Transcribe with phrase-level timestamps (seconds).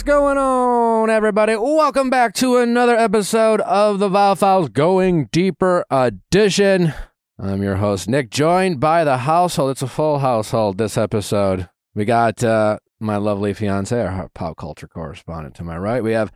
[0.00, 1.54] What's going on, everybody?
[1.56, 6.94] Welcome back to another episode of the Viall Files Going Deeper edition.
[7.38, 9.72] I'm your host, Nick, joined by the household.
[9.72, 11.68] It's a full household this episode.
[11.94, 16.02] We got uh, my lovely fiance, our pop culture correspondent to my right.
[16.02, 16.32] We have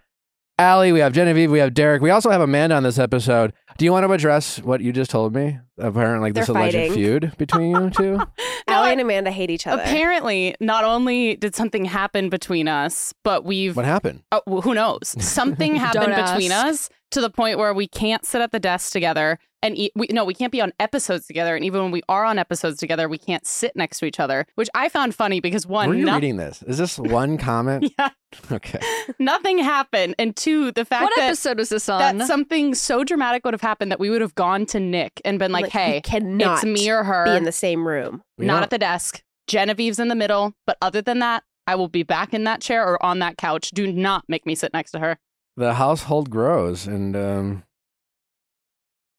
[0.59, 2.03] Allie, we have Genevieve, we have Derek.
[2.03, 3.55] We also have Amanda on this episode.
[3.77, 5.59] Do you want to address what you just told me?
[5.79, 6.93] Apparently, like this They're alleged fighting.
[6.93, 8.21] feud between you two.
[8.69, 9.83] Allie and Amanda hate each other.
[9.83, 14.23] Apparently, not only did something happen between us, but we've What happened?
[14.31, 15.09] oh, well, who knows?
[15.19, 16.67] Something happened Don't between ask.
[16.67, 19.93] us to the point where we can't sit at the desk together and eat.
[19.97, 21.55] We, no, we can't be on episodes together.
[21.57, 24.47] And even when we are on episodes together, we can't sit next to each other,
[24.55, 26.63] which I found funny because one, Were you no- reading this?
[26.63, 27.93] Is this one comment?
[27.99, 28.11] yeah,
[28.53, 28.81] Okay.
[29.19, 32.19] nothing happened, and two, the fact What that episode was this on?
[32.19, 35.39] that something so dramatic would have happened that we would have gone to Nick and
[35.41, 38.23] been like, we "Hey, cannot it's me or her." be in the same room.
[38.39, 39.23] We not don't- at the desk.
[39.49, 42.87] Genevieve's in the middle, but other than that, I will be back in that chair
[42.87, 43.71] or on that couch.
[43.73, 45.19] Do not make me sit next to her.
[45.57, 47.63] the household grows, and um,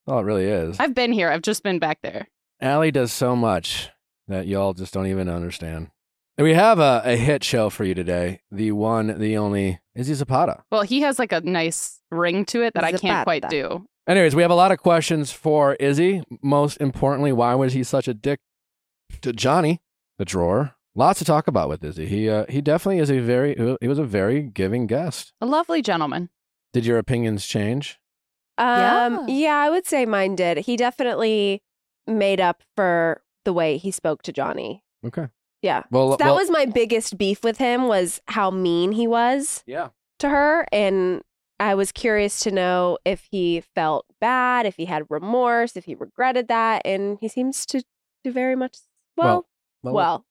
[0.05, 0.79] well, it really is.
[0.79, 1.29] I've been here.
[1.29, 2.27] I've just been back there.
[2.61, 3.89] Allie does so much
[4.27, 5.89] that y'all just don't even understand.
[6.37, 8.41] We have a, a hit show for you today.
[8.51, 10.63] The one, the only Izzy Zapata.
[10.71, 13.85] Well, he has like a nice ring to it that I can't quite do.
[14.07, 16.23] Anyways, we have a lot of questions for Izzy.
[16.43, 18.39] Most importantly, why was he such a dick
[19.21, 19.79] to Johnie,
[20.19, 20.75] the drawer?
[20.93, 22.05] Lots to talk about with Izzy.
[22.05, 25.33] He uh, he definitely is a very he was a very giving guest.
[25.41, 26.29] A lovely gentleman.
[26.71, 27.99] Did your opinions change?
[28.57, 29.25] Um, Yeah.
[29.27, 30.59] yeah, I would say mine did.
[30.59, 31.63] He definitely
[32.07, 34.81] made up for the way he spoke to Johnie.
[35.05, 35.27] Okay.
[35.61, 35.83] Yeah.
[35.91, 39.63] Well, So that well- was my biggest beef with him was how mean he was
[39.65, 39.89] yeah.
[40.19, 41.21] to her and
[41.59, 45.95] I was curious to know if he felt bad, if he had remorse, if he
[45.95, 47.83] regretted that and he seems to
[48.23, 48.77] do very much
[49.15, 49.47] well.
[49.83, 50.25] Well.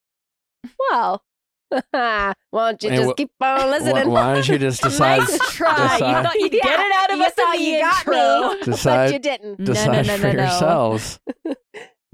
[0.91, 1.23] Well.
[1.91, 4.11] Why don't you And just wh- keep on Why, listening?
[4.11, 5.21] why don't you just decide?
[5.21, 5.75] nice try.
[5.95, 7.99] decide- You thought you'd get it out of you us thought in the you got
[8.07, 8.55] intro.
[8.59, 9.59] me, Decide- but you didn't.
[9.61, 10.43] No, decide no, no, for no, no.
[10.43, 11.21] yourselves.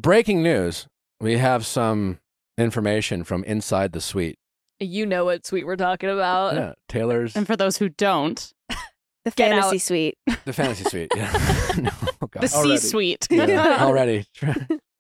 [0.01, 0.87] Breaking news.
[1.21, 2.21] We have some
[2.57, 4.39] information from inside the suite.
[4.79, 6.55] You know what suite we're talking about.
[6.55, 8.51] Yeah, Taylor's And for those who don't,
[9.25, 9.83] The Get fantasy out.
[9.83, 10.19] suite.
[10.45, 11.13] the fantasy suite.
[11.15, 11.31] Yeah.
[11.79, 11.91] no,
[12.23, 12.43] oh God.
[12.43, 12.77] the C Already.
[12.79, 13.27] suite.
[13.31, 14.25] Yeah, already.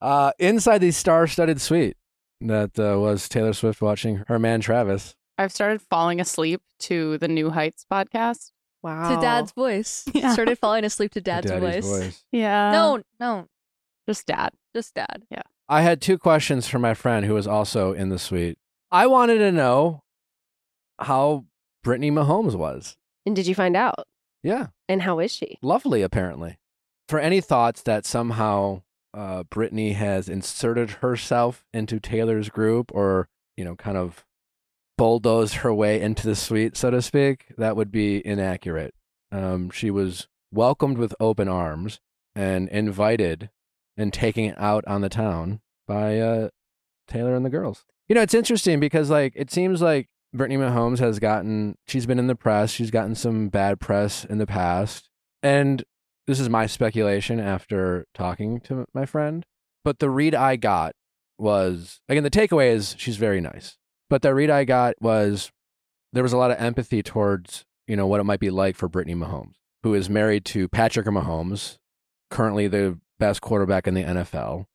[0.00, 1.96] Uh, inside the star-studded suite
[2.42, 5.14] that uh, was Taylor Swift watching her man Travis.
[5.38, 8.52] I've started falling asleep to the New Heights podcast.
[8.82, 9.14] Wow.
[9.14, 10.04] To dad's voice.
[10.12, 10.32] Yeah.
[10.32, 12.24] Started falling asleep to dad's, Daddy's voice.
[12.32, 12.72] Yeah.
[12.72, 13.46] No, no,
[14.08, 14.50] just dad.
[14.74, 15.22] just dad.
[15.30, 15.42] Yeah.
[15.68, 18.58] I had two questions for my friend who was also in the suite.
[18.90, 20.02] I wanted to know
[20.98, 21.44] how
[21.82, 22.96] Brittany Mahomes was.
[23.26, 24.06] And did you find out?
[24.42, 25.58] Yeah, And how is she?
[25.62, 26.58] lovely apparently.
[27.08, 28.82] For any thoughts that somehow
[29.12, 34.24] uh, Brittany has inserted herself into Taylor's group or, you know, kind of
[34.96, 38.94] bulldozed her way into the suite, so to speak, that would be inaccurate.
[39.32, 42.00] Um, she was welcomed with open arms
[42.36, 43.50] and invited
[43.96, 46.48] and taken out on the town by uh,
[47.08, 47.84] Taylor and the girls.
[48.08, 52.18] You know, it's interesting because, like, it seems like Brittany Mahomes has gotten, she's been
[52.18, 55.08] in the press, she's gotten some bad press in the past.
[55.42, 55.84] And
[56.26, 59.44] this is my speculation after talking to my friend.
[59.84, 60.92] But the read I got
[61.38, 63.76] was, again, the takeaway is she's very nice.
[64.08, 65.50] But the read I got was
[66.12, 68.88] there was a lot of empathy towards, you know, what it might be like for
[68.88, 71.78] Brittany Mahomes, who is married to Patrick Mahomes,
[72.30, 74.66] currently the best quarterback in the NFL,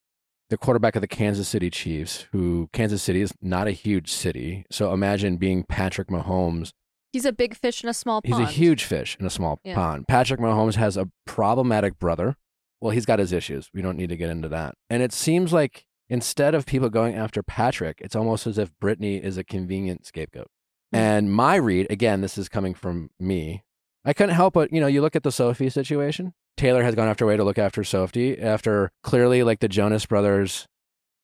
[0.50, 4.64] the quarterback of the Kansas City Chiefs, who Kansas City is not a huge city.
[4.70, 6.72] So imagine being Patrick Mahomes
[7.12, 8.42] He's a big fish in a small pond.
[8.42, 9.74] He's a huge fish in a small Yeah.
[9.74, 10.06] pond.
[10.06, 12.36] Patrick Mahomes has a problematic brother.
[12.78, 13.70] Well, he's got his issues.
[13.72, 14.74] We don't need to get into that.
[14.90, 19.16] And it seems like instead of people going after Patrick, it's almost as if Brittany
[19.16, 20.48] is a convenient scapegoat.
[20.92, 20.96] Hmm.
[20.98, 23.62] And my read, again, this is coming from me.
[24.04, 26.34] I couldn't help but, you know, you look at the Sophie situation.
[26.56, 30.06] Taylor has gone after her way to look after Sophie after clearly like the Jonas
[30.06, 30.66] brothers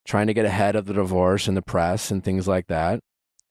[0.06, 3.00] trying to get ahead of the divorce and the press and things like that.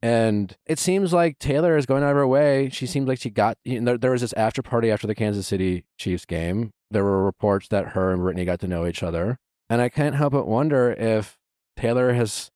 [0.01, 2.69] And it seems like Taylor is going out of her way.
[2.69, 5.85] She seems like she got, there, there was this after party after the Kansas City
[5.97, 6.71] Chiefs game.
[6.89, 9.37] There were reports that her and Brittany got to know each other.
[9.69, 11.37] And I can't help but wonder if
[11.77, 12.49] Taylor has,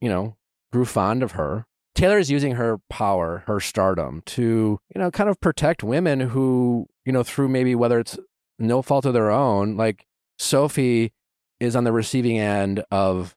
[0.00, 0.36] you know,
[0.72, 1.64] grew fond of her.
[1.94, 6.86] Taylor is using her power, her stardom to, you know, kind of protect women who,
[7.04, 8.18] you know, through maybe whether it's
[8.58, 10.06] no fault of their own, like
[10.38, 11.12] Sophie
[11.60, 13.34] is on the receiving end of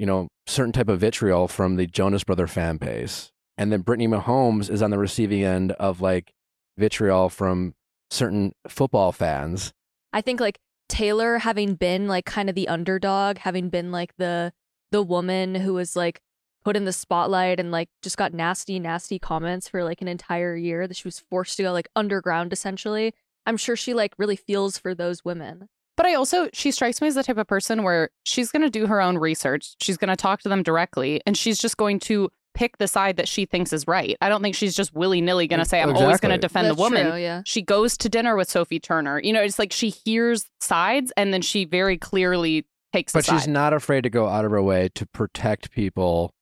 [0.00, 3.30] you know, certain type of vitriol from the Jonas Brother fan base.
[3.58, 6.32] And then Brittany Mahomes is on the receiving end of like
[6.78, 7.74] vitriol from
[8.10, 9.74] certain football fans.
[10.14, 14.54] I think like Taylor having been like kind of the underdog, having been like the
[14.90, 16.22] the woman who was like
[16.64, 20.56] put in the spotlight and like just got nasty, nasty comments for like an entire
[20.56, 23.12] year that she was forced to go like underground essentially.
[23.46, 25.68] I'm sure she like really feels for those women.
[25.96, 28.70] But I also, she strikes me as the type of person where she's going to
[28.70, 29.74] do her own research.
[29.82, 33.16] She's going to talk to them directly and she's just going to pick the side
[33.16, 34.16] that she thinks is right.
[34.20, 36.66] I don't think she's just willy nilly going to say, I'm always going to defend
[36.66, 37.06] That's the woman.
[37.10, 37.42] true, yeah.
[37.44, 39.20] She goes to dinner with Sophie Turner.
[39.22, 43.32] You know, it's like she hears sides and then she very clearly takes But the
[43.32, 46.32] she's not afraid to go out of her way to protect people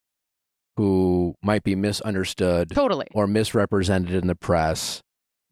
[0.77, 3.09] who might be misunderstood totally.
[3.13, 5.03] or misrepresented in the press.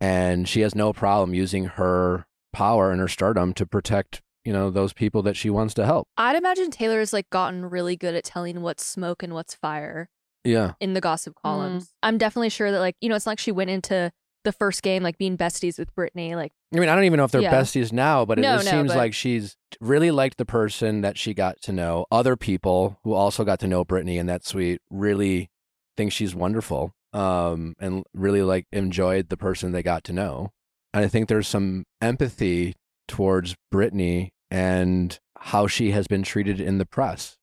[0.01, 4.71] And she has no problem using her power and her stardom to protect, you know,
[4.71, 6.09] those people that she wants to help.
[6.17, 10.09] I'd imagine Taylor's like gotten really good at telling what's smoke and what's fire
[10.45, 10.73] Yeah.
[10.81, 11.43] in the gossip Mm.
[11.43, 11.93] columns.
[12.03, 14.11] I'm definitely sure that like, you know, it's like she went into
[14.45, 16.35] the first game like being besties with Brittany.
[16.37, 17.53] Like I mean, I don't even know if they're Yeah.
[17.55, 21.01] besties now, but it No, just no, seems but- like she's really liked the person
[21.01, 22.07] that she got to know.
[22.13, 25.51] Other people who also got to know Brittany in that suite really
[25.97, 30.51] think she's wonderful um, and really like enjoyed the person they got to know.
[30.93, 32.75] And I think there's some empathy
[33.09, 37.37] towards Brittany and how she has been treated in the press.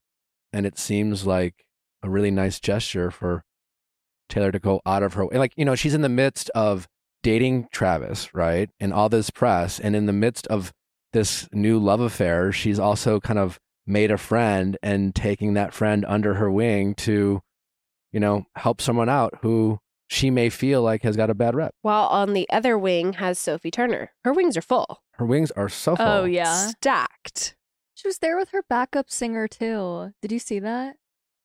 [0.52, 1.66] And it seems like
[2.02, 3.44] a really nice gesture for
[4.30, 5.38] Taylor to go out of her way.
[5.38, 6.88] Like, you know, she's in the midst of
[7.22, 8.70] dating Travis, right?
[8.80, 9.80] And all this press.
[9.80, 10.72] And in the midst of
[11.14, 16.06] this new love affair, she's also kind of made a friend and taking that friend
[16.08, 17.42] under her wing to,
[18.14, 21.74] you know, help someone out who she may feel like has got a bad rep.
[21.82, 24.12] While on the other wing has Sophie Turner.
[24.24, 26.08] Her wings are full, Her wings are so oh, full.
[26.08, 26.68] Oh yeah.
[26.68, 27.56] stacked.
[27.96, 30.14] She was there with her backup singer too.
[30.22, 30.96] Did you see that?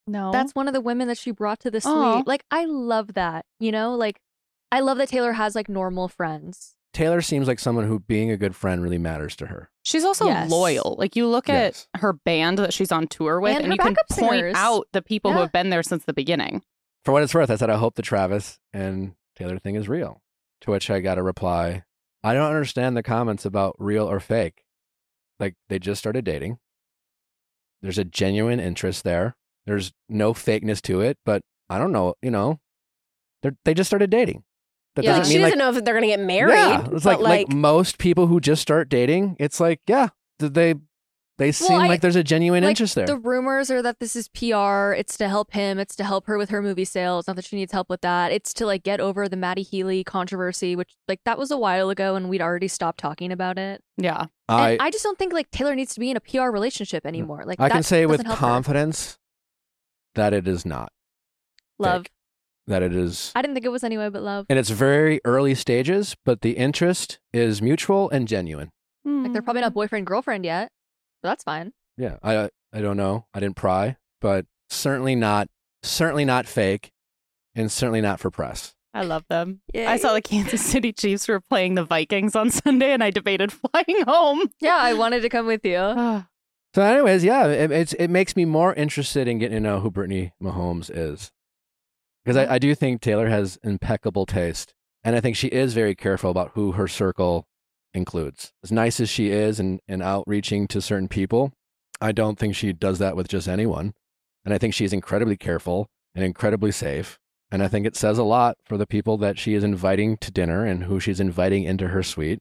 [0.07, 0.33] No.
[0.33, 1.95] That's one of the women that she brought to the suite.
[1.95, 2.23] Aw.
[2.27, 3.47] Like I love that.
[3.59, 4.21] You know, like
[4.71, 6.75] I love that Taylor has like normal friends.
[6.99, 9.71] Taylor seems like someone who being a good friend really matters to her.
[9.85, 10.51] She's also Yes.
[10.51, 10.97] loyal.
[10.99, 11.87] Like you look Yes.
[11.95, 14.55] at her band that she's on tour with, And and, you can backup point singers.
[14.57, 16.65] out the people who have been there since the beginning.
[17.05, 20.23] For what it's worth, I said, I hope the Travis and Taylor thing is real.
[20.63, 21.85] To which I got a reply
[22.25, 24.65] I don't understand the comments about real or fake.
[25.39, 26.59] Like, they just started dating.
[27.81, 29.37] There's a genuine interest there.
[29.67, 32.59] There's no fakeness to it, but I don't know, you know,
[33.45, 34.43] they they just started dating.
[34.99, 36.55] That yeah, like, doesn't she mean doesn't like, know if they're gonna get married.
[36.55, 40.09] yeah, it's like, like, like most people who just start dating, it's like, yeah,
[40.41, 40.75] th- they
[41.37, 43.07] they seem I- like there's a genuine like, interest there.
[43.07, 44.93] The rumors are that this is PR.
[44.93, 45.79] It's to help him.
[45.79, 47.29] It's to help her with her movie sales.
[47.29, 48.33] Not that she needs help with that.
[48.33, 51.91] It's to like get over the Matty Healy controversy, which like that was a while
[51.91, 53.85] ago and we'd already stopped talking about it.
[53.97, 54.27] Yeah.
[54.49, 57.05] I and I just don't think like Taylor needs to be in a PR relationship
[57.05, 57.09] mm.
[57.09, 57.45] anymore.
[57.47, 58.37] Like I can say with doesn't her.
[58.37, 59.17] confidence
[60.17, 60.91] that it is not.
[61.79, 62.03] love.
[62.03, 62.11] fake.
[62.69, 64.47] That it is I didn't think it was anyway, but love.
[64.49, 68.71] and it's very early stages, but the interest is mutual and genuine.
[69.05, 69.79] Like they're probably not hmm.
[69.79, 70.71] boyfriend girlfriend yet,
[71.23, 71.73] but that's fine.
[71.97, 73.27] Yeah, I I don't know.
[73.33, 75.49] I didn't pry, but certainly not
[75.83, 76.93] certainly not fake,
[77.55, 78.75] and certainly not for press.
[78.93, 79.61] I love them.
[79.73, 83.11] Yeah, I saw the Kansas City Chiefs were playing the Vikings on Sunday, and I
[83.11, 84.51] debated flying home.
[84.61, 86.25] Yeah, I wanted to come with you.
[86.75, 89.91] So, anyways, yeah, it, it's it makes me more interested in getting to know who
[89.91, 91.33] Brittany Mahomes is,
[92.29, 95.95] because I, I do think Taylor has impeccable taste, and I think she is very
[95.95, 97.47] careful about who her circle
[97.95, 98.53] includes.
[98.63, 101.55] As nice as she is and and outreaching to certain people,
[102.03, 103.95] I don't think she does that with just anyone,
[104.45, 107.19] and I think she's incredibly careful and incredibly safe.
[107.51, 110.31] And I think it says a lot for the people that she is inviting to
[110.31, 112.41] dinner and who she's inviting into her suite.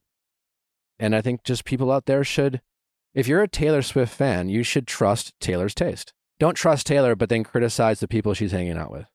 [0.99, 2.59] And I think just people out there should
[3.13, 6.11] if you're a Taylor Swift fan, you should trust Taylor's taste.
[6.39, 9.07] Don't trust Taylor, but then criticize the people she's hanging out with.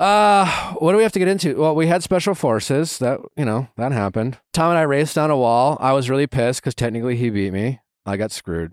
[0.00, 1.56] Uh, what do we have to get into?
[1.60, 2.98] Well, we had special forces.
[2.98, 4.38] That, you know, that happened.
[4.54, 5.76] Tom and I raced down a wall.
[5.78, 7.80] I was really pissed because technically he beat me.
[8.06, 8.72] I got screwed.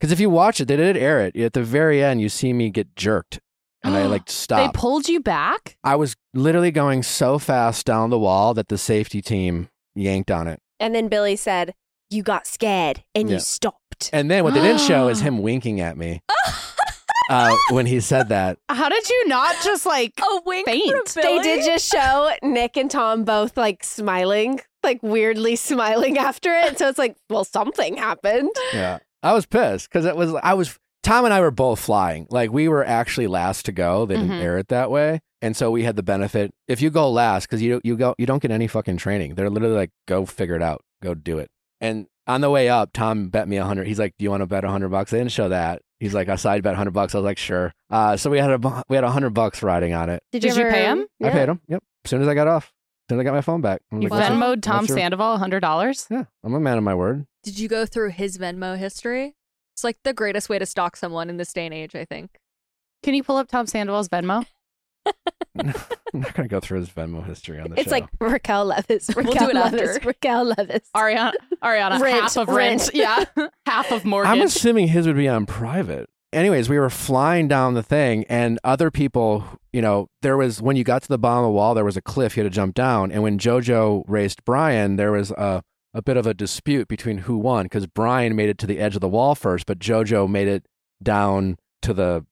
[0.00, 1.36] Because if you watch it, they did air it.
[1.36, 3.38] At the very end, you see me get jerked.
[3.84, 4.74] And I like stopped.
[4.74, 5.76] They pulled you back?
[5.84, 10.48] I was literally going so fast down the wall that the safety team yanked on
[10.48, 10.58] it.
[10.80, 11.74] and then Billy said,
[12.10, 13.34] "You got scared and Yeah.
[13.36, 16.20] you stopped." And then what they didn't show is him winking at me
[17.32, 18.58] uh, when he said that.
[18.68, 21.08] How did you not just like A wink Faint.
[21.08, 26.52] from They did just show Nick and Tom both like smiling, like weirdly smiling after
[26.52, 26.78] it.
[26.78, 28.50] So it's like, well, something happened.
[28.72, 28.98] Yeah.
[29.22, 32.26] I was pissed because it was, I was, Tom and I were both flying.
[32.30, 34.04] Like we were actually last to go.
[34.06, 34.42] They didn't Mhm.
[34.42, 35.20] air it that way.
[35.40, 36.52] And so we had the benefit.
[36.68, 39.34] If you go last, because you, you go, you don't get any fucking training.
[39.34, 41.48] They're literally like, go figure it out, go do it.
[41.80, 43.88] And on the way up, Tom bet me a hundred.
[43.88, 45.10] He's like, do you want to bet a hundred bucks?
[45.10, 45.82] They didn't show that.
[46.02, 47.14] He's like, I side bet hundred bucks.
[47.14, 47.72] I was like, sure.
[47.88, 50.20] Uh, so we had a, we had a hundred bucks riding on it.
[50.32, 51.06] Did you pay him?
[51.22, 51.60] I paid him.
[51.68, 51.80] Yep.
[52.04, 53.82] As soon as I got off, as soon as I got my phone back.
[53.92, 56.08] I'm you like, what's your- Venmoed Tom what's your- Sandoval hundred dollars?
[56.10, 56.24] Yeah.
[56.42, 57.24] I'm a man of my word.
[57.44, 59.36] Did you go through his Venmo history?
[59.74, 62.30] It's like the greatest way to stalk someone in this day and age, I think.
[63.04, 64.44] Can you pull up Tom Sandoval's Venmo?
[65.58, 65.74] I'm
[66.20, 67.90] not gonna go through his Venmo history on the It's show.
[67.90, 69.14] like Raquel Leviss.
[69.14, 69.96] Raquel We'll do it Leviss.
[69.96, 70.08] after.
[70.08, 70.82] Raquel Leviss.
[70.96, 71.32] Ariana,
[71.62, 72.80] Ariana, Rent, half of rent.
[72.82, 72.90] rent.
[72.94, 73.24] Yeah,
[73.66, 74.30] half of mortgage.
[74.30, 76.08] I'm assuming his would be on private.
[76.32, 80.76] Anyways, we were flying down the thing, and other people, you know, there was when
[80.76, 82.54] you got to the bottom of the wall, there was a cliff you had to
[82.54, 83.12] jump down.
[83.12, 87.36] And when JoJo raced Brian, there was a, a bit of a dispute between who
[87.36, 90.48] won because Brian made it to the edge of the wall first, but JoJo made
[90.48, 90.66] it
[91.02, 92.24] down to the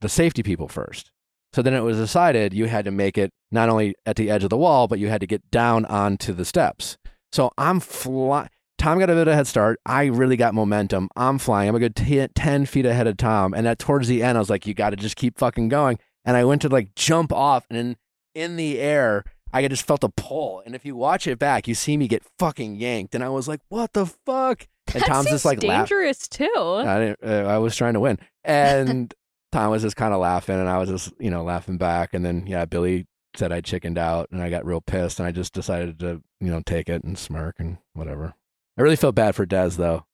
[0.00, 1.10] the safety people first.
[1.54, 4.42] So then it was decided you had to make it not only at the edge
[4.44, 6.96] of the wall, but you had to get down onto the steps.
[7.32, 8.48] So I'm flying.
[8.78, 9.78] Tom got a bit of a head start.
[9.86, 11.08] I really got momentum.
[11.14, 11.68] I'm flying.
[11.68, 13.54] I'm a good t- 10 feet ahead of Tom.
[13.54, 15.98] And at towards the end, I was like, you got to just keep fucking going.
[16.24, 17.96] And I went to like jump off and in,
[18.34, 20.62] in the air, I just felt a pull.
[20.64, 23.14] And if you watch it back, you see me get fucking yanked.
[23.14, 24.66] And I was like, what the fuck?
[24.94, 26.50] And That Tom's just like dangerous too.
[26.56, 27.18] I didn't.
[27.24, 29.14] Uh, I was trying to win, and
[29.52, 32.14] Tom was just kind of laughing, and I was just you know laughing back.
[32.14, 33.06] And then yeah, Billy
[33.36, 36.50] said I chickened out, and I got real pissed, and I just decided to you
[36.50, 38.34] know take it and smirk and whatever.
[38.78, 40.06] I really felt bad for Dez though,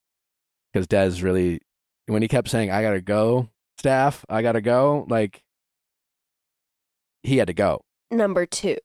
[0.72, 1.60] because Dez really
[2.06, 5.42] when he kept saying I gotta go, staff, I gotta go, like
[7.22, 7.80] he had to go.
[8.10, 8.76] Number two.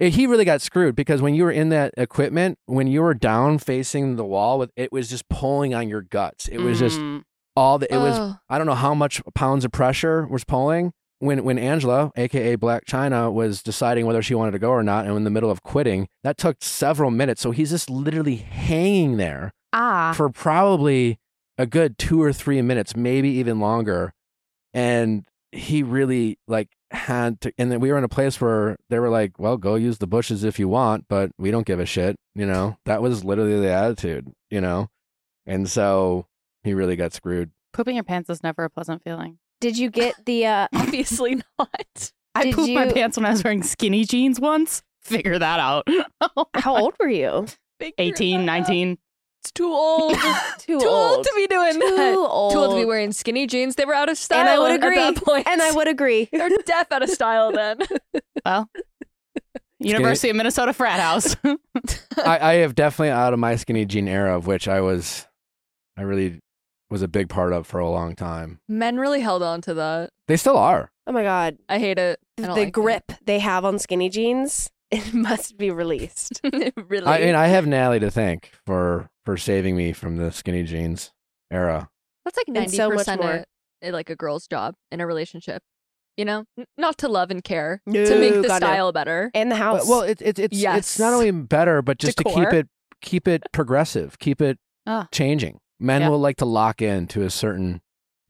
[0.00, 3.14] Eh, He really got screwed because when you were in that equipment, when you were
[3.14, 6.48] down facing the wall, with it was just pulling on your guts.
[6.48, 7.22] It was just Mm.
[7.56, 8.36] All the it was Oh.
[8.48, 12.84] I don't know how much pounds of pressure was pulling when when Angela, aka Blac
[12.84, 15.62] Chyna, was deciding whether she wanted to go or not, and in the middle of
[15.62, 16.08] quitting.
[16.22, 17.40] That took several minutes.
[17.40, 20.12] So he's just literally hanging there ah.
[20.14, 21.18] for probably
[21.58, 24.12] a good two or three minutes, maybe even longer.
[24.74, 28.98] And he really like had to and then we were in a place where they
[28.98, 31.86] were like, Well, go use the bushes if you want, but we don't give a
[31.86, 32.76] shit, you know?
[32.84, 34.88] That was literally the attitude, you know?
[35.46, 36.26] And so
[36.66, 37.50] he really got screwed.
[37.72, 39.38] Pooping your pants is never a pleasant feeling.
[39.60, 42.12] Did you get the uh Obviously not.
[42.34, 44.82] I Did pooped my you- pants when I was wearing skinny jeans once.
[45.02, 45.86] Figure that out.
[46.54, 47.46] how old were you?
[47.98, 48.98] 18, 19.
[49.42, 50.14] It's too old.
[50.58, 52.14] Too, too old to be doing Too that.
[52.16, 52.52] old.
[52.52, 53.76] Too old to be wearing skinny jeans.
[53.76, 54.40] They were out of style.
[54.40, 54.96] And I would at agree.
[54.96, 55.46] that point.
[55.46, 56.28] And I would agree.
[56.32, 57.78] They're deaf out of style then.
[58.44, 58.68] Well,
[59.78, 61.36] University of Minnesota frat house.
[62.24, 65.26] I, I have definitely out of my skinny jean era, of which I was,
[65.96, 66.40] I really
[66.90, 68.60] was a big part of for a long time.
[68.68, 70.10] Men really held on to that.
[70.28, 70.90] They still are.
[71.06, 71.58] Oh my god.
[71.68, 72.18] I hate it.
[72.38, 76.40] I The like grip they have on skinny jeans, it must be released.
[76.88, 77.06] really.
[77.06, 81.12] I mean, I have Natalie to thank for for saving me from the skinny jeans
[81.50, 81.88] era.
[82.24, 83.32] That's like And ninety so much percent more.
[83.34, 83.44] of
[83.82, 85.62] eh, like a girl's job in a relationship.
[86.16, 86.44] You know,
[86.78, 88.66] not to love and care, No, to make the God, no.
[88.66, 89.30] style better.
[89.34, 89.88] And the But, house.
[89.88, 92.68] well, it's it's it's it's not only better, but just to keep it
[93.02, 95.08] keep it progressive, keep it Ah.
[95.12, 95.58] changing.
[95.78, 96.08] Men Yeah.
[96.08, 97.80] will like to lock in to a certain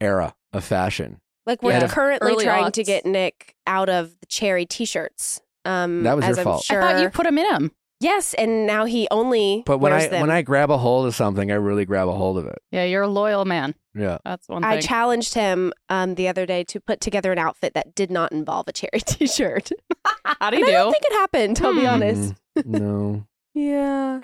[0.00, 1.20] era of fashion.
[1.46, 1.86] like we're Yeah.
[1.86, 5.40] currently Early trying to get Nick out of the cherry t-shirts.
[5.64, 6.64] Um, That was as your I'm fault.
[6.64, 6.82] Sure.
[6.82, 7.70] I thought you put him in them.
[8.00, 10.20] yes, and now he only But when wears I them.
[10.22, 12.58] when I grab a hold of something, I really grab a hold of it.
[12.72, 13.76] Yeah, you're a loyal man.
[13.94, 14.18] Yeah.
[14.24, 17.94] That's one I challenged him um, the other day to put together an outfit that
[17.94, 19.70] did not involve a cherry t-shirt.
[20.24, 21.60] How do And you I don't think it happened.
[21.62, 21.86] I'll be Hmm.
[21.86, 22.34] honest.
[22.58, 23.26] Mm, no.
[23.54, 24.20] Yeah.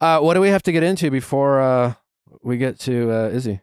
[0.00, 1.94] Uh, what do we have to get into before uh,
[2.42, 3.60] we get to uh, Izzy?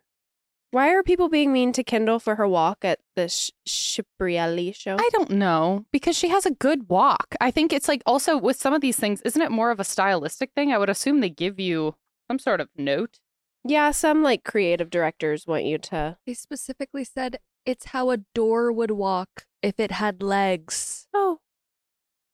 [0.72, 4.98] Why are people being mean to Kendall for her walk at the Sh- Schiaparelli show?
[5.00, 7.36] I don't know because she has a good walk.
[7.39, 9.86] I think it's like also with some of these things, isn't it more of a
[9.86, 10.74] stylistic thing?
[10.74, 11.96] I would assume they give you
[12.29, 13.19] some sort of note.
[13.63, 16.17] yeah, some like creative directors want you to.
[16.27, 21.07] They specifically said it's how a door would walk if it had legs.
[21.13, 21.39] Oh,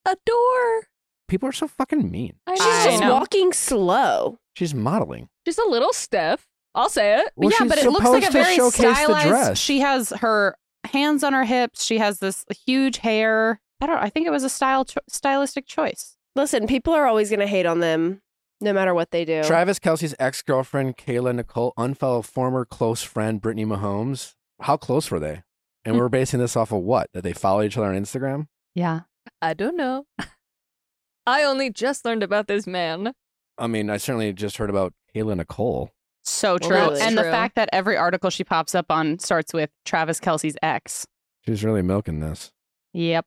[0.06, 0.88] A door.
[1.28, 2.34] People are so fucking mean.
[2.50, 3.14] She's I just know.
[3.14, 4.40] walking slow.
[4.54, 5.30] She's modeling.
[5.46, 6.46] Just a little stiff.
[6.76, 7.32] I'll say it.
[7.36, 9.28] Well, yeah, she's but it looks like a very showcase the stylized.
[9.28, 9.60] dress.
[9.60, 10.56] She has her
[10.86, 11.84] hands on her hips.
[11.84, 13.60] She has this huge hair.
[13.82, 13.98] I don't.
[13.98, 16.18] I think it was a style cho- stylistic choice.
[16.36, 18.22] Listen, people are always going to hate on them
[18.60, 19.44] no matter what they do.
[19.44, 24.34] Travis Kelce's ex girlfriend, Kayla Nicole, unfellow former close friend, Brittany Mahomes.
[24.62, 25.44] How close were they?
[25.86, 27.10] And we're basing this off of what?
[27.14, 28.48] That they follow each other on Instagram?
[28.74, 29.02] Yeah.
[29.42, 30.06] I don't know.
[31.28, 33.14] I only just learned about this man.
[33.58, 35.92] I mean, I certainly just heard about Kayla Nicole.
[36.24, 36.76] So true.
[36.76, 37.02] really.
[37.02, 41.06] and the fact that every article she pops up on starts with Travis Kelce's ex.
[41.46, 42.52] She's really milking this.
[42.94, 43.26] Yep.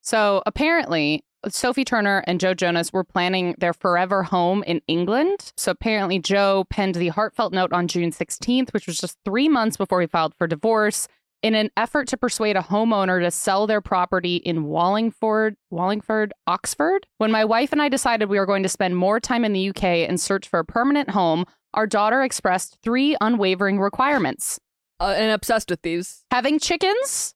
[0.00, 5.52] So apparently, Sophie Turner and Joe Jonas were planning their forever home in England.
[5.56, 9.76] So apparently, Joe penned the heartfelt note on June 16th, which was just three months
[9.76, 11.08] before he filed for divorce,
[11.42, 17.06] in an effort to persuade a homeowner to sell their property in Wallingford, Wallingford, Oxford.
[17.18, 19.68] When my wife and I decided we were going to spend more time in the
[19.70, 21.44] UK and search for a permanent home,
[21.74, 24.60] our daughter expressed three unwavering requirements.
[25.00, 26.24] uh, and obsessed with these.
[26.30, 27.34] Having chickens,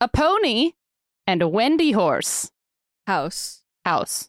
[0.00, 0.72] a pony,
[1.26, 2.50] and a Wendy horse
[3.06, 3.62] House.
[3.84, 4.28] house.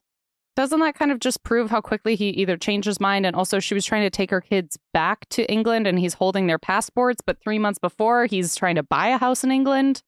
[0.58, 3.60] Doesn't that kind of just prove how quickly he either changed his mind and also
[3.60, 7.22] she was trying to take her kids back to England and he's holding their passports,
[7.24, 10.02] but three months before he's trying to buy a house in England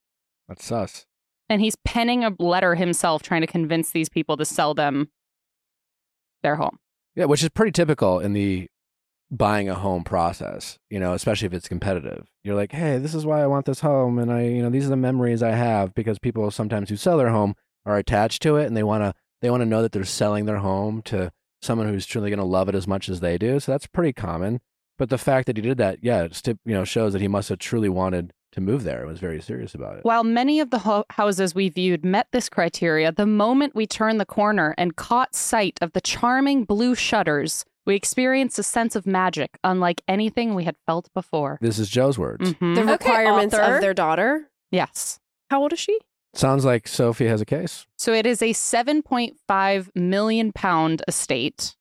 [0.48, 1.06] That's sus.
[1.48, 5.10] and he's penning a letter himself trying to convince these people to sell them
[6.42, 6.78] their home.
[7.14, 8.66] Yeah, which is pretty typical in the
[9.30, 12.26] buying a home process, you know, especially if it's competitive.
[12.42, 14.18] You're like, hey, this is why I want this home.
[14.18, 17.18] And I, you know, these are the memories I have because people sometimes who sell
[17.18, 17.54] their home
[17.86, 20.46] are attached to it and they want to, they want to know that they're selling
[20.46, 21.30] their home to
[21.62, 23.60] someone who's truly going to love it as much as they do.
[23.60, 24.60] So that's pretty common.
[24.98, 27.48] But the fact that he did that, yeah, it you know, shows that he must
[27.48, 30.04] have truly wanted to move there and was very serious about it.
[30.04, 34.20] While many of the ho- houses we viewed met this criteria, the moment we turned
[34.20, 39.06] the corner and caught sight of the charming blue shutters, we experienced a sense of
[39.06, 41.58] magic unlike anything we had felt before.
[41.62, 42.52] This is Joe's words.
[42.54, 42.74] Mhm.
[42.74, 43.76] The requirements author.
[43.76, 44.50] of their daughter.
[44.70, 45.18] Yes.
[45.48, 45.98] How old is she?
[46.34, 47.86] Sounds like Sophie has a case.
[47.96, 51.76] So it is a 7.5 million pound estate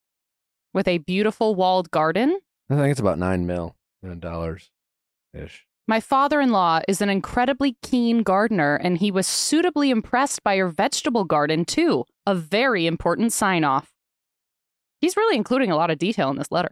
[0.74, 2.40] with a beautiful walled garden.
[2.70, 4.72] I think it's about nine mil in dollars
[5.34, 5.66] ish.
[5.88, 10.54] My father in law is an incredibly keen gardener, and he was suitably impressed by
[10.54, 12.06] your vegetable garden, too.
[12.28, 13.90] A very important sign off.
[15.02, 16.70] He's really including a lot of detail in this letter.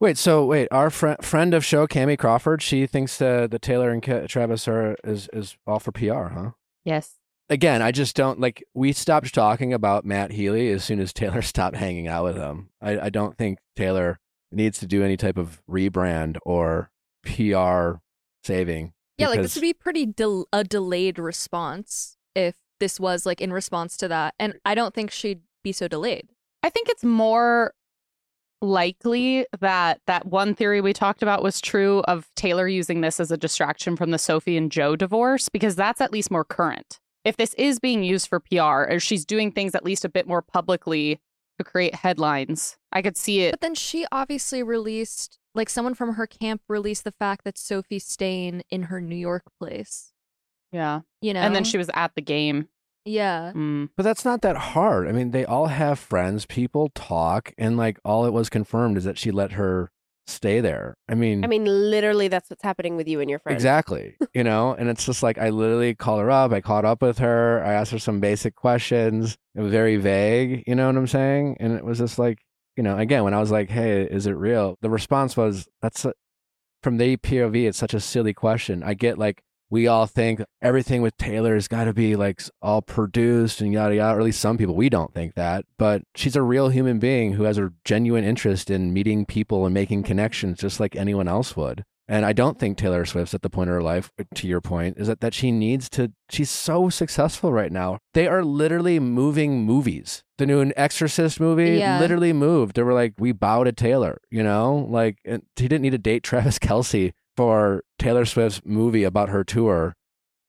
[0.00, 3.90] Wait, so wait, our fri friend of show, Cami Crawford, she thinks uh, the Taylor
[3.90, 6.50] and Travis are is is all for PR, huh?
[6.88, 7.16] Yes.
[7.50, 8.64] Again, I just don't like.
[8.72, 12.70] We stopped talking about Matt Healy as soon as Taylor stopped hanging out with him.
[12.80, 14.18] I, I don't think Taylor
[14.50, 16.90] needs to do any type of rebrand or
[17.24, 17.98] PR
[18.42, 18.94] saving.
[19.18, 23.52] Yeah, like this would be pretty del- a delayed response if this was like in
[23.52, 24.34] response to that.
[24.38, 26.28] And I don't think she'd be so delayed.
[26.62, 27.74] I think it's more
[28.60, 33.30] likely that that one theory we talked about was true of Taylor using this as
[33.30, 37.00] a distraction from the Sophie and Joe divorce because that's at least more current.
[37.24, 40.26] If this is being used for PR or she's doing things at least a bit
[40.26, 41.20] more publicly
[41.58, 43.52] to create headlines, I could see it.
[43.52, 48.06] But then she obviously released, like someone from her camp released the fact that Sophie's
[48.06, 50.12] staying in her New York place.
[50.72, 51.00] Yeah.
[51.20, 52.68] You know, And then she was at the game.
[53.08, 53.52] Yeah.
[53.54, 53.90] Mm.
[53.96, 55.08] But that's not that hard.
[55.08, 56.46] I mean, they all have friends.
[56.46, 59.90] People talk, and like all it was confirmed is that she let her
[60.26, 60.96] stay there.
[61.08, 63.56] I mean, I mean, literally, that's what's happening with you and your friends.
[63.56, 64.16] Exactly.
[64.34, 66.52] You know, and it's just like I literally called her up.
[66.52, 67.64] I caught up with her.
[67.64, 69.36] I asked her some basic questions.
[69.54, 70.64] It was very vague.
[70.66, 71.56] You know what I'm saying?
[71.60, 72.38] And it was just like,
[72.76, 76.04] you know, again, when I was like, "Hey, is it real?" The response was, "That's
[76.04, 76.12] a,
[76.82, 77.66] from the POV.
[77.68, 81.68] It's such a silly question." I get like we all think everything with Taylor has
[81.68, 84.16] got to be like all produced and yada yada.
[84.16, 85.64] Or at least some people we don't think that.
[85.78, 89.74] But she's a real human being who has a genuine interest in meeting people and
[89.74, 91.84] making connections, just like anyone else would.
[92.10, 94.62] And I don't think Taylor Swift's at the point of her life, uh, to your
[94.62, 97.98] point, is that, that she needs to, she's so successful right now.
[98.14, 100.24] They are literally moving movies.
[100.38, 102.00] The new Exorcist movie Yeah.
[102.00, 102.76] literally moved.
[102.76, 104.86] They were like, we bow to Taylor, you know?
[104.88, 109.44] Like, and he didn't need to date Travis Kelce for Taylor Swift's movie about her
[109.44, 109.94] tour,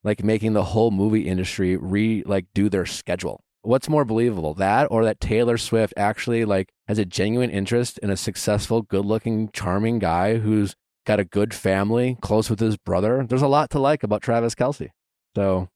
[0.03, 3.41] like making the whole movie industry re, like, do their schedule.
[3.61, 8.09] What's more believable, that or that Taylor Swift actually, like, has a genuine interest in
[8.09, 10.73] a successful, good looking, charming guy who's
[11.05, 13.23] got a good family, close with his brother.
[13.29, 14.89] There's a lot to like about Travis Kelce.
[15.35, 15.69] So,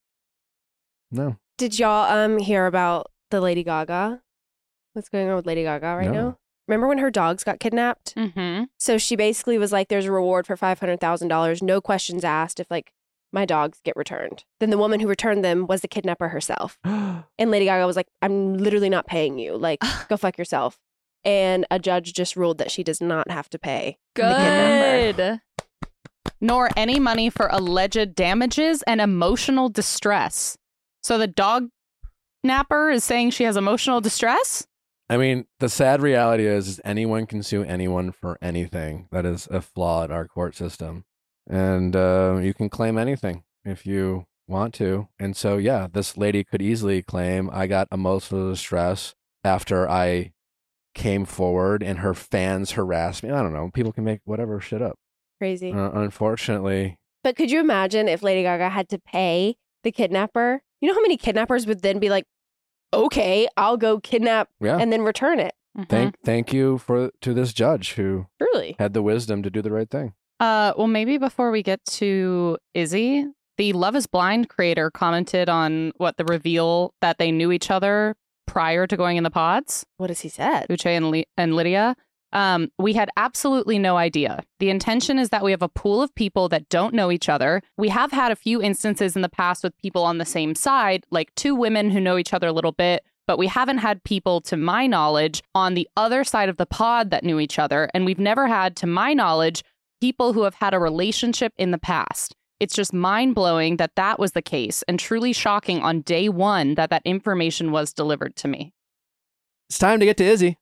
[1.12, 1.36] no.
[1.58, 4.20] Did y'all um hear about the Lady Gaga?
[4.94, 6.12] What's going on with Lady Gaga right No.
[6.12, 6.38] now?
[6.66, 8.14] Remember when her dogs got kidnapped?
[8.14, 8.64] Mm-hmm.
[8.78, 12.24] So she basically was like, "There's a reward for five hundred thousand dollars, no questions
[12.24, 12.60] asked.
[12.60, 12.92] If like
[13.32, 17.24] my dogs get returned." Then the woman who returned them was the kidnapper herself, and
[17.38, 19.56] Lady Gaga was like, "I'm literally not paying you.
[19.56, 20.78] Like, go fuck yourself."
[21.24, 23.98] And a judge just ruled that she does not have to pay.
[24.14, 24.22] the.
[25.16, 25.40] Good.
[26.40, 30.58] Nor any money for alleged damages and emotional distress.
[31.02, 31.68] So the dog
[32.42, 34.66] napper is saying she has emotional distress?
[35.14, 39.06] I mean, the sad reality is, is anyone can sue anyone for anything.
[39.12, 41.04] That is a flaw in our court system.
[41.48, 45.06] And uh, you can claim anything if you want to.
[45.20, 50.32] And so, yeah, this lady could easily claim I got emotional distress after I
[50.96, 53.30] came forward and her fans harassed me.
[53.30, 53.70] I don't know.
[53.72, 54.96] People can make whatever shit up.
[55.38, 55.72] Crazy.
[55.72, 60.62] Uh, unfortunately, But could you imagine if Lady Gaga had to pay the kidnapper?
[60.80, 62.24] You know how many kidnappers would then be like,
[62.94, 64.78] "Okay, I'll go kidnap yeah.
[64.78, 65.88] and then return it." Mhm.
[65.88, 68.76] thank thank you for to this judge who Truly.
[68.78, 70.12] had the wisdom to do the right thing.
[70.40, 73.26] Uh, well, maybe before we get to Izzy,
[73.58, 78.14] the Love is Blind creator commented on what the reveal that they knew each other
[78.46, 80.66] prior to going in the pods, What has he said?
[80.68, 81.96] Uche and, Li- and Lydia.
[82.34, 84.42] Um, we had absolutely no idea.
[84.58, 87.62] The intention is that we have a pool of people that don't know each other.
[87.78, 91.04] We have had a few instances in the past with people on the same side,
[91.10, 94.40] like two women who know each other a little bit, but we haven't had people,
[94.42, 97.88] to my knowledge, on the other side of the pod that knew each other.
[97.94, 99.62] And we've never had, to my knowledge,
[100.00, 102.34] people who have had a relationship in the past.
[102.60, 106.74] It's just mind blowing that that was the case and truly shocking on day one
[106.74, 108.72] that that information was delivered to me.
[109.68, 110.58] It's time to get to Izzy.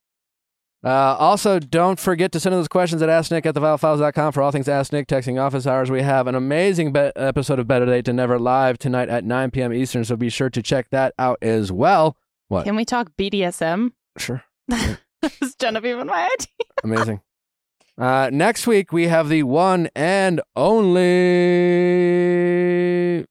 [0.85, 4.51] Uh, also, don't forget to send in those questions at AskNick at theviallfiles.com for all
[4.51, 5.91] things Ask Nick, texting office hours.
[5.93, 9.53] We have an amazing be- episode of Better Late to Never live tonight at 9
[9.53, 9.73] p.m.
[9.73, 12.17] Eastern, so be sure to check that out as well.
[12.49, 12.65] What?
[12.65, 13.93] Can we talk BDSM?
[14.19, 14.43] Sure.
[15.41, 16.49] Is Genevieve and my idea?
[16.83, 17.21] Amazing.
[17.97, 21.03] Uh, next week, we have the one and only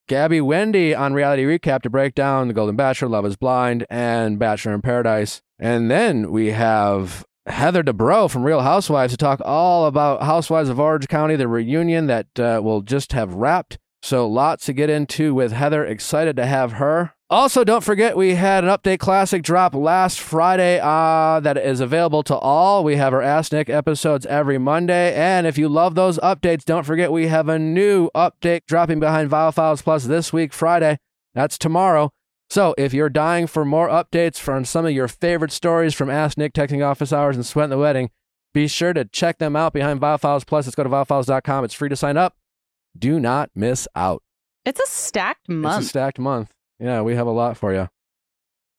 [0.08, 4.40] Gabby Windey on Reality Recap to break down The Golden Bachelor, Love is Blind, and
[4.40, 5.42] Bachelor in Paradise.
[5.60, 10.80] And then we have Heather Dubrow from Real Housewives to talk all about Housewives of
[10.80, 13.80] Orange County, the reunion that uh, will just have wrapped.
[14.04, 15.86] So lots to get into with Heather.
[15.86, 17.14] Excited to have her.
[17.30, 22.24] Also, don't forget we had an update classic drop last Friday uh, that is available
[22.24, 22.84] to all.
[22.84, 25.14] We have our Ask Nick episodes every Monday.
[25.16, 29.30] And if you love those updates, don't forget we have a new update dropping behind
[29.30, 30.98] Viall Files Plus this week, Friday.
[31.34, 32.12] That's tomorrow.
[32.52, 36.38] So if you're dying for more updates from some of your favorite stories from Ask
[36.38, 38.10] Nick, Texting Office Hours, and Sweat in the Wedding,
[38.54, 40.66] be sure to check them out behind Viall Files Plus.
[40.66, 41.64] Let's go to viallfiles.com.
[41.64, 42.36] It's free to sign up.
[43.00, 44.22] Do not miss out.
[44.66, 45.78] It's a stacked month.
[45.78, 46.52] It's a stacked month.
[46.78, 47.88] Yeah, we have a lot for you.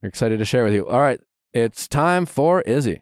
[0.02, 0.86] We're excited to share with you.
[0.86, 1.20] All right,
[1.54, 3.00] it's time for Izzy.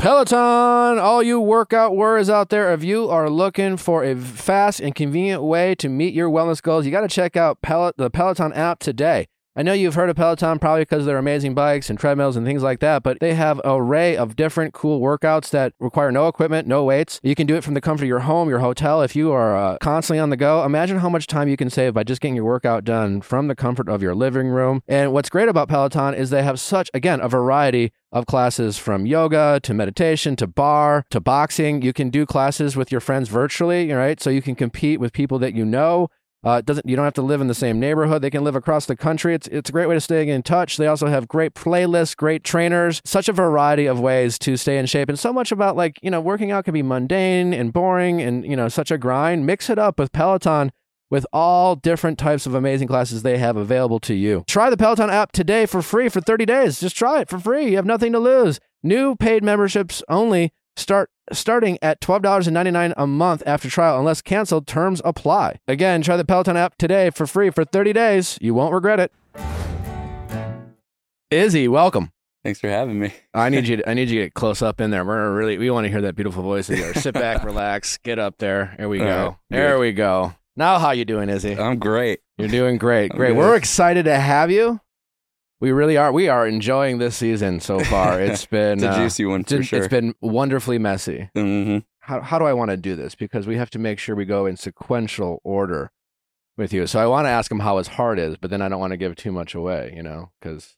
[0.04, 4.94] Peloton, all you workout warriors out there, if you are looking for a fast and
[4.94, 8.52] convenient way to meet your wellness goals, you got to check out Pel- the Peloton
[8.52, 9.26] app today.
[9.56, 12.64] I know you've heard of Peloton probably because their amazing bikes and treadmills and things
[12.64, 16.66] like that, but they have an array of different cool workouts that require no equipment,
[16.66, 17.20] no weights.
[17.22, 19.00] You can do it from the comfort of your home, your hotel.
[19.00, 21.94] If you are uh, constantly on the go, imagine how much time you can save
[21.94, 24.82] by just getting your workout done from the comfort of your living room.
[24.88, 29.06] And what's great about Peloton is they have such, again, a variety of classes from
[29.06, 31.80] yoga to meditation to barre to boxing.
[31.80, 34.20] You can do classes with your friends virtually, right?
[34.20, 36.08] So you can compete with people that you know.
[36.44, 38.20] Uh, doesn't you don't have to live in the same neighborhood.
[38.20, 39.34] They can live across the country.
[39.34, 40.76] It's it's a great way to stay in touch.
[40.76, 44.86] They also have great playlists, great trainers, such a variety of ways to stay in
[44.86, 45.08] shape.
[45.08, 48.44] And so much about like you know working out can be mundane and boring and
[48.44, 49.46] you know such a grind.
[49.46, 50.70] Mix it up with Peloton
[51.10, 54.44] with all different types of amazing classes they have available to you.
[54.46, 56.80] Try the Peloton app today for free for 30 days.
[56.80, 57.70] Just try it for free.
[57.70, 58.58] You have nothing to lose.
[58.82, 65.00] New paid memberships only start starting at $12.99 a month after trial unless canceled terms
[65.04, 65.58] apply.
[65.66, 68.38] Again try the peloton app today for free for 30 days.
[68.40, 69.12] You won't regret it.
[71.30, 72.10] Izzy welcome.
[72.42, 73.12] Thanks for having me.
[73.34, 75.04] i need you to, i need you to get close up in there.
[75.04, 77.00] We're really we want to hear that beautiful voice of yours.
[77.02, 78.74] Sit back relax get up there.
[78.78, 79.26] Here we All go.
[79.26, 80.34] right, there we go.
[80.56, 81.58] Now how you doing izzy?
[81.58, 82.20] I'm great.
[82.38, 83.30] you're doing great I'm great.
[83.30, 83.38] good.
[83.38, 84.80] we're excited to have you
[85.60, 88.96] we really are we are enjoying this season so far it's been It's a uh,
[89.02, 89.78] juicy one for been- sure.
[89.78, 93.14] it's been wonderfully messy hmm how, how do I want to do this?
[93.14, 95.90] Because we have to make sure we go in sequential order
[96.58, 96.86] with you.
[96.86, 98.90] So I want to ask him how his heart is, but then I don't want
[98.90, 100.76] to give too much away, you know, because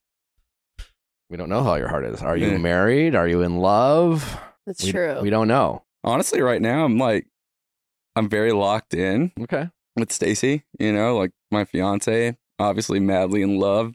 [1.29, 2.23] we don't know how your heart is.
[2.23, 2.59] Are you Yeah.
[2.59, 3.17] married?
[3.17, 4.39] Are you in love?
[4.69, 5.19] That's we, true.
[5.21, 5.83] We don't know.
[6.05, 7.27] Honestly, right now I'm like
[8.15, 9.69] I'm very locked in Okay.
[9.97, 13.95] with Stacy, you know, like my fiance, obviously madly in love.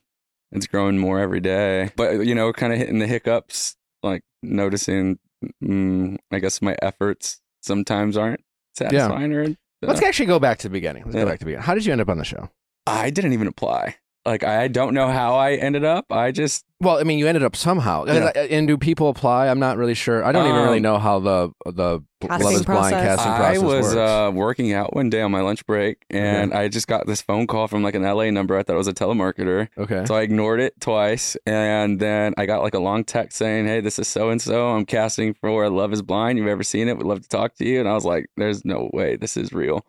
[0.52, 1.92] It's growing more every day.
[1.96, 5.20] But, you know, kind of hitting the hiccups, like noticing,
[5.64, 8.42] mm, I guess my efforts sometimes aren't
[8.76, 9.56] satisfying her.
[9.82, 11.04] Let's actually go back to the beginning.
[11.06, 11.24] Let's Yeah.
[11.24, 11.64] go back to the beginning.
[11.64, 12.50] How did you end up on the show?
[12.86, 13.96] I didn't even apply.
[14.26, 16.06] Like, I don't know how I ended up.
[16.12, 18.06] I just, Well, I mean, you ended up somehow.
[18.06, 18.30] Yeah.
[18.36, 19.48] And do people apply?
[19.48, 20.24] I'm not really sure.
[20.26, 23.38] I don't even really Um, know how the the Casting Love is Blind casting process.
[23.38, 23.96] casting I was works.
[23.96, 27.48] uh, working out one day on my lunch break and I just got this phone
[27.48, 28.58] call from like an LA number.
[28.58, 29.70] I thought it was a telemarketer.
[29.78, 30.06] okay.
[30.06, 33.80] So I ignored it twice, and then I got like a long text saying, "Hey,
[33.82, 34.70] this is so and so.
[34.70, 36.38] I'm casting for Love Is Blind.
[36.38, 36.98] You've ever seen it?
[36.98, 39.52] Would love to talk to you." And I was like, "There's no way this is
[39.54, 39.86] real."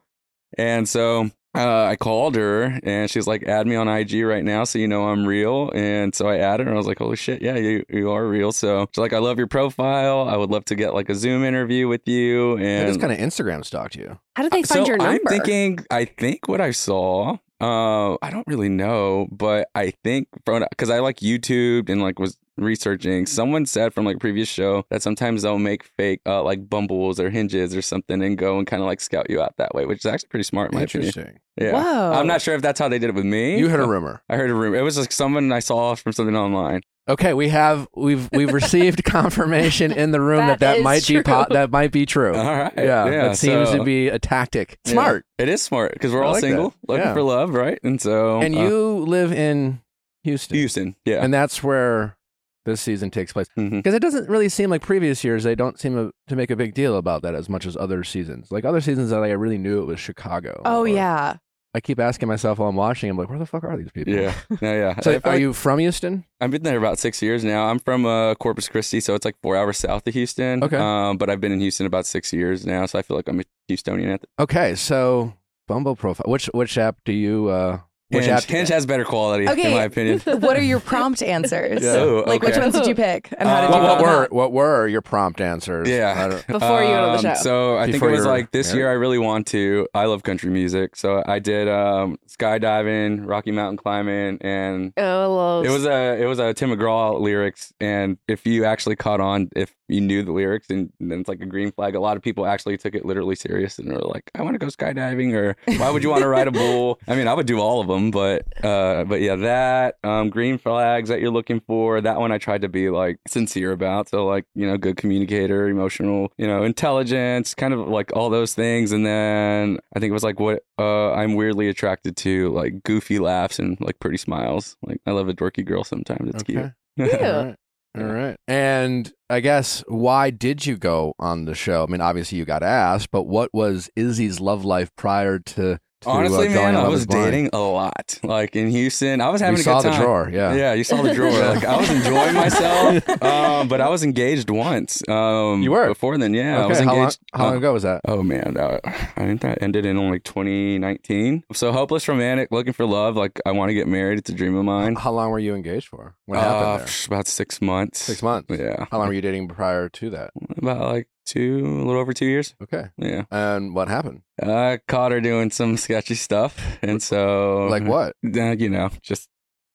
[0.59, 4.65] And so uh, I called her, and she's like, "Add me on IG right now,
[4.65, 7.17] so you know I'm real." And so I added her, and I was like, "Holy
[7.17, 10.29] shit, yeah, you you are real." So she's like, "I love your profile.
[10.29, 13.19] I would love to get like a Zoom interview with you." And just kind of
[13.19, 14.19] Instagram stalked you.
[14.35, 15.12] How did they find so your number?
[15.12, 20.29] I'm thinking, I think what I saw, uh, I don't really know, but I think
[20.47, 23.27] from because I like YouTube and like was researching.
[23.27, 27.31] Someone said from like previous show that sometimes they'll make fake uh, like bumbles or
[27.31, 29.99] hinges or something and go and kind of like scout you out that way, which
[30.01, 31.09] is actually pretty smart in my opinion.
[31.09, 31.38] Interesting.
[31.57, 32.12] Yeah, Whoa.
[32.19, 33.59] I'm not sure if that's how they did it with me.
[33.59, 34.23] You heard a rumor.
[34.29, 34.77] I heard a rumor.
[34.77, 36.83] It was like someone I saw from something online.
[37.09, 41.07] Okay, we have we've we've received confirmation in the room that That that, is might
[41.07, 41.23] be true.
[41.25, 42.33] po- that might be true.
[42.35, 42.73] All right.
[42.77, 43.29] yeah, Yeah.
[43.29, 44.79] that seems so- to be a tactic.
[44.87, 44.93] Yeah.
[44.93, 45.27] Smart.
[45.37, 46.47] It is smart because we're I all like that.
[46.47, 47.12] single, looking Yeah.
[47.15, 47.79] for love, right?
[47.83, 49.81] And so, And uh, you live in
[50.23, 51.25] Houston, Houston, yeah.
[51.25, 52.17] and that's where
[52.64, 53.48] this season takes place.
[53.57, 55.44] Because it doesn't really seem like previous years.
[55.44, 58.05] They don't seem to- to make a big deal about that as much as other
[58.05, 58.51] seasons.
[58.53, 60.62] Like other seasons, that like, I really knew it was Chicago.
[60.64, 61.37] Oh yeah.
[61.75, 63.09] I keep asking myself while I'm watching.
[63.09, 64.12] I'm like, where the fuck are these people?
[64.12, 65.01] Yeah, yeah, yeah.
[65.01, 66.25] So are like- you from Houston?
[66.38, 67.64] I've been there about six years now.
[67.68, 70.62] I'm from uh, Corpus Christi, so it's like four hours south of Houston.
[70.62, 70.77] Okay.
[70.77, 73.40] Um, but I've been in Houston about six years now, so I feel like I'm
[73.40, 75.33] a Houstonian at the Okay, so
[75.66, 76.31] Bumble profile.
[76.31, 77.48] Which which app do you?
[77.48, 77.79] uh
[78.12, 78.44] Which Hinge, app?
[78.44, 79.70] Hinge has better quality, Okay.
[79.70, 80.20] in my opinion.
[80.40, 81.83] What are your prompt answers?
[81.83, 81.90] Yeah.
[81.96, 84.05] Oh, Like which ones did you pick and how Uh, did what, you what vote?
[84.05, 85.88] were what were your prompt answers?
[85.88, 86.29] Yeah.
[86.48, 87.42] Before you go to the Um, show.
[87.42, 88.79] So I think Before it was like this married?
[88.79, 89.87] year I really want to.
[89.94, 90.96] I love country music.
[90.96, 96.38] So I did um, skydiving, Rocky Mountain climbing, and oh, it was a it was
[96.38, 97.72] a Tim McGraw lyrics.
[97.81, 101.40] And if you actually caught on, if you knew the lyrics, and then it's like
[101.40, 101.94] a green flag.
[101.94, 104.59] A lot of people actually took it literally serious and were like, "I want to
[104.59, 107.46] go skydiving," or "Why would you want to ride a bull?" I mean, I would
[107.46, 111.61] do all of them, but uh, but yeah, that um, green flags that you're looking
[111.61, 112.01] for.
[112.01, 114.09] That one I tried to be like sincere about.
[114.09, 118.55] So like you know, good communicator, emotional, you know, intelligence, kind of like all those
[118.55, 118.93] things.
[118.93, 123.19] And then I think it was like what uh, I'm weirdly attracted to, like goofy
[123.19, 124.77] laughs and like pretty smiles.
[124.83, 126.31] Like I love a dorky girl sometimes.
[126.35, 126.73] It's Okay.
[126.99, 127.11] cute.
[127.11, 127.23] Cute.
[127.23, 127.57] All right.
[127.95, 128.37] All right.
[128.49, 131.85] And I guess why did you go on the show?
[131.85, 135.79] I mean, obviously you got asked, but what was Izzy's love life prior to?
[136.03, 137.25] To uh, Honestly, going man, I was Blind?
[137.33, 138.19] dating a lot.
[138.23, 140.03] Like in Houston, I was having We a saw good the time.
[140.03, 140.31] drawer.
[140.33, 140.55] Yeah.
[140.55, 141.31] Yeah, you saw the drawer.
[141.55, 145.03] like I was enjoying myself, um, but I was engaged once.
[145.09, 145.88] Um, You were?
[145.88, 146.35] before then.
[146.35, 146.65] Yeah, Okay.
[146.65, 147.19] I was how long, engaged.
[147.33, 148.01] how long uh, ago was that?
[148.07, 151.45] Oh man, uh, I think that ended in like 2019.
[151.53, 153.17] So hopeless romantic, looking for love.
[153.17, 154.19] Like I want to get married.
[154.19, 154.97] It's a dream of mine.
[154.97, 156.15] How long were you engaged for?
[156.27, 156.97] What Uh, happened there?
[157.07, 158.01] About six months.
[158.01, 158.49] Six months.
[158.51, 160.31] Yeah, How long were you dating prior to that?
[160.57, 162.54] about like two, a little over two years.
[162.62, 162.88] Okay.
[162.96, 164.22] Yeah, And what happened?
[164.42, 168.16] I caught her doing some sketchy stuff, and so Like what?
[168.24, 169.28] Uh, you know, just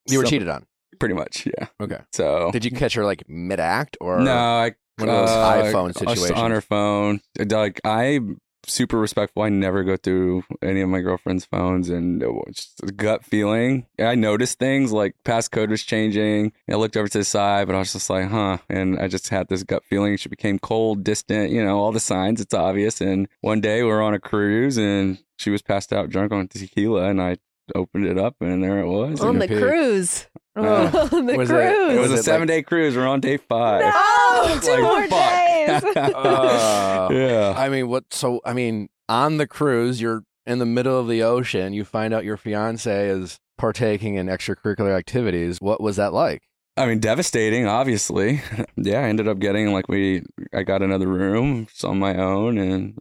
[0.10, 0.66] You were cheated on.
[1.00, 1.46] pretty much.
[1.46, 1.68] Yeah.
[1.82, 2.00] Okay.
[2.14, 5.64] So Did you catch her like mid act or no, I one of those uh,
[5.64, 6.32] iPhone I situations?
[6.32, 7.20] on her phone.
[7.40, 9.44] Like I'm super respectful.
[9.44, 13.26] I never go through any of my girlfriend's phones, and it was just a gut
[13.26, 13.86] feeling.
[14.00, 16.54] I noticed things like passcode was changing.
[16.70, 18.58] I looked over to the side, but I was just like, huh.
[18.70, 20.18] And I just had this gut feeling.
[20.18, 21.52] She became cold, distant.
[21.52, 22.42] You know, all the signs.
[22.42, 23.02] It's obvious.
[23.02, 26.48] And one day we were on a cruise, and she was passed out drunk on
[26.48, 27.38] tequila, and I
[27.76, 29.22] opened it up, and there it was.
[29.22, 29.60] on the pig.
[29.60, 30.28] cruise.
[30.66, 31.94] Uh, the was it- cruise.
[31.94, 32.96] it was, Was it a like- seven day cruise.
[32.96, 33.82] We're on day five.
[33.82, 35.82] No, two Like, more fuck.
[35.84, 35.96] days.
[35.96, 37.54] Uh, yeah.
[37.58, 38.06] I mean, what?
[38.14, 41.74] So, I mean, on the cruise, you're in the middle of the ocean.
[41.74, 45.60] You find out your fiance is partaking in extracurricular activities.
[45.62, 46.44] What was that like?
[46.78, 48.42] I mean, devastating, obviously.
[48.76, 52.58] Yeah, I ended up getting like we, I got another room just on my own,
[52.60, 52.98] and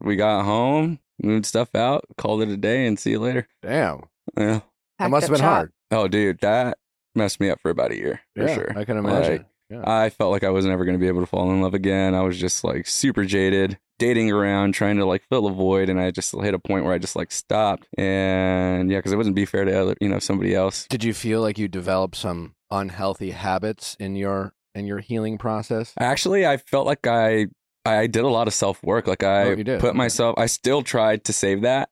[0.00, 3.46] we got home, moved stuff out, called it a day, and see you later.
[3.62, 4.04] Damn,
[4.36, 4.44] Yeah.
[4.54, 4.62] that
[4.98, 5.52] Packed must have been shop.
[5.52, 5.72] hard.
[5.90, 6.78] Oh, dude, that
[7.18, 8.72] messed me up for about a year for yeah, sure.
[8.78, 9.44] I can imagine.
[9.68, 9.82] yeah.
[9.84, 12.14] I felt like I was never going to be able to fall in love again.
[12.14, 16.00] I was just like super jaded, dating around, trying to like fill a void, and
[16.00, 17.86] I just hit a point where I just like stopped.
[17.98, 20.86] And yeah, because it wouldn't be fair to other, you know, somebody else.
[20.88, 25.92] Did you feel like you developed some unhealthy habits in your in your healing process?
[25.98, 27.48] Actually, I felt like I
[27.84, 29.06] I did a lot of self work.
[29.06, 30.34] Like I Oh, put myself.
[30.38, 31.90] I still tried to save that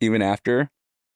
[0.00, 0.70] even after.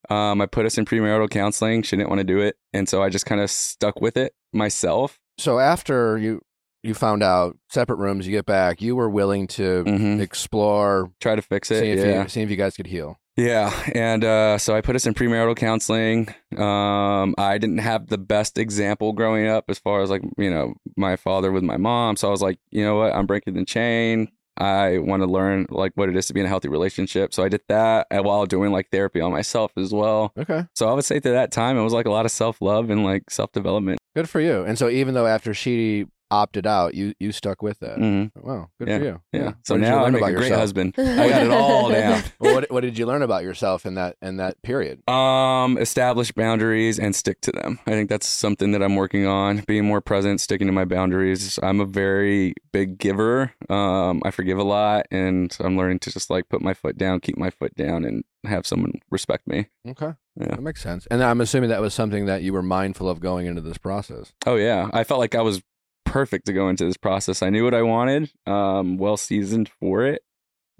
[0.09, 1.83] Um, I put us in premarital counseling.
[1.83, 4.33] She didn't want to do it, and so I just kind of stuck with it
[4.51, 5.19] myself.
[5.37, 6.41] So after you
[6.83, 11.35] you found out separate rooms, you get back, you were willing to hmm explore, Try
[11.35, 11.79] to fix it.
[11.79, 12.23] see if yeah.
[12.23, 13.17] you see if you guys could heal.
[13.35, 16.27] Yeah, and uh, so I put us in premarital counseling.
[16.55, 20.75] Um, I didn't have the best example growing up as far as like you know
[20.97, 22.15] my father with my mom.
[22.15, 24.27] So I was like, you know what, I'm breaking the chain.
[24.57, 27.33] I want to learn like what it is to be in a healthy relationship.
[27.33, 30.31] So I did that while doing like therapy on myself as well.
[30.37, 32.61] Okay, So I would say to that time it was like a lot of self
[32.61, 33.99] love and like self development.
[34.15, 34.63] good for you.
[34.63, 37.97] And so even though after she opted out, you you stuck with that.
[37.97, 39.21] hmm Wow, good Yeah, for you.
[39.31, 39.53] Yeah.
[39.63, 40.59] So What did you now learn I'm about a great yourself?
[40.59, 40.95] husband.
[40.97, 42.23] I got it all down.
[42.39, 45.07] Well, what what did you learn about yourself in that in that period?
[45.09, 47.79] Um, establish boundaries and stick to them.
[47.87, 49.63] I think that's something that I'm working on.
[49.67, 51.57] Being more present, sticking to my boundaries.
[51.63, 53.53] I'm a very big giver.
[53.69, 57.19] Um, I forgive a lot, and I'm learning to just like put my foot down,
[57.19, 59.67] keep my foot down, and have someone respect me.
[59.87, 60.47] Okay, Yeah.
[60.55, 61.07] that makes sense.
[61.09, 64.33] And I'm assuming that was something that you were mindful of going into this process.
[64.45, 65.61] Oh yeah, I felt like I was
[66.05, 67.41] perfect to go into this process.
[67.41, 68.31] I knew what I wanted.
[68.45, 70.21] Um, well seasoned for it.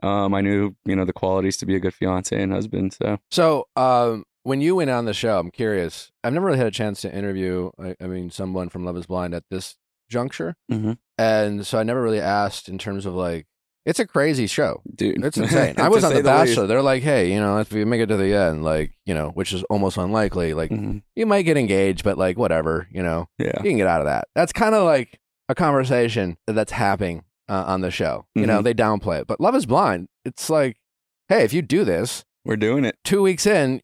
[0.02, 2.94] Um, I knew you know the qualities to be a good fiance and husband.
[2.94, 6.12] So So, um, when you went on the show, I'm curious.
[6.24, 7.72] I've never really had a chance to interview.
[7.80, 9.76] I, I mean, someone from Love Is Blind at this
[10.10, 10.98] juncture, Mhm.
[11.18, 13.48] and so I never really asked in terms of like.
[13.86, 14.82] It's a crazy show.
[14.96, 15.76] dude, It's insane.
[15.78, 16.24] I was on The.
[16.24, 16.67] Bachelor.
[16.67, 19.30] They're like, hey, you know, if you make it to the end, like, you know,
[19.32, 21.02] which is almost unlikely, like, Mhm.
[21.15, 23.52] you might get engaged, but like, whatever, you know, Yeah.
[23.62, 24.28] you can get out of that.
[24.36, 25.19] That's kind of like
[25.50, 28.26] a conversation that's happening uh, on the show.
[28.36, 28.63] You know, Mhm.
[28.63, 30.08] they downplay it, but Love Is Blind.
[30.24, 30.78] It's like,
[31.28, 32.96] hey, if you do this, We're doing it.
[33.04, 33.82] two weeks in,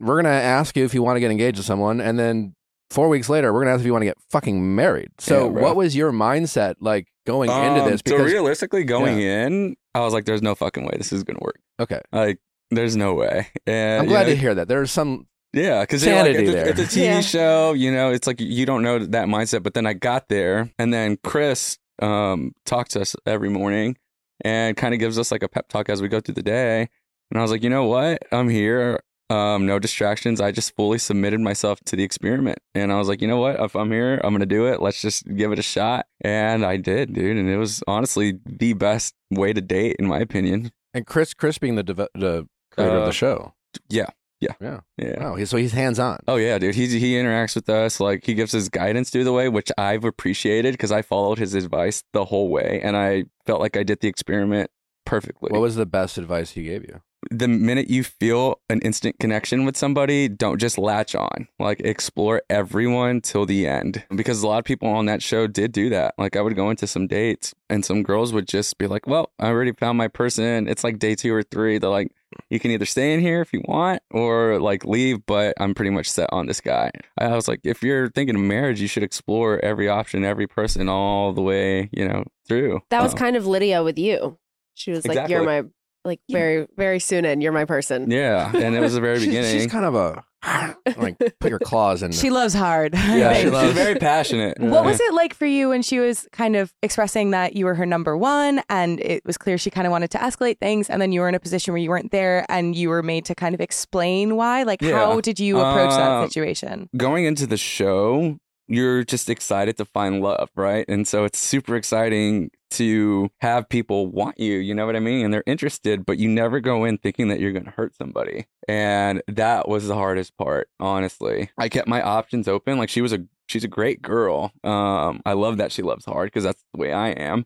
[0.00, 2.54] we're gonna ask you if you want to get engaged to someone, and then
[2.90, 5.10] four weeks later, we're gonna ask if you want to get fucking married.
[5.20, 8.00] So, Yeah, what was your mindset like going into Um, this?
[8.06, 9.46] so realistically, going Yeah.
[9.46, 11.60] in, I was like, "There's no fucking way this is gonna work.
[11.80, 12.38] okay, Like,
[12.70, 14.68] there's no way." And I'm you glad know, to hear that.
[14.68, 17.20] There's some Yeah, because sanity like, it's, a, it's a TV Yeah.
[17.20, 17.72] show.
[17.74, 19.62] You know, it's like you don't know that mindset.
[19.62, 23.96] But then I got there, and then Chris um talks to us every morning
[24.44, 26.88] and kind of gives us like a pep talk as we go through the day.
[27.30, 28.22] And I was like, you know what?
[28.32, 28.98] I'm here.
[29.32, 30.40] Um, no distractions.
[30.40, 32.58] I just fully submitted myself to the experiment.
[32.74, 33.58] And I was like, you know what?
[33.60, 34.82] If I'm here, I'm gonna do it.
[34.82, 36.06] Let's just give it a shot.
[36.20, 37.36] And I did, dude.
[37.36, 40.70] And it was honestly the best way to date, in my opinion.
[40.94, 43.54] and Chris, Chris being the deve- the creator of Uh, the show.
[43.88, 44.06] yeah,
[44.40, 44.52] yeah.
[44.60, 44.80] yeah.
[44.98, 45.30] Yeah.
[45.30, 46.18] Wow, so he's hands on.
[46.28, 46.74] Oh yeah, dude.
[46.74, 50.04] He he interacts with us like he gives his guidance through the way, which I've
[50.04, 54.00] appreciated because I followed his advice the whole way, and I felt like I did
[54.00, 54.70] the experiment
[55.06, 55.50] perfectly.
[55.52, 57.00] What was the best advice he gave you?
[57.30, 61.48] The minute you feel an instant connection with somebody, don't just latch on.
[61.58, 64.04] Like explore everyone till the end.
[64.14, 66.14] Because a lot of people on that show did do that.
[66.18, 69.30] Like I would go into some dates and some girls would just be like, Well,
[69.38, 70.68] I already found my person.
[70.68, 71.78] It's like day two or three.
[71.78, 72.10] They're like,
[72.48, 75.90] you can either stay in here if you want or like leave, but I'm pretty
[75.90, 76.90] much set on this guy.
[77.18, 80.88] I was like, if you're thinking of marriage, you should explore every option, every person
[80.88, 82.80] all the way, you know, through.
[82.90, 84.38] That was Um, kind of Lydia with you.
[84.74, 85.64] She was like, "You're my
[86.04, 87.40] like very very soon in.
[87.40, 88.50] You're my person." yeah.
[88.54, 89.52] And it was the very She's- beginning.
[89.52, 90.24] She's kind of a
[90.96, 92.10] like put your claws in.
[92.10, 92.94] She loves hard.
[92.94, 94.58] Yeah, she loves- She's very passionate.
[94.58, 97.74] What was it like for you when she was kind of expressing that you were
[97.76, 101.00] her number one and it was clear she kind of wanted to escalate things and
[101.00, 103.36] then you were in a position where you weren't there and you were made to
[103.36, 104.64] kind of explain why?
[104.64, 104.96] Like, Yeah.
[104.96, 106.88] how did you approach Uh, that situation?
[106.96, 108.38] going into the show,
[108.68, 110.84] you're just excited to find love, right?
[110.88, 115.24] And so it's super exciting to have people want you, you know what I mean?
[115.24, 118.46] And they're interested, but you never go in thinking that you're going to hurt somebody.
[118.68, 121.50] And that was the hardest part, honestly.
[121.58, 122.78] I kept my options open.
[122.78, 124.52] Like she was a she's a great girl.
[124.64, 127.44] Um I love that she loves hard because that's the way I am.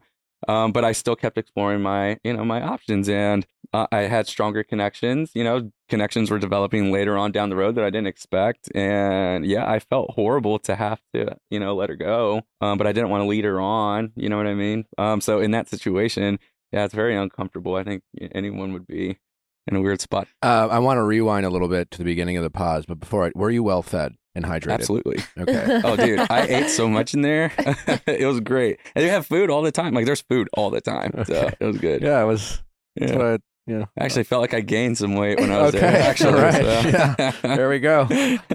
[0.49, 4.27] Um, but I still kept exploring my, you know, my options, and uh, I had
[4.27, 5.31] stronger connections.
[5.35, 9.45] You know, connections were developing later on down the road that I didn't expect, and
[9.47, 12.43] yeah, I felt horrible to have to, you know, let her go.
[12.61, 14.13] Um, but I didn't want to lead her on.
[14.15, 14.85] You know what I mean?
[14.99, 16.39] Um, so in that situation,
[16.73, 17.75] yeah, it's very uncomfortable.
[17.77, 19.19] I think anyone would be
[19.67, 20.29] in a weird spot.
[20.43, 23.01] Uh, I want to rewind a little bit to the beginning of the pause, but
[23.01, 24.75] before I, were you well fed and hydrated?
[24.75, 25.19] Absolutely.
[25.39, 25.81] Okay.
[25.85, 27.53] Oh, dude, I ate so much in there.
[28.07, 29.95] it was great, and they have food all the time.
[29.95, 31.57] Like there's food all the time, so Okay.
[31.59, 32.03] it was good.
[32.03, 32.63] yeah, it was.
[32.95, 33.19] Yeah.
[33.19, 33.85] I, yeah.
[33.99, 36.03] I actually felt like I gained some weight when I was Okay, there.
[36.11, 36.61] Actually, right, so.
[37.19, 37.33] yeah.
[37.57, 38.07] There we go.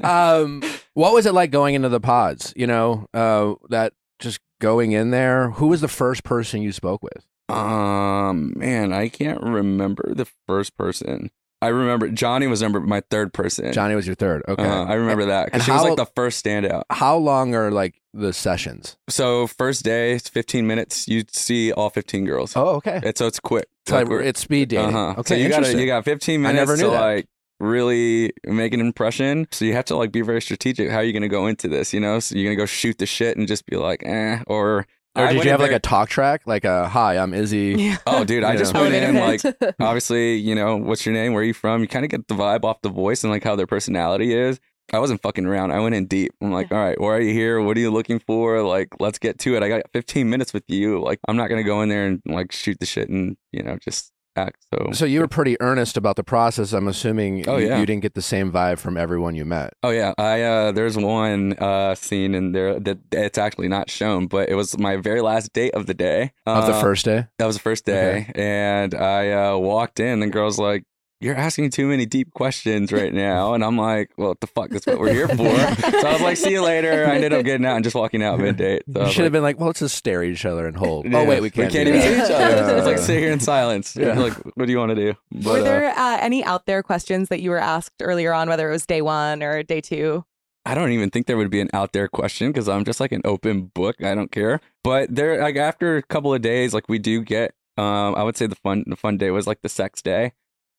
[0.04, 0.64] Um,
[0.94, 2.54] what was it like going into the pods?
[2.56, 5.50] You know, uh, that just going in there.
[5.52, 7.26] Who was the first person you spoke with?
[7.50, 11.30] um, man, I can't remember the first person.
[11.62, 13.72] I remember Johnie was number my third person.
[13.72, 14.44] Johnie was your third.
[14.48, 14.64] Okay.
[14.64, 16.84] Uh, I remember that because she was like the first standout.
[16.90, 18.98] How long are like the sessions?
[19.10, 21.08] So first day, it's 15 minutes.
[21.08, 22.56] You see all 15 girls.
[22.56, 23.00] Oh, okay.
[23.04, 23.68] It's, so it's quick.
[23.88, 24.96] So Like, it's speed dating.
[24.96, 25.20] Uh-huh.
[25.20, 25.36] Okay.
[25.36, 27.02] So you got you got 15 I minutes never knew to that.
[27.02, 27.28] like
[27.60, 29.48] really make an impression.
[29.52, 30.90] So you have to like be very strategic.
[30.90, 31.94] How are you going to go into this?
[31.94, 34.40] You know, so you're going to go shoot the shit and just be like, eh,
[34.48, 34.88] or.
[35.16, 36.44] Or did you have like a talk track?
[36.46, 37.76] Like a hi, I'm Izzy.
[37.78, 37.98] Yeah.
[38.08, 38.82] Oh, dude, I just know.
[38.82, 39.42] went in like
[39.80, 41.34] obviously, you know, what's your name?
[41.34, 41.82] Where are you from?
[41.82, 44.60] You kind of get the vibe off the voice and like how their personality is.
[44.94, 45.72] I wasn't fucking around.
[45.72, 46.34] I went in deep.
[46.42, 47.62] I'm like, all right, why are you here?
[47.62, 48.62] What are you looking for?
[48.62, 49.64] Like, let's get to it.
[49.64, 51.02] I got 15 minutes with you.
[51.02, 53.78] Like, I'm not gonna go in there and like shoot the shit and you know
[53.78, 54.64] just act.
[54.74, 56.74] So, So you were pretty earnest about the process.
[56.74, 57.80] I'm assuming Oh, you, yeah.
[57.80, 59.74] you didn't get the same vibe from everyone you met.
[59.84, 64.28] oh yeah, I uh, there's one uh scene in there that it's actually not shown,
[64.28, 66.32] but it was my very last date of the day.
[66.46, 67.28] Of the Uh, first day?
[67.38, 70.20] That was the first day, and I uh, walked in.
[70.22, 70.84] The girl's like,
[71.22, 74.70] "You're asking too many deep questions right now," and I'm like, "Well, what the fuck?
[74.72, 77.46] That's what we're here for." so I was like, "See you later." I ended up
[77.46, 78.84] getting out and just walking out mid date.
[78.92, 80.68] So I you was should have been like, well, let's just stare at each other
[80.68, 81.06] and hold.
[81.06, 81.68] yeah, Oh, wait, we can't.
[81.72, 82.56] We can't do even see each other.
[82.56, 82.78] Yeah.
[82.78, 83.96] It's like sit here in silence.
[83.96, 84.18] Yeah.
[84.20, 85.14] Like, what do you want to do?
[85.32, 88.50] But, were uh, there uh, any out there questions that you were asked earlier on,
[88.50, 90.26] whether it was day one or day two?
[90.66, 93.12] I don't even think there would be an out there question because I'm just like
[93.12, 94.04] an open book.
[94.04, 94.60] I don't care.
[94.84, 97.54] But there, like after a couple of days, like we do get.
[97.78, 100.34] Um, I would say the fun, the fun day was like the sex day.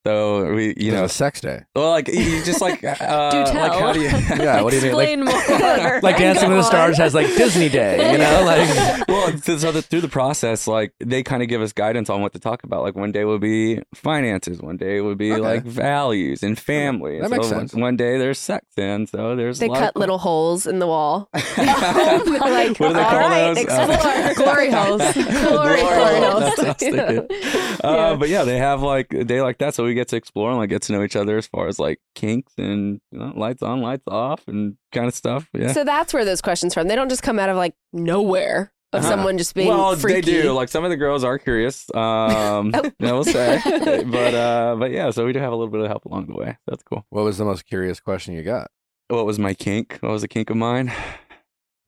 [0.04, 1.62] So we, you You know, know, sex day.
[1.76, 3.54] well, like you just like, uh, Do tell.
[3.54, 4.08] like how do you?
[4.42, 5.24] Yeah, what do you mean?
[5.24, 6.00] Like, more.
[6.02, 8.32] like Dancing with the Stars has like Disney Day, you know?
[8.42, 12.20] Like, well, so the, through the process, like they kind of give us guidance on
[12.22, 12.82] what to talk about.
[12.82, 15.40] Like one day would be finances, one day would be Okay.
[15.40, 17.18] like values and family.
[17.18, 17.72] That And makes sense.
[17.72, 20.66] One, one day there's sex, and so there's they a lot cut of little holes
[20.66, 21.28] in the wall.
[21.32, 23.58] what like, do they call right, those?
[23.58, 24.34] explore.
[24.34, 25.02] Glory holes.
[25.12, 26.56] Glory holes.
[26.56, 27.26] That's what I was thinking.
[27.30, 27.76] Yeah.
[27.88, 30.50] Uh, but yeah, they have like a day like that, so we get to explore
[30.50, 33.32] and like get to know each other as far as like kinks and you know,
[33.36, 35.48] lights on, lights off, and kind of stuff.
[35.52, 35.72] Yeah.
[35.72, 36.88] So that's where those questions from.
[36.88, 39.08] They don't just come out of like nowhere of Uh-huh.
[39.10, 40.20] someone just being well, freaky.
[40.20, 40.52] they do.
[40.52, 41.86] Like some of the girls are curious.
[41.94, 42.90] Um, Oh.
[43.00, 43.60] I will say,
[44.06, 46.34] but uh, but yeah, so we do have a little bit of help along the
[46.36, 46.58] way.
[46.66, 47.06] That's cool.
[47.10, 48.70] what was the most curious question you got?
[49.08, 49.98] What was my kink?
[50.00, 50.92] What was a kink of mine?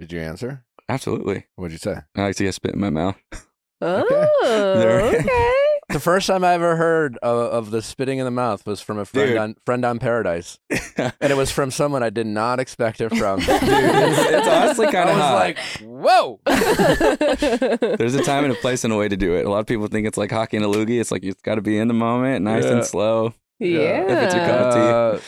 [0.01, 0.65] Did you answer?
[0.89, 1.47] Absolutely.
[1.57, 1.97] What'd you say?
[2.17, 3.17] I like to get spit in my mouth.
[3.83, 4.29] Okay.
[4.43, 5.01] Oh, There.
[5.03, 5.55] okay.
[5.95, 8.99] The first time I ever heard of, of the spitting in the mouth was from
[8.99, 9.36] a friend Dude.
[9.38, 13.38] on friend on Paradise, and it was from someone I did not expect it from.
[13.42, 15.34] it's, it's honestly kind of hot.
[15.34, 16.40] like, "Whoa!"
[17.97, 19.47] There's a time and a place and a way to do it.
[19.47, 21.01] A lot of people think it's like hockey and a loogie.
[21.01, 22.72] It's like it's got to be in the moment, nice Yeah.
[22.72, 23.32] and slow.
[23.61, 24.03] yeah.
[24.09, 25.22] If it's your cup.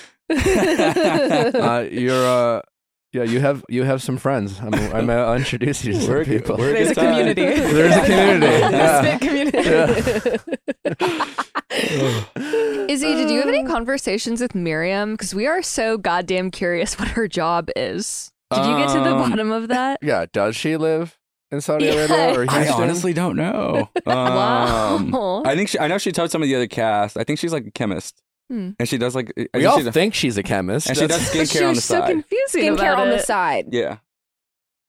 [1.54, 2.62] Uh, uh, you're uh,
[3.12, 4.59] yeah, you have you have some friends.
[4.61, 6.57] I'm, I'm uh, introduce you to some We're- people.
[6.57, 7.34] we're- There's a good time.
[7.34, 7.42] community.
[7.72, 8.46] There's a community.
[8.46, 9.02] Yeah.
[9.02, 9.59] Spit community.
[12.92, 15.12] Izzy, did you have any conversations with Miriam?
[15.14, 18.30] Because we are so goddamn curious what her job is.
[18.54, 19.98] Did you get to the Um, bottom of that?
[20.02, 21.18] Yeah, does she live
[21.50, 22.70] in Saudi Arabia or Yes.
[22.70, 23.88] I honestly don't know.
[24.07, 25.42] Um, wow.
[25.44, 27.16] I think she, I know she told some of the other cast.
[27.16, 28.70] I think she's like a chemist, Hmm.
[28.78, 30.88] and she does like I we all she does- think she's a chemist.
[30.88, 32.11] and she does That's- But she skincare on the was so side.
[32.11, 33.24] confusing Skincare about on the it.
[33.24, 33.66] side.
[33.72, 33.97] yeah,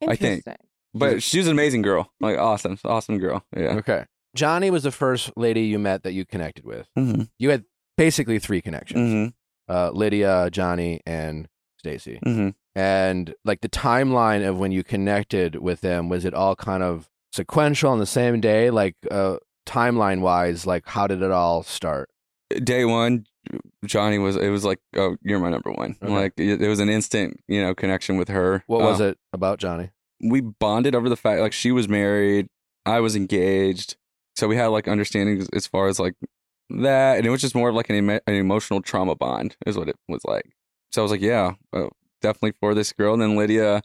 [0.03, 0.21] I think.
[0.45, 0.55] Interesting.
[0.93, 2.11] but she's an amazing girl.
[2.19, 3.43] Like awesome, awesome girl.
[3.55, 3.75] Yeah.
[3.77, 4.05] Okay.
[4.37, 6.87] Johnie was the first lady you met that you connected with.
[6.97, 7.23] Mm-hmm.
[7.39, 7.63] You had
[7.97, 9.73] basically three connections: Mm-hmm.
[9.75, 11.47] uh, Lydia, Johnie, and
[11.79, 12.19] Stacy.
[12.23, 12.49] Mm-hmm.
[12.75, 17.09] And like the timeline of when you connected with them, was it all kind of
[17.33, 18.69] sequential on the same day?
[18.69, 22.09] Like uh, timeline wise, like how did it all start?
[22.63, 23.25] Day one,
[23.85, 24.35] Johnie was.
[24.35, 25.95] It was like, oh, you're my number one.
[26.01, 26.11] Okay.
[26.13, 28.63] Like it, it was an instant, you know, connection with her.
[28.67, 29.91] What was Uh, it about Johnie?
[30.19, 32.47] we bonded over the fact like she was married,
[32.87, 33.95] I was engaged,
[34.35, 36.15] so we had like understanding as- far as like
[36.69, 39.77] that, and it was just more of like an, emo- an emotional trauma bond is
[39.77, 40.51] what it was like.
[40.91, 41.87] So I was like, yeah, uh,
[42.21, 43.13] definitely for this girl.
[43.13, 43.81] And then Lydia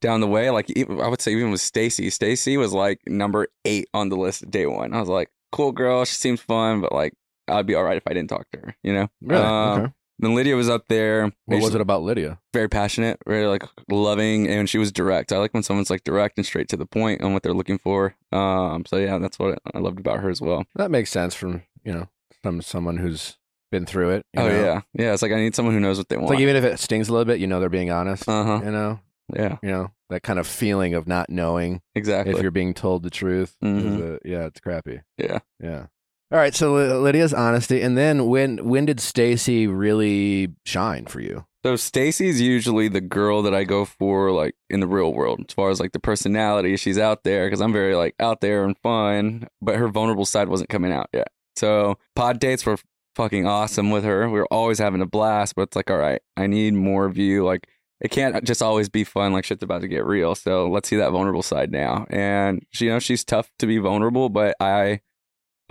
[0.00, 3.48] down the way, like even, I would say even with Stacy, Stacy was like number
[3.64, 4.94] eight on the list day one.
[4.94, 7.12] I was like, cool girl, she seems fun, but like
[7.48, 9.08] I'd be all right if I didn't talk to her, you know.
[9.20, 9.42] Really?
[9.42, 9.92] Um, okay.
[10.18, 11.32] Then Lydia was up there.
[11.46, 12.38] What was it about Lydia?
[12.52, 15.32] Very passionate, very like loving, and she was direct.
[15.32, 17.78] I like when someone's like direct and straight to the point on what they're looking
[17.78, 18.14] for.
[18.30, 20.64] Um, so yeah, that's what I loved about her as well.
[20.76, 22.08] That makes sense from you know
[22.42, 23.36] from someone who's
[23.72, 24.26] been through it.
[24.36, 24.54] oh know?
[24.62, 25.12] yeah, yeah.
[25.12, 26.34] It's like I need someone who knows what they It's want.
[26.34, 28.28] like even if it stings a little bit, you know they're being honest.
[28.28, 28.60] uh huh.
[28.64, 29.00] You know,
[29.34, 32.34] Yeah, you know that kind of feeling of not knowing exactly.
[32.34, 33.56] if you're being told the truth.
[33.62, 34.16] is Mhm.
[34.24, 35.00] a- yeah, it's crappy.
[35.18, 35.38] Yeah.
[35.58, 35.86] Yeah.
[36.32, 36.54] All right.
[36.54, 41.44] So uh, Lydia's honesty, and then when when did Stacy really shine for you?
[41.62, 45.54] So Stacy's usually the girl that I go for like in the real world as
[45.54, 46.76] far as like the personality.
[46.78, 50.48] She's out there because I'm very like out there and fun, but her vulnerable side
[50.48, 51.28] wasn't coming out yet.
[51.54, 52.78] So pod dates were
[53.14, 54.28] fucking awesome with her.
[54.30, 57.18] We were always having a blast, but it's like, all right, I need more of
[57.18, 57.44] you.
[57.44, 57.68] Like,
[58.00, 59.34] it can't just always be fun.
[59.34, 60.34] Like, shit's about to get real.
[60.34, 62.06] So let's see that vulnerable side now.
[62.08, 65.00] And you know, she's tough to be vulnerable, but I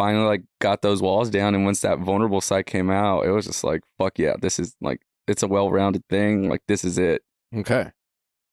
[0.02, 1.54] finally like got those walls down.
[1.54, 4.76] And once that vulnerable side came out, it was just like, fuck yeah, this is
[4.82, 6.50] like, it's a well rounded thing.
[6.50, 7.22] Like, this is it.
[7.56, 7.92] Okay.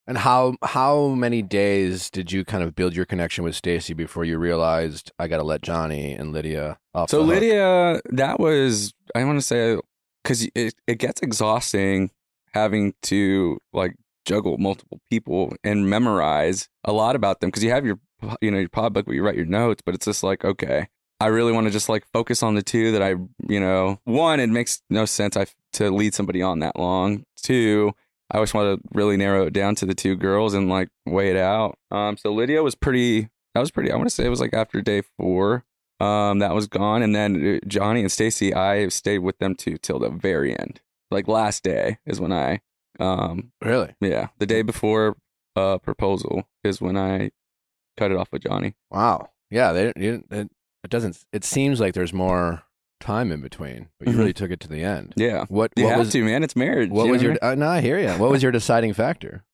[0.07, 4.25] And how how many days did you kind of build your connection with Stacy before
[4.25, 7.11] you realized I got to let Johnie and Lydia off?
[7.11, 7.21] So?
[7.21, 9.79] Lydia, that was I want to say
[10.23, 12.11] because it it gets exhausting
[12.55, 17.85] having to like juggle multiple people and memorize a lot about them because you have
[17.85, 17.99] your
[18.41, 20.89] you know your pod book where you write your notes, but it's just like okay.
[21.21, 23.17] I really want to just like focus on the two that I,
[23.49, 27.25] you know, one, it makes no sense I, to lead somebody on that long.
[27.43, 27.93] Two,
[28.31, 31.31] I always want to really narrow it down to the two girls and like weigh
[31.31, 31.77] it out.
[31.91, 33.29] Um, so Lydia was pretty.
[33.55, 33.91] That was pretty.
[33.91, 35.65] I want to say it was like after day four.
[36.01, 39.79] Um, that was gone, and then uh, Johnie and Stacy, I stayed with them too
[39.79, 40.81] till the very end.
[41.11, 42.61] Like last day is when I,
[43.01, 45.17] um, really, yeah, the day before
[45.57, 47.33] uh proposal is when I
[47.97, 48.75] cut it off with Johnie.
[48.93, 50.23] wow, yeah, they, you,
[50.85, 51.25] it, doesn't.
[51.33, 52.63] It seems like there's more
[53.01, 54.19] time in between, but you Mhm.
[54.19, 55.13] really took it to the end.
[55.17, 56.43] Yeah, What you what have was to, man.
[56.43, 56.91] It's marriage.
[56.91, 57.31] what you was your?
[57.33, 57.39] I mean?
[57.43, 58.11] Uh, no, I hear you.
[58.11, 59.45] What was your deciding factor?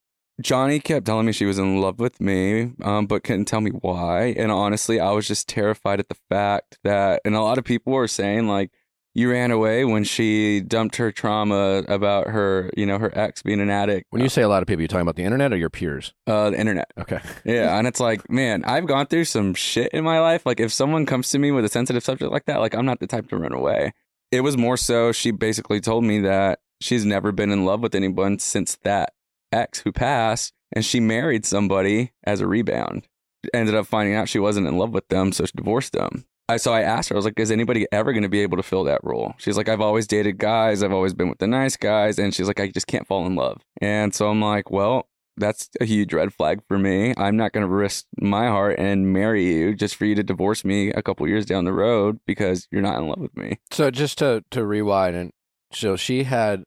[0.43, 3.71] Johnie kept telling me she was in love with me, um, but couldn't tell me
[3.71, 4.35] why.
[4.37, 7.93] And honestly, I was just terrified at the fact that, and a lot of people
[7.93, 8.71] were saying like,
[9.15, 13.61] you ran away when she dumped her trauma about her, you know, her ex being
[13.61, 14.07] an addict.
[14.11, 16.13] When you say a lot of people, you're talking about the internet or your peers?
[16.27, 17.21] uh, the internet, Okay.
[17.45, 20.45] yeah, and it's like, man, I've gone through some shit in my life.
[20.45, 23.01] Like, if someone comes to me with a sensitive subject like that, like, I'm not
[23.01, 23.93] the type to run away.
[24.33, 27.95] It was more so she basically told me that she's never been in love with
[27.95, 29.13] anyone since that
[29.53, 33.07] ex who passed, and she married somebody as a rebound.
[33.53, 36.25] Ended up finding out she wasn't in love with them, so she divorced them.
[36.49, 38.57] I so I asked her, I was like, is anybody ever going to be able
[38.59, 39.35] to fill that role?
[39.39, 42.47] She's like, I've always dated guys, I've always been with the nice guys, and she's
[42.47, 43.63] like, I just can't fall in love.
[43.81, 47.15] And so I'm like, well, that's a huge red flag for me.
[47.17, 50.65] I'm not going to risk my heart and marry you just for you to divorce
[50.65, 53.59] me a couple years down the road because you're not in love with me.
[53.73, 55.31] So just to to rewind, and
[55.73, 56.63] so she had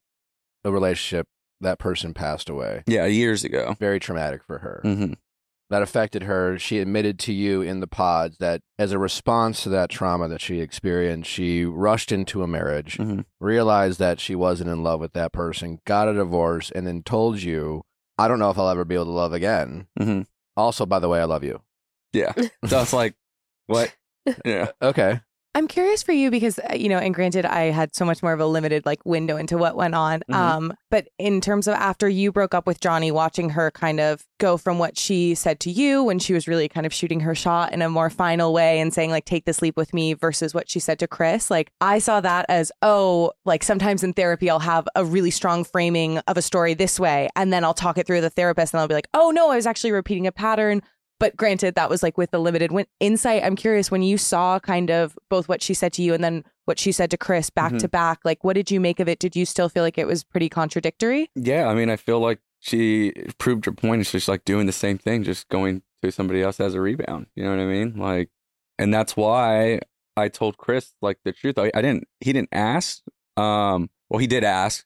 [0.66, 1.28] a relationship.
[1.62, 2.84] That person passed away.
[2.86, 3.76] Yeah, years ago.
[3.80, 4.82] Very traumatic for her.
[4.84, 5.14] hmm
[5.70, 6.58] That affected her.
[6.58, 10.40] She admitted to you in the pods that as a response to that trauma that
[10.40, 13.26] she experienced, she rushed into a marriage, Mhm.
[13.42, 17.42] realized that she wasn't in love with that person, got a divorce, and then told
[17.42, 17.84] you,
[18.18, 20.22] "I don't know if I'll ever be able to love again." hmm
[20.56, 21.62] Also, by the way, I love you.
[22.14, 22.32] Yeah.
[22.68, 23.16] So it's like,
[23.66, 23.94] what?
[24.46, 24.72] Yeah.
[24.82, 25.20] Okay.
[25.58, 28.32] I'm curious for you because uh, you know, and granted, I had so much more
[28.32, 30.22] of a limited like window into what went on.
[30.30, 30.36] Mhm.
[30.36, 34.24] Um, but in terms of after you broke up with Johnie, watching her kind of
[34.40, 37.34] go from what she said to you when she was really kind of shooting her
[37.34, 40.54] shot in a more final way and saying like, "Take this leap with me," versus
[40.54, 41.50] what she said to Chris.
[41.50, 45.64] Like, I saw that as, oh, like sometimes in therapy, I'll have a really strong
[45.64, 48.80] framing of a story this way, and then I'll talk it through the therapist, and
[48.82, 50.84] I'll be like, oh no, I was actually repeating a pattern.
[51.20, 53.44] But granted, that was like with the limited win- insight.
[53.44, 56.44] I'm curious when you saw kind of both what she said to you and then
[56.66, 57.80] what she said to Chris back Mhm.
[57.80, 58.20] to back.
[58.24, 59.18] Like, what did you make of it?
[59.20, 61.30] Did you still feel like it was pretty contradictory?
[61.36, 61.68] Yeah.
[61.68, 64.02] I mean, I feel like she proved her point.
[64.02, 67.28] It's just like doing the same thing, just going to somebody else as a rebound.
[67.36, 67.96] You know what I mean?
[67.98, 68.30] Like,
[68.78, 69.80] and that's why
[70.16, 71.58] I told Chris like the truth.
[71.58, 73.02] I, I didn't, he didn't ask.
[73.38, 74.86] Um, well, he did ask.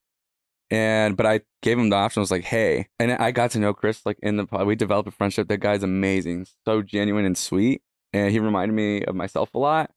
[0.72, 2.22] And, but I gave him the option.
[2.22, 4.66] I was like, hey, and I got to know Chris like in the pod.
[4.66, 5.50] We developed a friendship.
[5.50, 7.82] That guy's amazing, so genuine and sweet.
[8.14, 9.92] And he reminded me of myself a lot.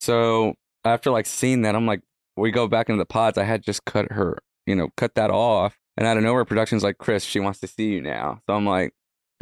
[0.00, 0.54] So
[0.84, 2.00] after like seeing that, I'm like,
[2.36, 3.36] we go back into the pods.
[3.38, 5.78] I had just cut her, you know, cut that off.
[5.96, 8.40] And out of nowhere, production's like, Chris, she wants to see you now.
[8.48, 8.94] So I'm like,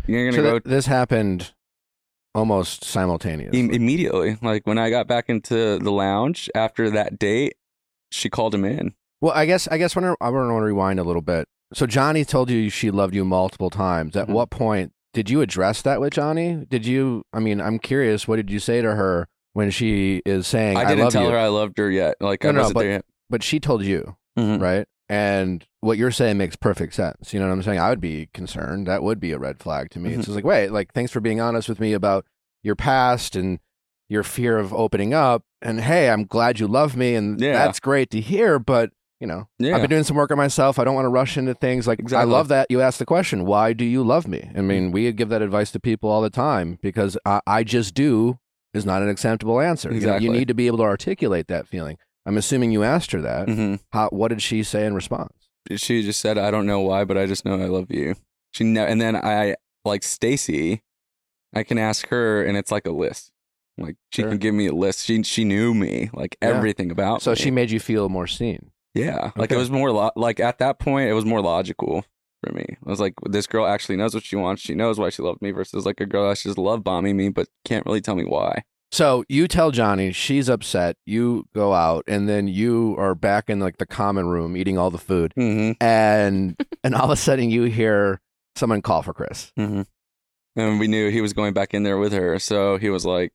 [0.07, 1.53] you're gonna th- this happened
[2.35, 3.61] almost simultaneously.
[3.61, 4.37] Im- immediately.
[4.43, 7.55] Like when I got back into the lounge after that date,
[8.11, 8.95] she called him in.
[9.23, 11.49] Well, I guess I guess when I, I want to rewind a little bit.
[11.73, 14.15] So Johnie told you she loved you multiple times.
[14.17, 14.33] At Mhm.
[14.35, 16.69] what point did you address that with Johnie?
[16.69, 17.23] Did you?
[17.33, 18.29] I mean, I'm curious.
[18.29, 21.25] What did you say to her when she is saying, I "I, didn't love tell
[21.25, 21.31] you"?
[21.31, 22.17] her I loved her yet.
[22.21, 23.05] Like No, I no, wasn't but- there yet.
[23.31, 24.61] but she told you, Mhm.
[24.61, 24.87] right?
[25.09, 27.33] And what you're saying makes perfect sense.
[27.35, 27.79] You know what I'm saying?
[27.79, 28.87] I would be concerned.
[28.87, 30.11] That would be a red flag to me.
[30.11, 30.15] Mhm.
[30.19, 32.25] It's just like, wait, like thanks for being honest with me about
[32.63, 33.59] your past and
[34.09, 35.43] your fear of opening up.
[35.61, 37.53] And hey, I'm glad you love me, and Yeah.
[37.53, 38.59] that's great to hear.
[38.59, 38.91] But
[39.23, 39.77] you know, Yeah.
[39.77, 40.81] I've been doing some work on myself.
[40.81, 41.87] I don't want to rush into things.
[41.87, 44.51] Like I love that you asked the question, why do you love me?
[44.57, 47.95] I mean, we give that advice to people all the time because I, I just
[47.95, 48.39] do
[48.75, 49.89] is not an acceptable answer.
[49.91, 50.27] You know, Exactly.
[50.27, 51.99] you need to be able to articulate that feeling.
[52.27, 53.47] I'm assuming you asked her that.
[53.47, 53.79] Mhm.
[53.93, 55.33] How, what did she say in response?
[55.77, 58.17] She just said, "I don't know why, but I just know I love you."
[58.51, 59.55] She ne- and then I
[59.85, 60.83] like Stacy.
[61.55, 63.31] I can ask her, and it's like a list.
[63.79, 64.31] Like she Sure.
[64.31, 65.05] can give me a list.
[65.07, 66.49] She she knew me, like Yeah.
[66.49, 67.37] everything about So me.
[67.37, 68.71] she made you feel more seen.
[68.95, 69.55] Yeah, like Okay.
[69.55, 72.05] it was more lo- like at that point it was more logical
[72.45, 72.65] for me.
[72.85, 74.63] I was like, this girl actually knows what she wants.
[74.63, 77.29] She knows why she loved me versus like a girl that's just love bombing me
[77.31, 78.65] but can't really tell me why.
[78.91, 80.97] So you tell Johnie she's upset.
[81.07, 84.91] You go out, and then you are back in like the common room eating all
[84.91, 85.83] the food, Mm-hmm.
[85.83, 88.21] and and all of a sudden you hear
[88.57, 89.51] someone call for Chris.
[89.59, 89.83] Mm-hmm.
[90.57, 93.33] And we knew he was going back in there with her, so he was like,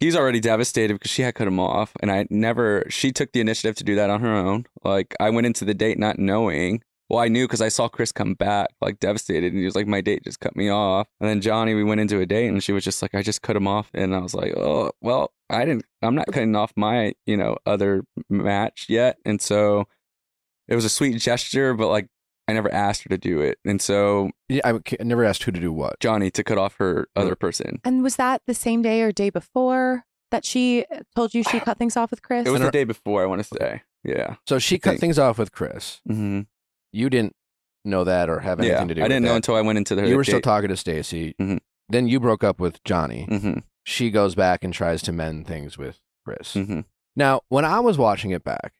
[0.00, 2.84] he's already devastated because she had cut him off, and I never.
[2.88, 4.66] She took the initiative to do that on her own.
[4.84, 6.82] Like I went into the date not knowing.
[7.10, 9.86] Well, I knew because I saw Chris come back, like devastated, and he was like,
[9.86, 12.62] "My date just cut me off." And then Johnie, we went into a date, and
[12.62, 15.32] she was just like, "I just cut him off," and I was like, "Oh, well,
[15.48, 15.86] I didn't.
[16.02, 19.86] I'm not cutting off my, you know, other match yet." And so
[20.68, 22.08] it was a sweet gesture, but like
[22.48, 25.52] I never asked her to do it, and so Yeah, I I never asked who
[25.52, 26.00] to do what.
[26.00, 27.80] Johnie to cut off her other person.
[27.84, 30.84] And was that the same day or day before that she
[31.14, 32.46] told you she cut things off with Chris?
[32.46, 33.82] It was the day before, I want to say.
[34.04, 34.36] Yeah.
[34.46, 36.00] So she cut think- things off with Chris.
[36.08, 36.40] Mm-hmm.
[36.92, 37.34] You didn't
[37.84, 38.84] know that or have anything Yeah.
[38.86, 39.00] to do.
[39.00, 39.36] I with didn't know that.
[39.36, 41.34] until I went into the you were still talking to Stacy.
[41.40, 41.58] Mhm.
[41.90, 43.28] Then you broke up with Johnie.
[43.28, 43.58] Mm-hmm.
[43.84, 46.54] She goes back and tries to mend things with Chris.
[46.54, 46.80] Mm-hmm.
[47.16, 48.72] Now, when I was watching it back,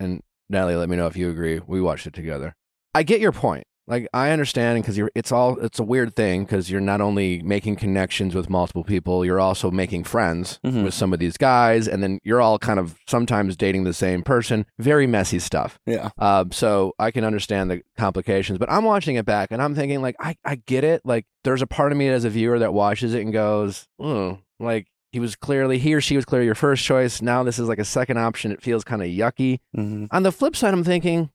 [0.00, 1.60] and Natalie, let me know if you agree.
[1.66, 2.54] We watched it together.
[2.94, 3.64] I get your point.
[3.88, 5.10] Like I understand because you're.
[5.16, 5.58] It's all.
[5.58, 9.72] It's a weird thing because you're not only making connections with multiple people, you're also
[9.72, 10.84] making friends Mhm.
[10.84, 14.22] with some of these guys, and then you're all kind of sometimes dating the same
[14.22, 14.66] person.
[14.78, 15.80] Very messy stuff.
[15.84, 16.10] Yeah.
[16.16, 20.00] Um, so I can understand the complications, but I'm watching it back and I'm thinking
[20.00, 21.02] like I, I get it.
[21.04, 24.38] Like there's a part of me as a viewer that watches it and goes, oh,
[24.60, 27.20] like he was clearly he or she was clearly your first choice.
[27.20, 28.52] Now this is like a second option.
[28.52, 29.58] It feels kind of yucky.
[29.76, 30.06] Mm-hmm.
[30.12, 31.30] On the flip side, I'm thinking,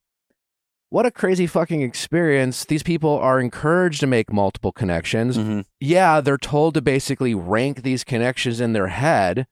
[0.90, 2.66] what a crazy fucking experience.
[2.66, 5.38] These people are encouraged to make multiple connections.
[5.38, 5.62] Mm-hmm.
[5.80, 9.48] Yeah, they're told to basically rank these connections in their head,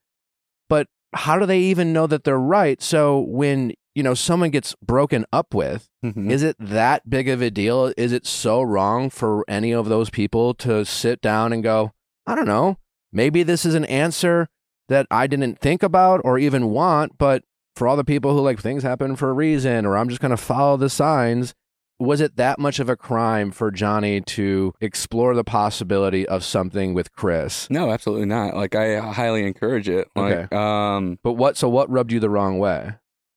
[0.68, 2.80] but how do they even know that they're right?
[2.82, 6.30] So when, you know, someone gets broken up with, Mm-hmm.
[6.30, 7.92] is it that big of a deal?
[7.96, 11.90] Is it so wrong for any of those people to sit down and go,
[12.28, 12.78] I don't know,
[13.12, 14.48] maybe this is an answer
[14.88, 17.42] that I didn't think about or even want, but
[17.76, 20.30] for all the people who like things happen for a reason or I'm just going
[20.32, 21.54] to follow the signs,
[21.98, 26.92] was it that much of a crime for Johnie to explore the possibility of something
[26.94, 27.68] with Chris?
[27.70, 28.54] No, absolutely not.
[28.56, 30.08] Like I highly encourage it.
[30.16, 32.94] Like, um, But what so what rubbed you the wrong way?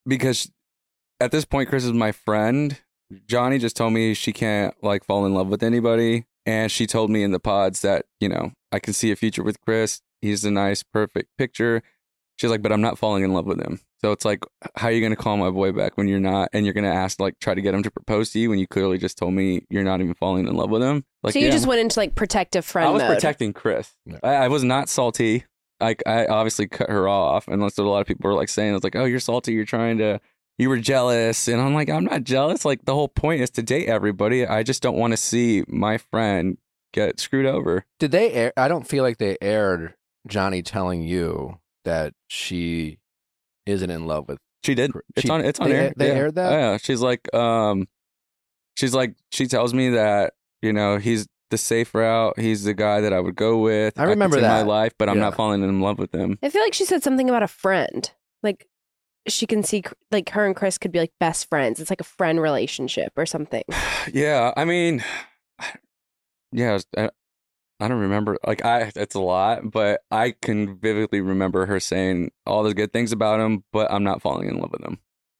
[0.07, 0.49] because
[1.21, 2.79] at this point, Chris is my friend.
[3.27, 7.09] Johnie just told me she can't like fall in love with anybody, and she told
[7.11, 10.01] me in the pods that you know I can see a future with Chris.
[10.21, 11.81] He's a nice, perfect picture.
[12.39, 13.81] She's like, but I'm not falling in love with him.
[13.99, 16.47] So it's like, how are you going to call my boy back when you're not,
[16.53, 18.59] and you're going to ask like try to get him to propose to you when
[18.59, 21.03] you clearly just told me you're not even falling in love with him?
[21.21, 23.13] Like, so you yeah, just went into like protective friend I was mode.
[23.13, 23.93] protecting Chris.
[24.05, 24.19] Yeah.
[24.23, 25.43] I, I was not salty.
[25.81, 28.85] Like I obviously cut her off, unless a lot of people were like saying it's
[28.85, 29.51] like, "Oh, you're salty.
[29.53, 30.21] You're trying to,
[30.57, 32.63] you were jealous," and I'm like, I'm not jealous.
[32.63, 34.45] Like the whole point is to date everybody.
[34.47, 36.57] I just don't want to see my friend
[36.93, 37.85] get screwed over.
[37.97, 39.95] Did they air I don't feel like they aired
[40.27, 42.99] Johnie telling you that she
[43.65, 44.91] isn't in love with She did.
[45.15, 45.41] It's on.
[45.41, 45.93] It's on they- air.
[45.95, 46.13] they yeah.
[46.13, 46.51] aired that?
[46.51, 46.77] Oh, yeah.
[46.77, 47.88] She's like, um,
[48.77, 52.39] she's like, she tells me that you know he's the safe route.
[52.39, 53.99] He's the guy that I would go with.
[53.99, 56.38] I remember could see my life, but I'm not falling in love with him.
[56.43, 58.09] I feel like she said something about a friend.
[58.43, 58.67] Like
[59.27, 61.80] she can see like her and Chris could be like best friends.
[61.80, 63.63] It's like a friend relationship or something.
[64.13, 65.03] yeah, I mean,
[66.51, 67.09] yeah, I,
[67.80, 68.38] I don't remember.
[68.45, 72.91] Like, I it's a lot, but I can vividly remember her saying all the good
[72.91, 74.97] things about him, but I'm not falling in love with him.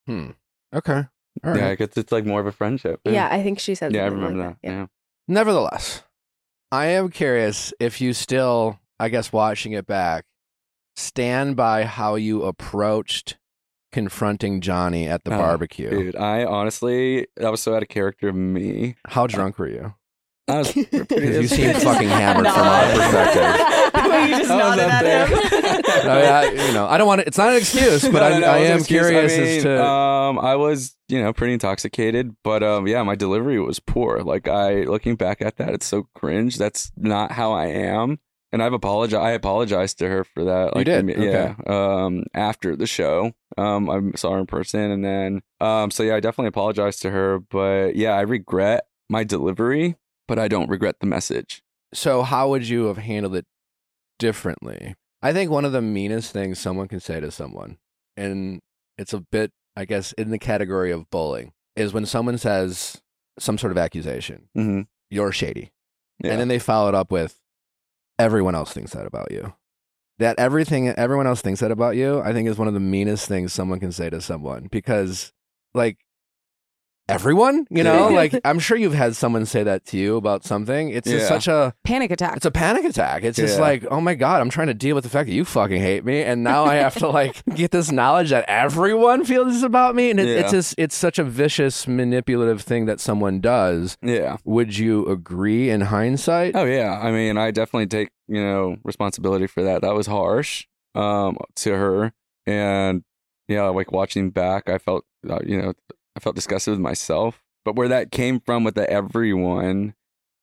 [0.08, 0.30] Hmm.
[0.78, 1.04] Okay.
[1.44, 1.58] All right.
[1.58, 3.02] Yeah, it's, it's like more of a friendship.
[3.06, 3.94] Yeah, I think she said.
[3.94, 4.68] yeah, I remember like that.
[4.70, 4.86] Yeah.
[5.28, 6.04] Nevertheless,
[6.72, 10.26] I am curious if you still, I guess, watching it back,
[10.96, 13.38] stand by how you approached
[13.92, 15.90] confronting Johnie at the Oh, barbecue.
[15.90, 18.96] Dude, I honestly, that was so out of character of me.
[19.08, 19.94] How drunk were you?
[20.50, 20.90] I was pretty.
[20.98, 23.44] Because you seem fucking hammered from our perspective.
[24.30, 25.28] you just I was nodded at there.
[25.28, 25.40] him.
[26.10, 26.26] I, mean,
[26.60, 27.28] I- you know, I don't want to.
[27.28, 29.38] It's not an excuse, but No, I, no, no, I it wasn't am curious I
[29.38, 29.84] mean, as to.
[29.84, 34.20] Um, I was, you know, pretty intoxicated, but um, yeah, my delivery was poor.
[34.22, 36.58] Like I, looking back at that, it's so cringe.
[36.58, 38.20] That's not how I am,
[38.52, 39.22] and I've apologized.
[39.24, 40.76] I apologized to her for that.
[40.76, 41.06] You did?
[41.06, 41.56] imme- yeah.
[41.68, 46.16] Um, after the show, um, I saw her in person, and then, um, so yeah,
[46.16, 47.40] I definitely apologized to her.
[47.40, 49.96] But yeah, I regret my delivery,
[50.30, 51.62] but I don't regret the message.
[51.94, 53.46] So, how would you have handled it
[54.18, 54.96] differently?
[55.22, 57.78] I think one of the meanest things someone can say to someone,
[58.16, 58.62] and
[58.98, 63.02] it's a bit, I guess, in the category of bullying, is when someone says
[63.38, 64.82] some sort of accusation, Mm-hmm.
[65.10, 65.72] you're shady.
[66.24, 66.32] Yeah.
[66.32, 67.40] And then they follow it up with,
[68.18, 69.54] everyone else thinks that about you.
[70.20, 73.28] that everything everyone else thinks that about you, I think is one of the meanest
[73.30, 75.32] things someone can say to someone because
[75.74, 75.98] like
[77.10, 80.90] everyone, you know, like I'm sure you've had someone say that to you about something.
[80.90, 81.28] It's just Yeah.
[81.28, 82.38] such a Panic attack.
[82.38, 83.24] it's a panic attack.
[83.24, 83.62] It's just Yeah.
[83.64, 86.06] like, oh my god, I'm trying to deal with the fact that you fucking hate
[86.06, 89.96] me, and now I have to like get this knowledge that everyone feels this about
[89.96, 93.98] me, and it, it's just it's such a vicious, manipulative thing that someone does.
[94.02, 94.38] Yeah.
[94.46, 96.56] Would you agree in hindsight?
[96.56, 97.00] Oh yeah.
[97.02, 99.82] I mean, I definitely take you know responsibility for that.
[99.82, 102.12] That was harsh um, to her,
[102.46, 103.04] and
[103.48, 105.74] yeah, like watching back, I felt uh, you know
[106.16, 107.42] I felt disgusted with myself.
[107.66, 109.94] But where that came from with the everyone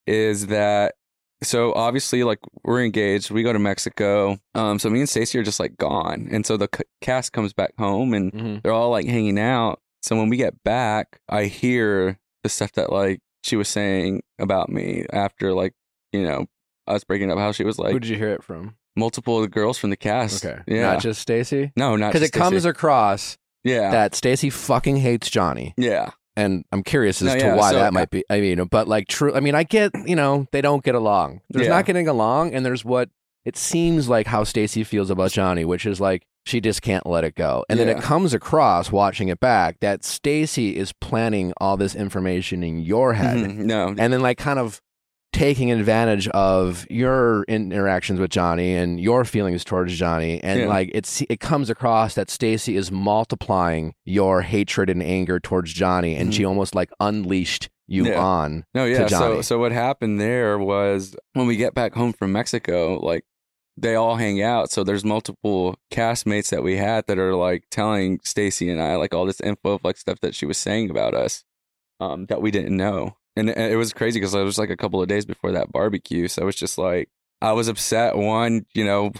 [0.05, 0.95] is that
[1.43, 3.29] so obviously like we're engaged.
[3.31, 4.39] We go to Mexico.
[4.55, 7.53] Um, so me and stacy are just like gone, and so the c- cast comes
[7.53, 8.63] back home and Mhm.
[8.63, 9.79] they're all like hanging out.
[10.01, 14.69] So when we get back, I hear the stuff that like she was saying about
[14.69, 15.73] me after like,
[16.13, 16.45] you know,
[16.87, 18.75] us breaking up, how she was like Who did you hear it from?
[18.95, 20.43] multiple of the girls from the cast.
[20.45, 20.93] Okay, Yeah.
[20.93, 22.39] not just Stacy, no, not because it Stacy.
[22.41, 23.37] comes across
[23.67, 23.91] Yeah.
[23.91, 26.11] that Stacy fucking hates Johnie, yeah.
[26.35, 28.23] and I'm curious as No, to yeah, why so- that might be.
[28.29, 29.33] I mean, but like true.
[29.35, 31.41] I mean, I get you know they don't get along.
[31.49, 31.73] There's Yeah.
[31.73, 33.09] not getting along, and there's what
[33.45, 37.23] it seems like how Stacy feels about Johnie, which is like she just can't let
[37.25, 37.65] it go.
[37.69, 42.63] And then it comes across watching it back that Stacy is planning all this information
[42.63, 43.55] in your head, Mhm.
[43.65, 43.87] No.
[43.97, 44.81] and then like kind of
[45.33, 50.67] taking advantage of your interactions with Johnie and your feelings towards Johnie and Yeah.
[50.67, 56.17] like it's it comes across that Stacy is multiplying your hatred and anger towards Johnie
[56.19, 58.11] and she almost like unleashed you Mm-hmm.
[58.13, 58.19] Yeah.
[58.23, 59.07] on No, yeah.
[59.07, 59.43] So Johnie.
[59.43, 63.23] so what happened there was when we get back home from Mexico, like
[63.79, 64.71] they all hang out.
[64.71, 69.13] So there's multiple castmates that we had that are like telling Stacy and I like
[69.13, 71.43] all this info of like stuff that she was saying about us
[71.99, 73.16] um, that we didn't know.
[73.37, 76.27] And it, was crazy because it was like a couple of days before that barbecue.
[76.27, 77.09] So it was just like
[77.41, 78.17] I was upset.
[78.17, 79.11] One, you know,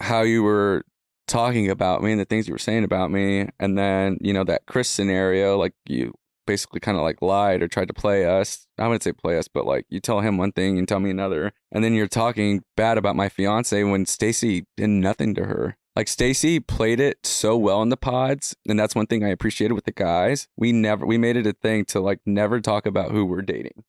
[0.00, 0.84] how you were
[1.26, 4.44] talking about me and the things you were saying about me, and then you know
[4.44, 6.14] that Chris scenario, like you
[6.46, 8.66] basically kind of like lied or tried to play us.
[8.78, 11.10] I wouldn't say play us, but like you tell him one thing and tell me
[11.10, 15.76] another, and then you're talking bad about my fiance when Stacy did nothing to her.
[15.96, 19.74] Like Stacy played it so well in the pods, and that's one thing I appreciated
[19.74, 20.48] with the guys.
[20.56, 23.84] We never we made it a thing to like never talk about who we're dating.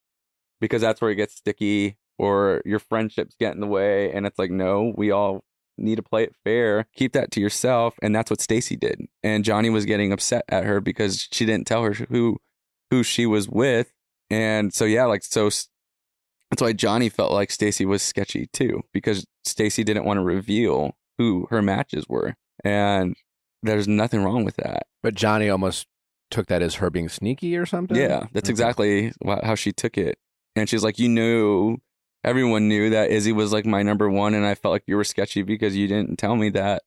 [0.62, 4.40] Because that's where it gets sticky or your friendships get in the way and it's
[4.40, 5.44] like no, we all
[5.78, 6.88] need to play it fair.
[6.96, 9.02] Keep that to yourself and that's what Stacy did.
[9.24, 12.38] And Johnie was getting upset at her because she didn't tell her who
[12.92, 13.92] who she was with.
[14.30, 19.26] And so yeah, like so that's why Johnie felt like Stacy was sketchy too because
[19.44, 22.36] Stacy didn't want to reveal who her matches were.
[22.64, 23.16] And
[23.64, 24.84] there's nothing wrong with that.
[25.04, 25.88] but Johnie almost
[26.32, 28.52] took that as her being sneaky or something Yeah, that's Okay.
[28.52, 29.14] exactly
[29.44, 30.18] how she took it.
[30.56, 31.78] And she's like, You knew,
[32.24, 34.34] everyone knew that Izzy was like my number one.
[34.34, 36.82] And I felt like you were sketchy because you didn't tell me that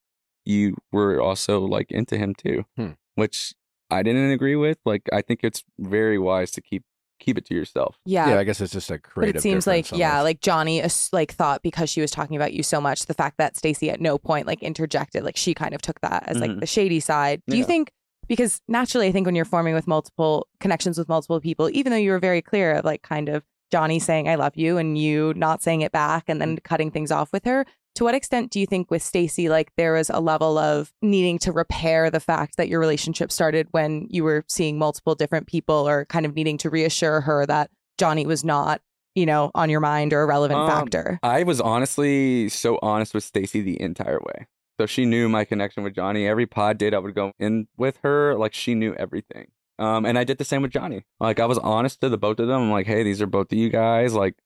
[0.44, 2.92] you were also like into him too, Hmm.
[3.14, 3.54] which
[3.90, 4.78] I didn't agree with.
[4.84, 6.82] Like, I think it's very wise to keep
[7.18, 7.98] keep it to yourself.
[8.04, 8.30] yeah.
[8.30, 10.24] yeah I guess it's just a But creative it seems like difference yeah, almost.
[10.24, 13.38] like Johnie as- like thought because she was talking about you so much, the fact
[13.38, 16.50] that Stacy at no point like interjected, like she kind of took that as like
[16.50, 16.60] Mhm.
[16.60, 17.42] the shady side.
[17.48, 17.66] Do you Yeah.
[17.66, 17.92] think
[18.28, 21.96] because naturally I think when you're forming with multiple connections with multiple people, even though
[21.98, 23.42] you were very clear of like kind of
[23.72, 27.10] Johnie saying I love you and you not saying it back and then cutting things
[27.10, 27.66] off with her,
[27.98, 31.36] to what extent do you think with Stacy like there was a level of needing
[31.40, 35.88] to repair the fact that your relationship started when you were seeing multiple different people
[35.88, 38.80] or kind of needing to reassure her that Johnie was not,
[39.16, 41.18] you know, on your mind or a relevant Um, factor?
[41.24, 44.46] I was honestly so honest with Stacy the entire way.
[44.78, 46.28] So she knew my connection with Johnie.
[46.28, 49.48] Every pod date I would go in with her, like she knew everything.
[49.80, 51.02] Um, and I did the same with Johnie.
[51.18, 52.62] Like I was honest to the both of them.
[52.62, 54.14] I'm like, hey, these are both of you guys.
[54.14, 54.36] Like,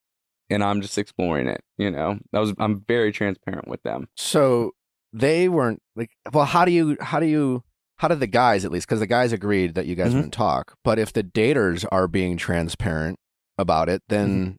[0.49, 1.61] and I'm just exploring it.
[1.77, 4.07] You know, that was I'm very transparent with them.
[4.17, 4.71] So
[5.13, 6.11] they weren't like.
[6.31, 6.97] Well, how do you?
[7.01, 7.63] How do you?
[7.97, 8.87] How did the guys at least?
[8.87, 10.15] Because the guys agreed that you guys Mhm.
[10.15, 10.75] wouldn't talk.
[10.83, 13.17] But if the daters are being transparent
[13.57, 14.51] about it, then Mm-hmm.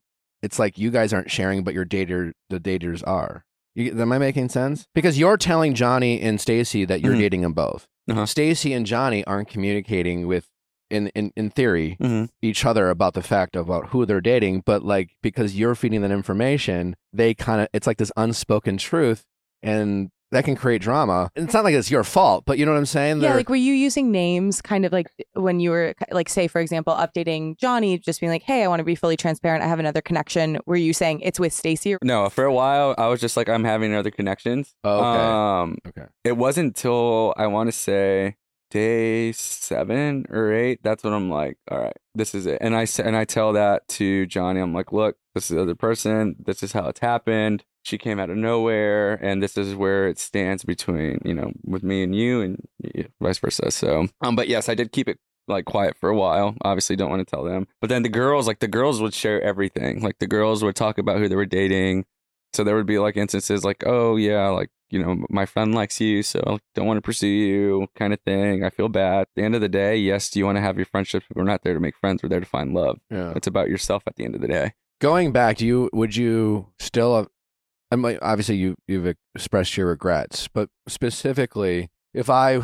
[0.42, 3.44] it's like you guys aren't sharing, but your dater, the daters are.
[3.74, 4.86] You, am I making sense?
[4.94, 7.18] Because you're telling Johnie and Stacy that you're Mhm.
[7.18, 7.86] dating them both.
[8.08, 8.24] Uh-huh.
[8.24, 10.46] Stacy and Johnie aren't communicating with,
[10.94, 12.28] in in in theory, Mhm.
[12.42, 16.12] each other about the fact about who they're dating, but like because you're feeding them
[16.12, 19.24] information, they kind of it's like this unspoken truth,
[19.62, 21.30] and that can create drama.
[21.36, 23.18] And it's not like it's your fault, but you know what I'm saying?
[23.18, 26.48] Yeah, They're- like were you using names kind of like when you were like say
[26.48, 29.62] for example updating Johnie just being like, "Hey, I want to be fully transparent.
[29.62, 31.96] I have another connection." Were you saying it's with Stacy?
[32.02, 34.74] No, for a while I was just like, I'm having other connections.
[34.82, 35.24] Oh, okay.
[35.24, 36.06] Um, okay.
[36.24, 38.34] it wasn't until I want to say
[38.74, 42.58] day seven or eight, that's when I'm like, all right, this is it.
[42.60, 44.60] And I and I tell that to Johnie.
[44.60, 46.34] I'm like, look, this is the other person.
[46.44, 47.64] This is how it's happened.
[47.84, 51.84] She came out of nowhere, and this is where it stands between you know with
[51.84, 53.70] me and you, and vice versa.
[53.70, 56.56] So, um, but yes, I did keep it like quiet for a while.
[56.62, 57.68] Obviously, don't want to tell them.
[57.80, 60.02] But then the girls, like the girls, would share everything.
[60.02, 62.06] Like the girls would talk about who they were dating.
[62.54, 66.00] So there would be like instances like, oh yeah, like you know, my friend likes
[66.00, 68.62] you, so don't want to pursue you, kind of thing.
[68.64, 69.22] I feel bad.
[69.22, 71.26] At the end of the day, yes, do you want to have your friendships?
[71.34, 72.22] We're not there to make friends.
[72.22, 72.98] We're there to find love.
[73.10, 73.32] Yeah.
[73.36, 74.72] It's about yourself at the end of the day.
[75.00, 77.16] Going back, do you would you still?
[77.16, 77.28] Have,
[77.90, 82.62] I mean, obviously you you've expressed your regrets, but specifically, if I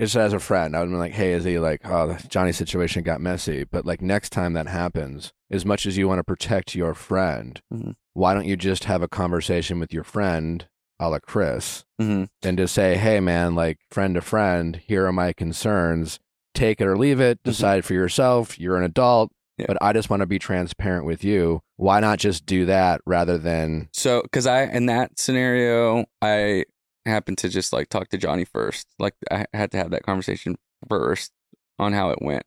[0.00, 3.20] just as a friend, I would be like, hey, Izzy like, oh, Johnie's situation got
[3.20, 6.94] messy, but like next time that happens, as much as you want to protect your
[6.94, 7.94] friend, Mhm.
[8.14, 10.66] why don't you just have a conversation with your friend,
[11.02, 12.24] a la Chris, Mm-hmm.
[12.42, 16.18] and just say, hey, man, like friend to friend, here are my concerns.
[16.54, 17.42] Take it or leave it.
[17.44, 18.58] Decide for yourself.
[18.58, 19.66] You're an adult, Yeah.
[19.68, 21.60] but I just want to be transparent with you.
[21.76, 26.64] Why not just do that rather than So, because I in that scenario, I
[27.06, 28.86] happened to just like talk to Johnie first.
[28.98, 30.56] Like I had to have that conversation
[30.88, 31.32] first
[31.78, 32.44] on how it went.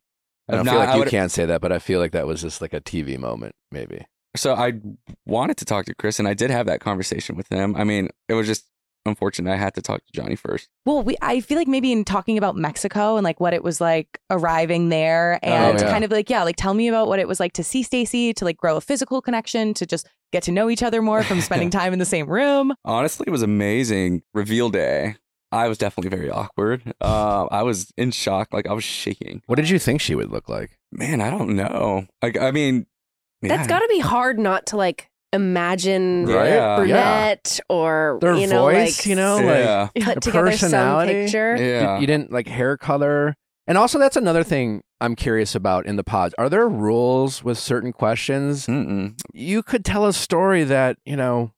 [0.48, 2.40] I don't If feel like you can't say that, but I feel like that was
[2.42, 4.06] just like a TV moment, maybe.
[4.36, 4.74] So I
[5.26, 7.74] wanted to talk to Chris, and I did have that conversation with him.
[7.76, 8.64] I mean, it was just
[9.04, 10.68] unfortunate I had to talk to Johnie first.
[10.84, 13.80] Well, we I feel like maybe in talking about Mexico and like what it was
[13.80, 15.90] like arriving there and Oh, yeah.
[15.92, 18.32] kind of like yeah, like tell me about what it was like to see Stacy,
[18.34, 21.40] to like grow a physical connection, to just get to know each other more from
[21.40, 22.74] spending time in the same room.
[22.84, 24.22] Honestly, it was amazing.
[24.34, 25.16] Reveal day.
[25.52, 26.82] I was definitely very awkward.
[27.00, 28.48] Uh, I was in shock.
[28.52, 29.42] Like I was shaking.
[29.46, 30.76] What did you think she would look like?
[30.90, 32.06] Man, I don't know.
[32.22, 32.86] Like I mean,
[33.42, 33.66] That's yeah.
[33.68, 36.48] got to be hard not to like imagine Right?
[36.48, 36.76] Yeah.
[36.76, 39.88] brunette or Their you know, voice, like, you know, like yeah.
[40.00, 41.12] put together personality.
[41.12, 41.56] some picture.
[41.56, 41.98] you- Yeah.
[41.98, 43.34] you didn't like hair color.
[43.68, 46.34] And also, that's another thing I'm curious about in the pods.
[46.38, 48.66] Are there rules with certain questions?
[48.66, 49.20] Mm-mm.
[49.34, 51.50] You could tell a story that, you know,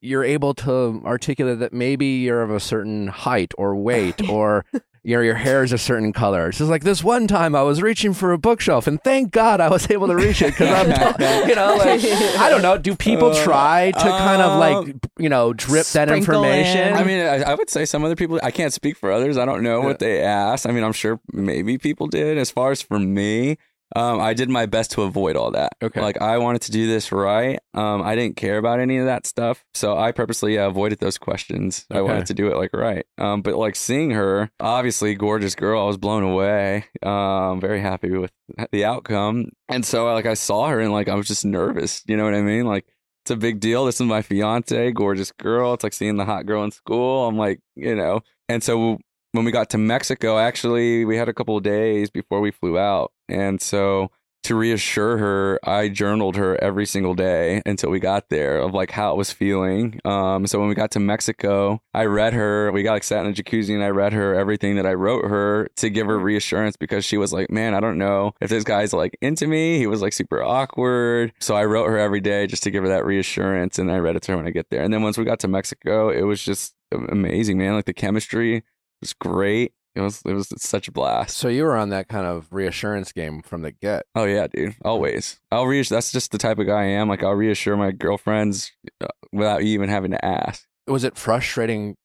[0.00, 4.64] you're able to articulate that maybe you're of a certain height or weight or
[5.06, 6.48] you know, your hair is a certain color.
[6.48, 9.60] It's just like this one time I was reaching for a bookshelf and thank God
[9.60, 10.88] I was able to reach it because I'm,
[11.48, 12.02] you know, like,
[12.38, 12.76] I don't know.
[12.76, 16.88] Do people Uh, try to kind of like, you know, drip that information?
[16.88, 16.94] in.
[16.94, 18.40] I mean, I, I would say some other people.
[18.42, 19.38] I can't speak for others.
[19.38, 19.86] I don't know Yeah.
[19.86, 20.66] what they asked.
[20.66, 22.36] I mean, I'm sure maybe people did.
[22.36, 23.58] As far as for me,
[23.94, 25.72] um, I did my best to avoid all that.
[25.82, 26.00] Okay.
[26.00, 27.58] Like I wanted to do this right.
[27.74, 31.86] Um, I didn't care about any of that stuff, so I purposely avoided those questions.
[31.90, 33.06] I wanted to do it like right.
[33.18, 36.86] Um, but like seeing her, obviously gorgeous girl, I was blown away.
[37.02, 38.32] Um, very happy with
[38.72, 42.02] the outcome, and so like I saw her and like I was just nervous.
[42.06, 42.66] You know what I mean?
[42.66, 42.86] Like
[43.24, 43.84] it's a big deal.
[43.84, 45.74] This is my fiance, gorgeous girl.
[45.74, 47.26] It's like seeing the hot girl in school.
[47.26, 48.20] I'm like, you know.
[48.48, 48.98] And so
[49.32, 52.78] when we got to Mexico, actually, we had a couple of days before we flew
[52.78, 53.12] out.
[53.28, 54.10] And so
[54.46, 58.92] to reassure her, I journaled her every single day until we got there of like
[58.92, 60.00] how it was feeling.
[60.04, 62.70] Um, so when we got to Mexico, I read her.
[62.70, 65.24] We got like sat in a jacuzzi and I read her everything that I wrote
[65.24, 68.62] her to give her reassurance because she was like, man, I don't know if this
[68.62, 69.78] guy's like into me.
[69.78, 71.32] He was like super awkward.
[71.40, 73.80] So I wrote her every day just to give her that reassurance.
[73.80, 74.82] And I read it to her when I get there.
[74.82, 77.74] And then once we got to Mexico, it was just amazing, man.
[77.74, 78.62] Like the chemistry
[79.00, 79.72] was great.
[79.96, 81.36] It was it was such a blast.
[81.36, 84.04] So you were on that kind of reassurance game from the get.
[84.14, 84.76] Oh yeah, dude.
[84.84, 85.40] Always.
[85.50, 85.96] I'll reassure.
[85.96, 87.08] That's just the type of guy I am.
[87.08, 90.66] Like I'll reassure my girlfriends uh, without you even having to ask.
[90.86, 91.96] Was it frustrating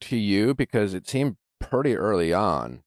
[0.00, 2.82] to you because it seemed pretty early on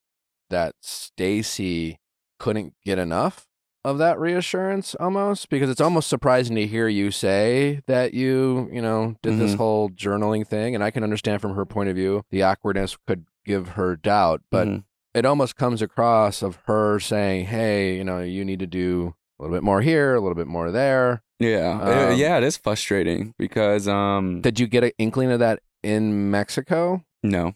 [0.50, 2.00] that Stacy
[2.40, 3.46] couldn't get enough
[3.84, 8.82] of that reassurance almost because it's almost surprising to hear you say that you, you
[8.82, 9.58] know, did this Mhm.
[9.58, 13.26] whole journaling thing and I can understand from her point of view the awkwardness could
[13.48, 14.84] give her doubt, but Mhm.
[15.16, 19.44] it almost comes across of her saying, "Hey, you know, you need to do a
[19.44, 22.58] little bit more here, a little bit more there." yeah, Uh, Um, yeah, it is
[22.58, 27.04] frustrating because um, Did you get an inkling of that in Mexico?
[27.24, 27.54] no,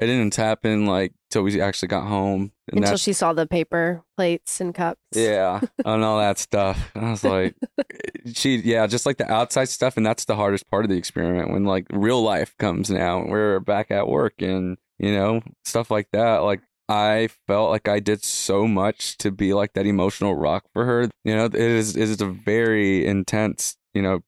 [0.00, 2.52] it didn't happen like till we actually got home.
[2.68, 5.00] And Until she saw the paper plates and cups.
[5.14, 6.90] Yeah, and all that stuff.
[6.96, 7.54] And I was like,
[8.34, 11.50] she, yeah, just like the outside stuff, and that's the hardest part of the experiment
[11.52, 13.24] when like real life comes now.
[13.26, 16.38] We're back at work, and you know stuff like that.
[16.38, 20.84] Like I felt like I did so much to be like that emotional rock for
[20.84, 21.10] her.
[21.24, 24.20] You know, it is it is a very intense, you know,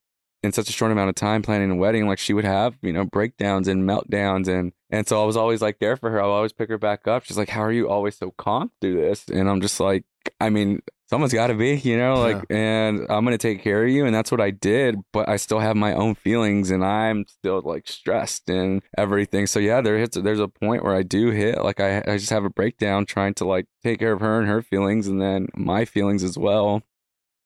[0.43, 2.07] in such a short amount of time planning a wedding.
[2.07, 5.61] Like she would have, you know, breakdowns and meltdowns and and so I was always
[5.61, 6.21] like there for her.
[6.21, 7.23] I'll always pick her back up.
[7.23, 9.27] She's like, How are you always so calm through this?
[9.29, 10.03] And I'm just like,
[10.41, 13.89] I mean, someone's got to be, you know, like, and I'm gonna take care of
[13.89, 14.97] you, and that's what I did.
[15.11, 19.47] But I still have my own feelings, and I'm still like stressed and everything.
[19.47, 22.29] So yeah, there hits there's a point where I do hit like I I just
[22.29, 25.47] have a breakdown trying to like take care of her and her feelings, and then
[25.55, 26.83] my feelings as well.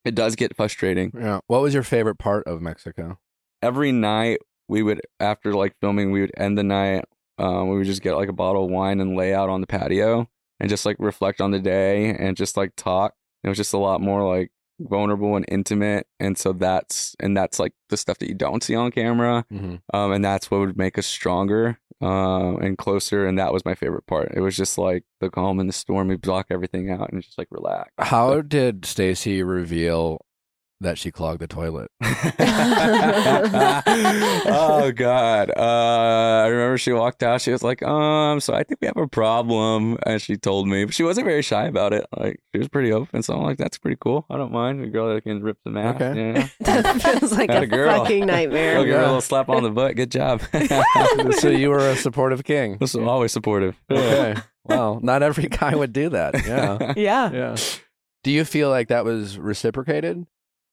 [0.05, 1.13] It does get frustrating.
[1.17, 1.39] Yeah.
[1.47, 3.19] What was your favorite part of Mexico?
[3.61, 7.05] Every night we would after like filming, we would end the night.
[7.37, 9.67] Um, we would just get like a bottle of wine and lay out on the
[9.67, 13.13] patio and just like reflect on the day and just like talk.
[13.43, 17.59] It was just a lot more like vulnerable and intimate, and so that's and that's
[17.59, 19.75] like the stuff that you don't see on camera, Mm-hmm.
[19.95, 23.25] um, and that's what would make us stronger uh, and closer.
[23.27, 24.31] And that was my favorite part.
[24.35, 26.07] It was just like the calm and the storm.
[26.07, 27.91] We block everything out and just like relax.
[27.99, 30.25] How did Stacy reveal
[30.83, 31.89] that she clogged the toilet?
[34.45, 35.51] oh God!
[35.55, 37.41] Uh, I remember she walked out.
[37.41, 40.85] She was like, "Um, so I think we have a problem," and she told me.
[40.85, 42.05] But she wasn't very shy about it.
[42.15, 43.23] Like she was pretty open.
[43.23, 44.25] So I'm like, "That's pretty cool.
[44.29, 46.33] I don't mind a girl that can rip the mask." Okay.
[46.33, 46.47] Yeah.
[46.81, 47.99] that feels like Had a, a girl.
[48.03, 48.77] fucking nightmare.
[48.77, 49.95] I'll give a little slap on the butt.
[49.95, 50.41] Good job.
[51.39, 52.77] so you were a supportive king.
[52.83, 53.79] This is always supportive.
[53.89, 54.35] Okay.
[54.65, 56.45] Well, not every guy would do that.
[56.45, 56.93] Yeah.
[56.97, 57.31] Yeah.
[57.31, 57.55] Yeah.
[58.23, 60.25] Do you feel like that was reciprocated?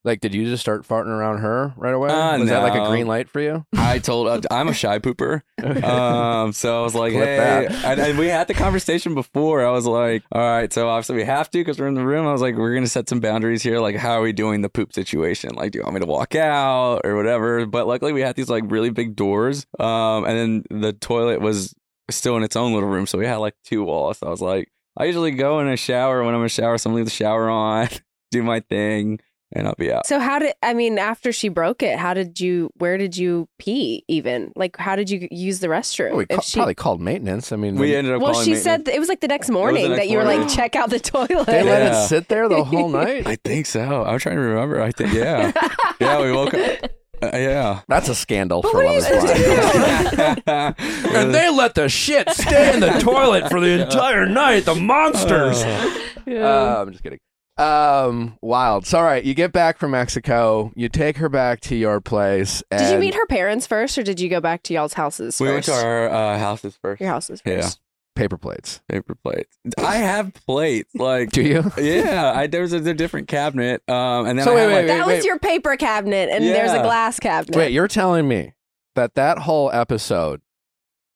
[0.02, 2.08] Like, did you just start farting around her right away?
[2.08, 3.66] Uh, was that like a green light for you?
[3.76, 5.42] I told uh, I'm a shy pooper.
[5.80, 9.64] Um, so I was like, Clip hey, and, and we had the conversation before.
[9.64, 12.26] I was like, all right, so obviously we have to because we're in the room.
[12.26, 13.78] I was like, we're gonna set some boundaries here.
[13.78, 15.54] Like, how are we doing the poop situation?
[15.54, 17.66] Like, do you want me to walk out or whatever?
[17.66, 19.66] But luckily, we had these like really big doors.
[19.78, 21.74] Um, and then the toilet was
[22.10, 24.18] still in its own little room, so we had like two walls.
[24.18, 26.78] So I was like, I usually go in a shower when I'm in a shower.
[26.78, 27.88] So I'm leave the shower on,
[28.30, 29.20] do my thing,
[29.52, 30.06] and I'll be out.
[30.06, 31.98] So how did I mean after she broke it?
[31.98, 32.70] How did you?
[32.76, 34.04] Where did you pee?
[34.08, 36.10] Even like how did you use the restroom?
[36.12, 37.52] Oh, we If ca- she- probably called maintenance.
[37.52, 38.22] I mean, we when- ended up.
[38.22, 40.42] well, she said th- it was like the next morning next that you were morning.
[40.42, 41.46] like check out the toilet.
[41.46, 42.04] they let Yeah.
[42.04, 43.26] it sit there the whole night.
[43.26, 44.04] I think so.
[44.04, 44.80] I'm trying to remember.
[44.80, 45.52] I think yeah,
[46.00, 46.20] yeah.
[46.22, 46.90] We woke up.
[47.22, 47.80] Uh, yeah.
[47.86, 50.42] That's a scandal But for what are Love you Is Blind.
[51.14, 54.64] and they let the shit stay in the toilet for the entire night.
[54.64, 55.62] The monsters.
[55.62, 57.18] Uh, I'm just kidding.
[57.60, 58.86] Um, wild.
[58.86, 60.72] So, all right, you get back from Mexico.
[60.74, 62.62] You take her back to your place.
[62.70, 65.38] Did you meet her parents first, or did you go back to y'all's houses?
[65.40, 65.80] we went first?
[65.80, 67.00] to our uh, houses first.
[67.00, 67.60] your houses Yeah.
[67.62, 67.80] first.
[68.16, 68.80] paper plates?
[68.88, 69.56] Paper plates.
[69.78, 70.94] I have plates.
[70.94, 71.70] Like, Do you?
[71.78, 73.82] yeah, I there was a, a different cabinet.
[73.88, 75.16] Um, and then So I wait, had, wait, like, That wait.
[75.16, 76.82] was your paper cabinet, and there's a Yeah.
[76.82, 77.56] glass cabinet.
[77.56, 78.54] Wait, you're telling me
[78.94, 80.40] that that whole episode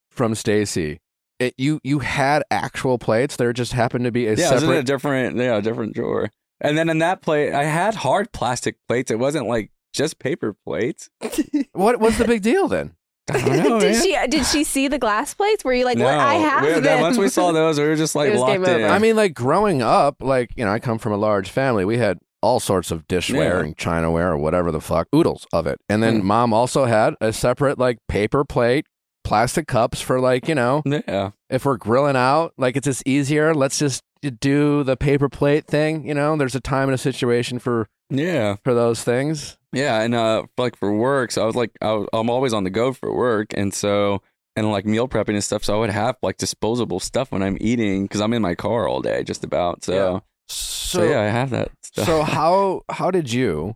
[0.09, 0.99] from Stacy,
[1.39, 3.35] it you you had actual plates.
[3.35, 4.85] There just happened to be a yeah, it was in a separate.
[4.85, 6.29] different, yeah, different drawer.
[6.61, 9.11] And then in that plate, I had hard plastic plates.
[9.11, 11.09] It wasn't like just paper plates.
[11.73, 12.95] what what's the big deal then?
[13.33, 13.79] Know.
[13.79, 14.03] did man.
[14.03, 14.27] she?
[14.27, 15.63] Did she see the glass plates?
[15.65, 16.13] Were you like, no, "What?
[16.13, 18.63] I have we, them." then once we saw those, we were just like locked in.
[18.67, 18.85] over.
[18.87, 21.85] I mean, like growing up, like you know, I come from a large family.
[21.85, 23.59] We had all sorts of dishware Yeah.
[23.61, 25.79] and chinaware or whatever the fuck, oodles of it.
[25.89, 26.27] And then Hmm.
[26.27, 28.85] mom also had a separate like paper plate,
[29.25, 33.53] plastic cups for like you know, yeah, if we're grilling out, like it's just easier.
[33.53, 34.01] Let's just
[34.39, 36.07] do the paper plate thing.
[36.07, 38.55] You know, there's a time and a situation for yeah.
[38.63, 39.57] for those things.
[39.73, 42.69] Yeah, and uh, like for work, so I was like, I I'm always on the
[42.69, 44.21] go for work, and so
[44.55, 45.63] and like meal prepping and stuff.
[45.63, 48.87] So I would have like disposable stuff when I'm eating because I'm in my car
[48.87, 49.83] all day, just about.
[49.83, 50.19] So, Yeah.
[50.47, 52.05] so, yeah, I have that stuff.
[52.05, 53.75] So how how did you?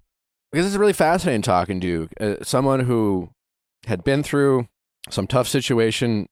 [0.51, 3.29] Because it's really fascinating talking to you, uh, someone who
[3.85, 4.67] had been through
[5.09, 6.27] some tough situation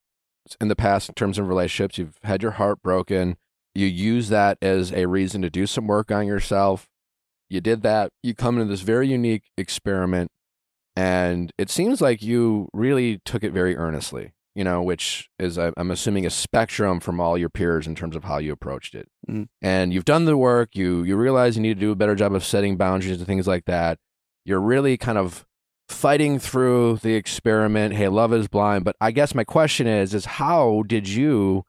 [0.61, 1.97] in the past in terms of relationships.
[1.97, 3.37] You've had your heart broken.
[3.75, 6.87] You use that as a reason to do some work on yourself.
[7.49, 8.11] You did that.
[8.23, 10.31] You come into this very unique experiment,
[10.95, 14.33] and it seems like you really took it very earnestly.
[14.55, 18.23] You know, which is I'm assuming a spectrum from all your peers in terms of
[18.23, 19.43] how you approached it mm-hmm.
[19.61, 22.33] and you've done the work you you realize you need to do a better job
[22.33, 23.99] of setting boundaries and things like that
[24.45, 25.45] you're really kind of
[25.87, 30.25] fighting through the experiment hey love is blind but i guess my question is is
[30.25, 31.63] how did you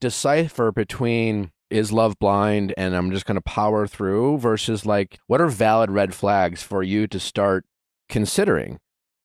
[0.00, 5.40] decipher between is love blind and i'm just going to power through versus like what
[5.40, 7.64] are valid red flags for you to start
[8.08, 8.78] considering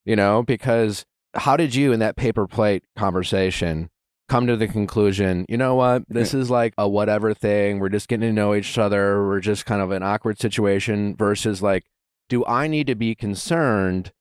[0.06, 1.06] you know because
[1.36, 3.90] how did you in that paper plate conversation
[4.30, 7.80] come to the conclusion, you know what, this is like a whatever thing.
[7.80, 9.26] We're just getting to know each other.
[9.26, 11.86] We're just kind of an awkward situation versus like,
[12.30, 14.12] do I need to be concerned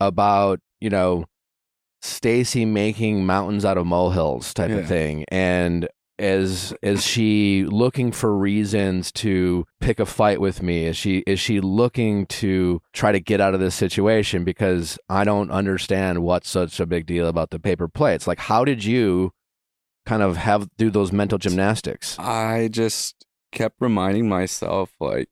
[0.00, 1.24] about, you know,
[2.02, 4.76] Stacy making mountains out of molehills type Yeah.
[4.76, 5.24] of thing?
[5.28, 5.88] And
[6.18, 10.86] is is she looking for reasons to pick a fight with me?
[10.86, 15.24] Is she is she looking to try to get out of this situation because I
[15.24, 18.26] don't understand what's such a big deal about the paper plates?
[18.26, 19.32] Like how did you
[20.06, 22.18] kind of have do those mental gymnastics?
[22.18, 25.28] I just kept reminding myself, like,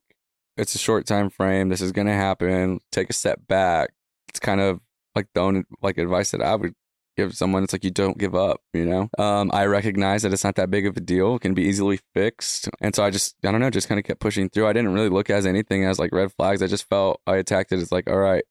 [0.57, 1.69] it's a short time frame.
[1.69, 2.81] This is going to happen.
[2.91, 3.91] Take a step back.
[4.35, 4.81] It's kind of
[5.15, 6.75] like the only like advice that I would
[7.17, 7.63] give someone.
[7.63, 8.61] It's like you don't give up.
[8.73, 11.37] You know, um, I recognize that it's not that big of a deal.
[11.37, 14.05] It can be easily fixed, and so I just I don't know, just kind of
[14.05, 14.67] kept pushing through.
[14.67, 16.63] I didn't really look as anything as like red flags.
[16.63, 18.43] I just felt I attacked it as like, all right,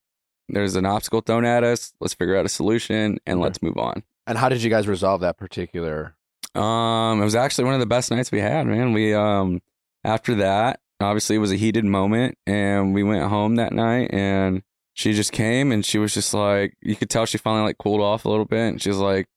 [0.47, 1.91] there's an obstacle thrown at us.
[1.99, 3.43] Let's figure out a solution and Okay.
[3.43, 4.03] let's move on.
[4.25, 6.15] And how did you guys resolve that particular?
[6.55, 8.93] Um, it was actually one of the best nights we had, man.
[8.93, 9.61] We um
[10.05, 14.61] after that, obviously it was a heated moment and we went home that night and
[14.93, 18.01] she just came and she was just like you could tell she finally like cooled
[18.01, 19.27] off a little bit and she was like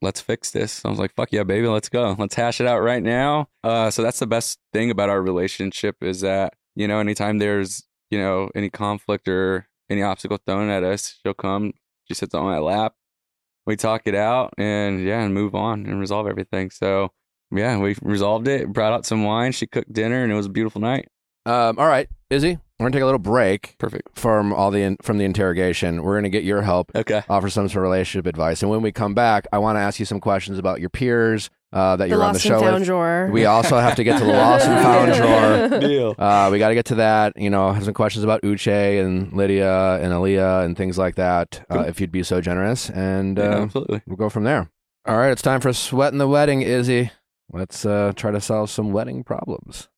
[0.00, 0.84] let's fix this.
[0.84, 2.14] I was like, fuck yeah, baby, let's go.
[2.16, 3.48] Let's hash it out right now.
[3.64, 7.84] Uh so that's the best thing about our relationship is that, you know, anytime there's,
[8.10, 11.72] you know, any conflict or any obstacle thrown at us, she'll come,
[12.04, 12.94] she sits on my lap,
[13.66, 16.70] we talk it out and yeah, and move on and resolve everything.
[16.70, 17.12] So
[17.50, 20.50] yeah, we resolved it, brought out some wine, she cooked dinner and it was a
[20.50, 21.08] beautiful night.
[21.46, 24.16] Um, all right, Izzy, we're gonna take a little break Perfect.
[24.18, 26.02] from all the in, from the interrogation.
[26.02, 27.22] We're gonna get your help, Okay.
[27.28, 29.98] offer some sort of relationship advice, and when we come back, I want to ask
[29.98, 32.74] you some questions about your peers uh, that The you're on the show and found
[32.76, 32.84] with.
[32.86, 33.28] drawer.
[33.30, 35.12] We also have to get to the lost and found
[35.70, 35.80] drawer.
[35.80, 36.14] Deal.
[36.18, 37.34] Uh, we got to get to that.
[37.36, 41.66] You know, have some questions about Uche and Lydia and Aaliyah and things like that.
[41.70, 44.00] Uh, if you'd be so generous, and Yeah, uh, absolutely.
[44.06, 44.70] we'll go from there.
[45.06, 47.10] All right, it's time for sweating the wedding, Izzy.
[47.52, 49.88] Let's uh, try to solve some wedding problems.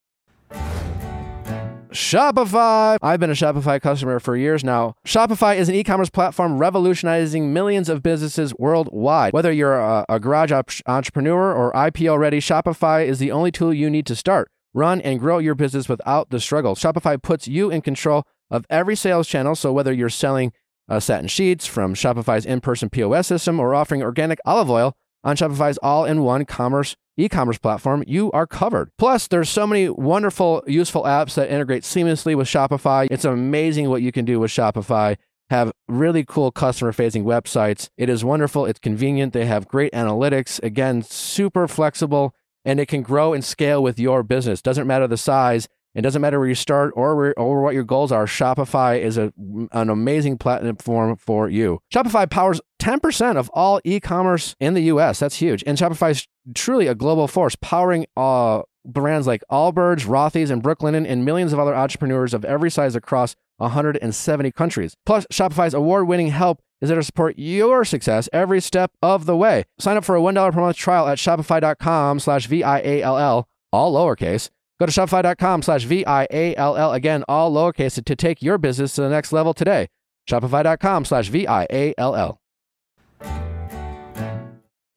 [1.93, 2.99] Shopify.
[3.03, 4.95] I've been a Shopify customer for years now.
[5.07, 9.33] Shopify is an e commerce platform revolutionizing millions of businesses worldwide.
[9.33, 13.75] Whether you're a, a garage op- entrepreneur or IPO ready, Shopify is the only tool
[13.75, 16.75] you need to start, run, and grow your business without the struggle.
[16.75, 19.55] Shopify puts you in control of every sales channel.
[19.55, 20.53] So whether you're selling
[20.89, 25.79] uh, satin sheets from Shopify's in-person POS system or offering organic olive oil on Shopify's
[25.79, 28.91] all-in-one commerce e-commerce platform, you are covered.
[28.99, 33.07] Plus, there's so many wonderful, useful apps that integrate seamlessly with Shopify.
[33.11, 35.17] It's amazing what you can do with Shopify.
[35.51, 37.89] Have really cool customer-facing websites.
[37.97, 38.67] It is wonderful.
[38.67, 39.33] It's convenient.
[39.33, 40.63] They have great analytics.
[40.63, 44.63] Again, super flexible, and it can grow and scale with your business.
[44.63, 45.67] Doesn't matter the size.
[45.95, 48.27] It doesn't matter where you start or where, or what your goals are.
[48.27, 49.33] Shopify is a,
[49.73, 51.81] an amazing platform for you.
[51.93, 55.19] Shopify powers 10% of all e-commerce in the US.
[55.19, 55.65] That's huge.
[55.67, 61.07] And Shopify is truly a global force, powering uh, brands like Allbirds, Rothy's, and Brooklinen,
[61.09, 64.95] and millions of other entrepreneurs of every size across 170 countries.
[65.05, 69.65] Plus, Shopify's award-winning help is there to support your success every step of the way.
[69.79, 74.49] Sign up for a $1 per month trial at shopify.com slash V-I-A-L-L, all lowercase.
[74.81, 79.31] Go to shopify.com slash V-I-A-L-L, again, all lowercase, to take your business to the next
[79.31, 79.89] level today.
[80.29, 82.41] Shopify.com slash V-I-A-L-L.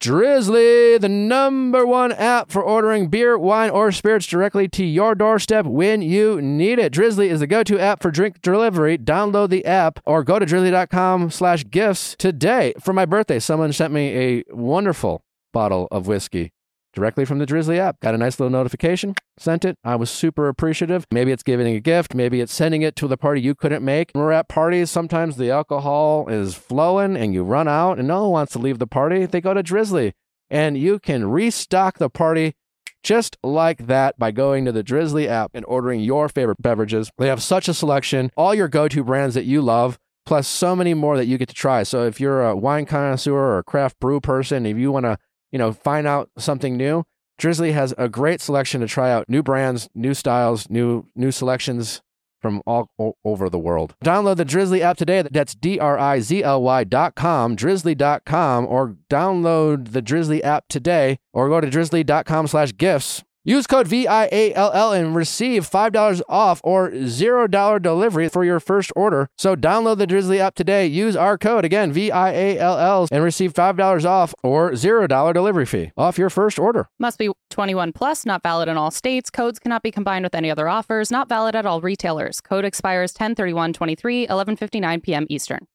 [0.02, 5.66] Drizly, the number one app for ordering beer, wine, or spirits directly to your doorstep
[5.66, 6.92] when you need it.
[6.92, 8.96] Drizly is the go-to app for drink delivery.
[8.96, 12.72] Download the app or go to drizly.com slash gifts today.
[12.80, 16.52] For my birthday, someone sent me a wonderful bottle of whiskey
[16.94, 18.00] directly from the Drizly app.
[18.00, 19.76] Got a nice little notification, sent it.
[19.84, 21.06] I was super appreciative.
[21.10, 24.10] Maybe it's giving a gift, maybe it's sending it to the party you couldn't make.
[24.12, 28.22] When we're at parties, sometimes the alcohol is flowing and you run out and no
[28.22, 29.26] one wants to leave the party.
[29.26, 30.12] They go to Drizly
[30.48, 32.54] and you can restock the party
[33.02, 37.10] just like that by going to the Drizly app and ordering your favorite beverages.
[37.18, 40.74] They have such a selection, all your go to brands that you love plus so
[40.74, 41.82] many more that you get to try.
[41.82, 45.18] So if you're a wine connoisseur or a craft brew person, if you want to,
[45.54, 47.04] you know, find out something new,
[47.40, 52.02] Drizly has a great selection to try out new brands, new styles, new new selections
[52.42, 53.94] from all o- over the world.
[54.04, 55.22] Download the Drizly app today.
[55.22, 60.64] That's D R I Z L Y dot com, drizly.com, or download the Drizly app
[60.68, 63.22] today, or go to drizly.com slash gifts.
[63.46, 69.28] Use code VIALL and receive $5 off or $0 delivery for your first order.
[69.36, 70.86] So download the Drizly app today.
[70.86, 76.30] Use our code again, VIALL, and receive $5 off or $0 delivery fee off your
[76.30, 76.88] first order.
[76.98, 79.28] Must be 21 plus, not valid in all states.
[79.28, 82.40] Codes cannot be combined with any other offers, not valid at all retailers.
[82.40, 85.26] Code expires 10 31 23, 11 59 p.m.
[85.28, 85.66] Eastern.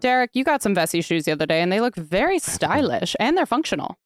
[0.00, 3.36] Derek, you got some Vessi shoes the other day and they look very stylish and
[3.36, 3.98] they're functional.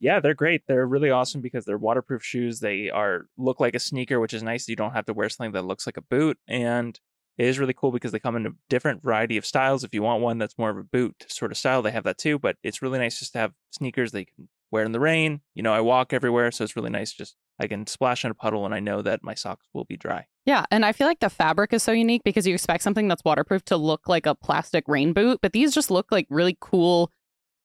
[0.00, 0.62] Yeah, they're great.
[0.66, 2.60] They're really awesome because they're waterproof shoes.
[2.60, 4.68] They are look like a sneaker, which is nice.
[4.68, 6.38] You don't have to wear something that looks like a boot.
[6.46, 6.98] And
[7.36, 9.84] it is really cool because they come in a different variety of styles.
[9.84, 12.18] If you want one that's more of a boot sort of style, they have that
[12.18, 12.38] too.
[12.38, 15.40] But it's really nice just to have sneakers they can wear in the rain.
[15.54, 17.12] You know, I walk everywhere, so it's really nice.
[17.12, 19.96] Just I can splash in a puddle and I know that my socks will be
[19.96, 20.26] dry.
[20.46, 23.24] Yeah, and I feel like the fabric is so unique because you expect something that's
[23.24, 27.10] waterproof to look like a plastic rain boot, but these just look like really cool,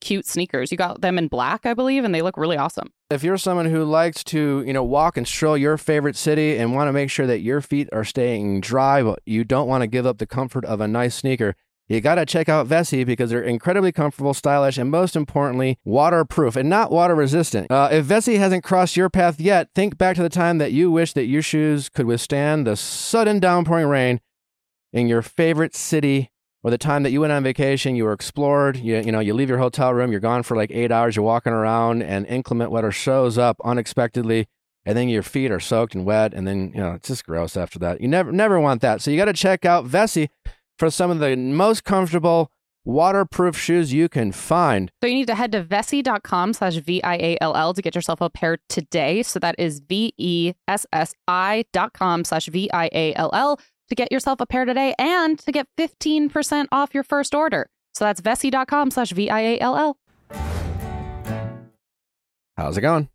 [0.04, 0.70] cute sneakers.
[0.72, 2.92] You got them in black, I believe, and they look really awesome.
[3.10, 6.76] If you're someone who likes to, you know, walk and stroll your favorite city and
[6.76, 9.88] want to make sure that your feet are staying dry, but you don't want to
[9.88, 11.56] give up the comfort of a nice sneaker,
[11.88, 16.56] you got to check out Vessi because they're incredibly comfortable, stylish, and most importantly, waterproof
[16.56, 17.70] and not water resistant.
[17.70, 20.92] Uh, if Vessi hasn't crossed your path yet, think back to the time that you
[20.92, 24.22] wish that your shoes could withstand the sudden downpouring rain
[24.92, 26.32] in your favorite city
[26.64, 29.34] or the time that you went on vacation, you were explored, you, you know, you
[29.34, 32.72] leave your hotel room, you're gone for like eight hours, you're walking around, and inclement
[32.72, 34.48] weather shows up unexpectedly,
[34.86, 37.58] and then your feet are soaked and wet, and then you know it's just gross
[37.58, 38.02] after that.
[38.02, 39.02] You never never want that.
[39.02, 40.30] So you got to check out Vessi
[40.80, 42.50] for some of the most comfortable
[42.86, 44.92] waterproof shoes you can find.
[45.02, 49.24] So you need to head to vessi.com slash V-I-A-L-L to get yourself a pair today.
[49.24, 53.60] So that is V-E-S-S-I dot com slash V-I-A-L-L
[53.94, 57.70] to get yourself a pair today and to get 15% off your first order.
[57.94, 59.98] So that's vessi.com slash V-I-A-L-L.
[62.58, 63.10] How's it going?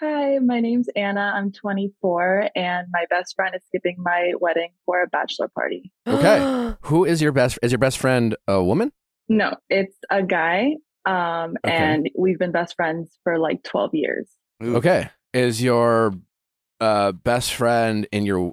[0.00, 1.32] Hi, my name's Anna.
[1.34, 5.92] I'm 24, and my best friend is skipping my wedding for a bachelor party.
[6.06, 6.74] Okay.
[6.82, 7.58] Who is your best?
[7.62, 8.92] Is your best friend a woman?
[9.28, 10.74] No, it's a guy,
[11.04, 11.72] um, Okay.
[11.76, 14.28] and we've been best friends for like 12 years.
[14.62, 15.08] Okay.
[15.32, 16.14] Is your
[16.80, 18.52] uh, best friend in your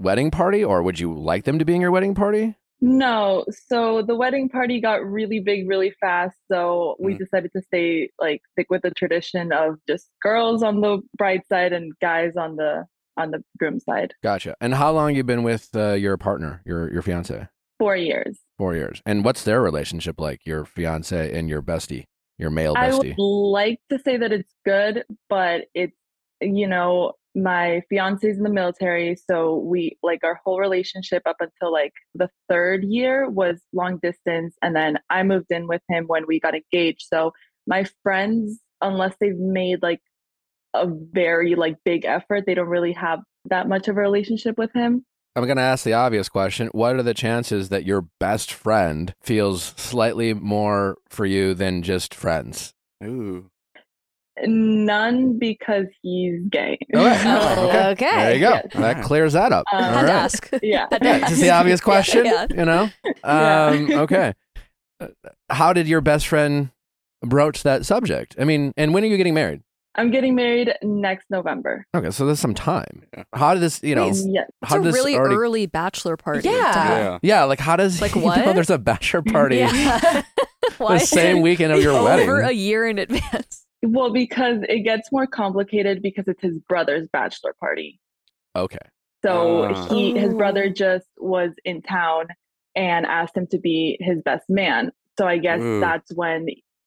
[0.00, 2.56] wedding party, or would you like them to be in your wedding party?
[2.82, 7.18] No, so the wedding party got really big really fast, so we Mm.
[7.18, 11.72] decided to stay like stick with the tradition of just girls on the bride side
[11.74, 12.86] and guys on the
[13.18, 14.14] on the groom side.
[14.22, 14.54] Gotcha.
[14.62, 17.48] And how long you been with uh, your partner, your your fiance?
[17.78, 18.38] Four years.
[18.56, 19.02] Four years.
[19.04, 20.40] And what's their relationship like?
[20.46, 22.04] Your fiance and your bestie,
[22.38, 22.80] your male bestie?
[22.80, 25.96] I would like to say that it's good, but it's
[26.40, 31.72] you know my fiance's in the military, so we like our whole relationship up until
[31.72, 36.26] like the third year was long distance, and then I moved in with him when
[36.26, 37.06] we got engaged.
[37.08, 37.32] So
[37.66, 40.00] my friends, unless they've made like
[40.74, 44.72] a very like big effort, they don't really have that much of a relationship with
[44.72, 45.04] him.
[45.36, 46.68] I'm going to ask the obvious question.
[46.72, 52.14] What are the chances that your best friend feels slightly more for you than just
[52.14, 52.74] friends?
[53.02, 53.48] Ooh.
[54.46, 56.78] None because he's gay.
[56.94, 57.22] Okay.
[57.26, 58.10] Oh, okay.
[58.10, 58.50] There you go.
[58.50, 58.66] Yes.
[58.74, 59.64] That clears that up.
[59.72, 60.50] Um, All Had to ask.
[60.62, 60.86] yeah.
[61.02, 62.90] Yeah, just the obvious question, Yeah, you know?
[63.24, 63.66] Yeah.
[63.66, 64.34] Um, okay.
[65.00, 65.08] Uh,
[65.48, 66.70] How did your best friend
[67.22, 68.36] broach that subject?
[68.38, 69.62] I mean, and when are you getting married?
[69.96, 71.84] I'm getting married next November.
[71.94, 73.04] Okay, so there's some time.
[73.34, 74.24] How did this, you know, Yes.
[74.62, 76.48] It's a really already early bachelor party.
[76.48, 76.52] Yeah.
[76.98, 77.18] Yeah.
[77.22, 80.22] Yeah, like how does Like you know there's a bachelor party Yeah.
[80.78, 82.30] The same weekend of your Over wedding?
[82.30, 83.66] a year in advance.
[83.82, 87.98] Well, because it gets more complicated because it's his brother's bachelor party.
[88.54, 88.78] Okay.
[89.24, 89.88] So Ah.
[89.88, 92.28] he his brother just was in town
[92.74, 94.92] and asked him to be his best man.
[95.18, 95.80] So I guess Ooh.
[95.80, 96.46] that's when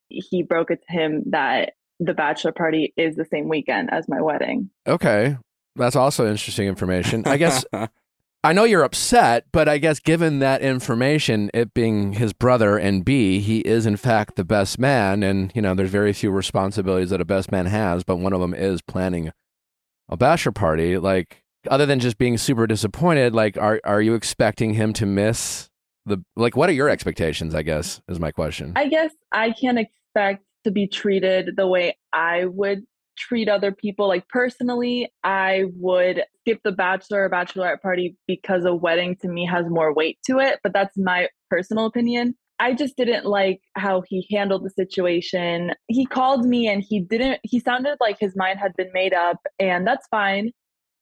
[0.09, 4.21] he broke it to him that the bachelor party is the same weekend as my
[4.21, 4.69] wedding.
[4.87, 5.37] Okay.
[5.75, 7.23] That's also interesting information.
[7.25, 7.65] I guess
[8.45, 13.05] I know you're upset, but I guess given that information, it being his brother and
[13.05, 15.23] B, he is in fact the best man.
[15.23, 18.41] And, you know, there's very few responsibilities that a best man has, but one of
[18.41, 19.31] them is planning
[20.09, 20.97] a bachelor party.
[20.97, 25.69] Like, other than just being super disappointed, like, are, are you expecting him to miss
[26.05, 27.55] the, like, what are your expectations?
[27.55, 28.73] I guess is my question.
[28.75, 32.83] I guess I can't expect to be treated the way I would
[33.17, 34.07] treat other people.
[34.07, 39.45] Like personally, I would skip the bachelor or bachelorette party because a wedding to me
[39.45, 42.35] has more weight to it, but that's my personal opinion.
[42.59, 45.71] I just didn't like how he handled the situation.
[45.87, 49.37] He called me and he didn't he sounded like his mind had been made up
[49.59, 50.51] and that's fine,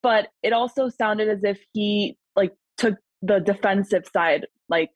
[0.02, 4.90] but it also sounded as if he like took the defensive side like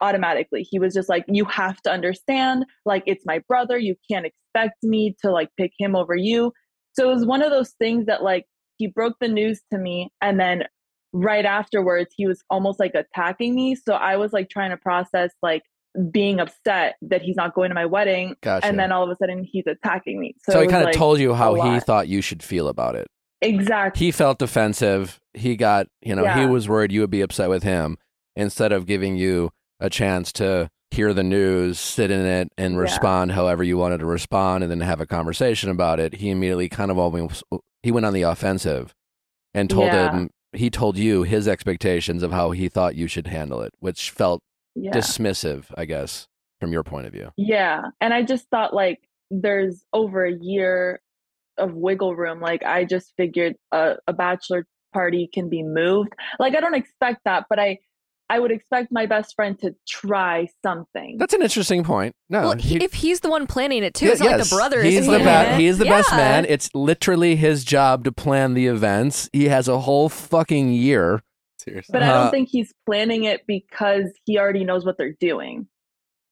[0.00, 0.62] automatically.
[0.62, 3.78] He was just like, You have to understand, like, it's my brother.
[3.78, 6.52] You can't expect me to like pick him over you.
[6.92, 8.46] So it was one of those things that, like,
[8.78, 10.10] he broke the news to me.
[10.22, 10.64] And then
[11.12, 13.74] right afterwards, he was almost like attacking me.
[13.74, 15.62] So I was like trying to process, like,
[16.12, 18.36] being upset that he's not going to my wedding.
[18.42, 18.66] Gotcha.
[18.66, 20.34] And then all of a sudden, he's attacking me.
[20.44, 22.94] So, so he kind of like, told you how he thought you should feel about
[22.94, 23.08] it.
[23.40, 24.06] exactly.
[24.06, 25.18] he felt defensive.
[25.34, 27.96] He got, you know, he was worried you would be upset with him
[28.36, 29.50] instead of giving you
[29.80, 32.80] a chance to hear the news, sit in it, and Yeah.
[32.80, 36.14] respond however you wanted to respond, and then have a conversation about it.
[36.14, 37.42] He immediately kind of almost
[37.82, 38.94] he went on the offensive
[39.54, 40.10] and told Yeah.
[40.12, 44.10] him he told you his expectations of how he thought you should handle it, which
[44.10, 44.40] felt
[44.74, 44.92] Yeah.
[44.92, 46.26] dismissive, I guess,
[46.60, 47.30] from your point of view.
[47.36, 47.82] Yeah.
[48.00, 48.98] And I just thought like
[49.30, 51.00] there's over a year
[51.58, 52.40] of wiggle room.
[52.40, 54.64] Like I just figured a, a bachelor
[54.94, 56.14] party can be moved.
[56.38, 57.78] Like I don't expect that, but I
[58.30, 61.16] I would expect my best friend to try something.
[61.18, 62.14] That's an interesting point.
[62.28, 64.54] No, well, he- if he's the one planning it too, Yeah, it's not like the
[64.54, 65.50] brother He's is the planning best.
[65.52, 65.60] it.
[65.62, 66.44] He's the best man.
[66.48, 69.30] It's literally his job to plan the events.
[69.32, 71.22] He has a whole fucking year.
[71.60, 71.92] Seriously.
[71.92, 75.66] but I Uh, don't think he's planning it because he already knows what they're doing.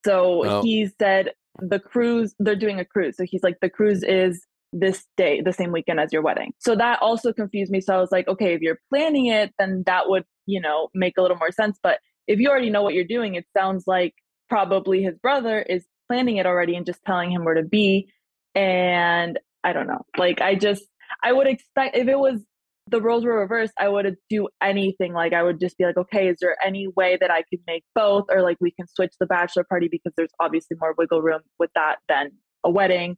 [0.04, 0.62] So Oh.
[0.62, 3.16] he said the cruise, they're doing a cruise.
[3.16, 6.52] So he's like, the cruise is this day, the same weekend as your wedding.
[6.58, 7.80] So that also confused me.
[7.80, 11.14] So I was like, okay, if you're planning it, then that would, you know, make
[11.18, 11.78] a little more sense.
[11.82, 14.14] But if you already know what you're doing, it sounds like
[14.48, 18.08] probably his brother is planning it already and just telling him where to be.
[18.54, 20.02] And I don't know.
[20.16, 20.84] Like, I just,
[21.22, 22.42] I would expect if it was
[22.88, 25.12] the roles were reversed, I would do anything.
[25.12, 27.84] Like I would just be like, okay, is there any way that I could make
[27.94, 31.40] both, or like we can switch the bachelor party because there's obviously more wiggle room
[31.58, 32.30] with that than
[32.64, 33.16] a wedding.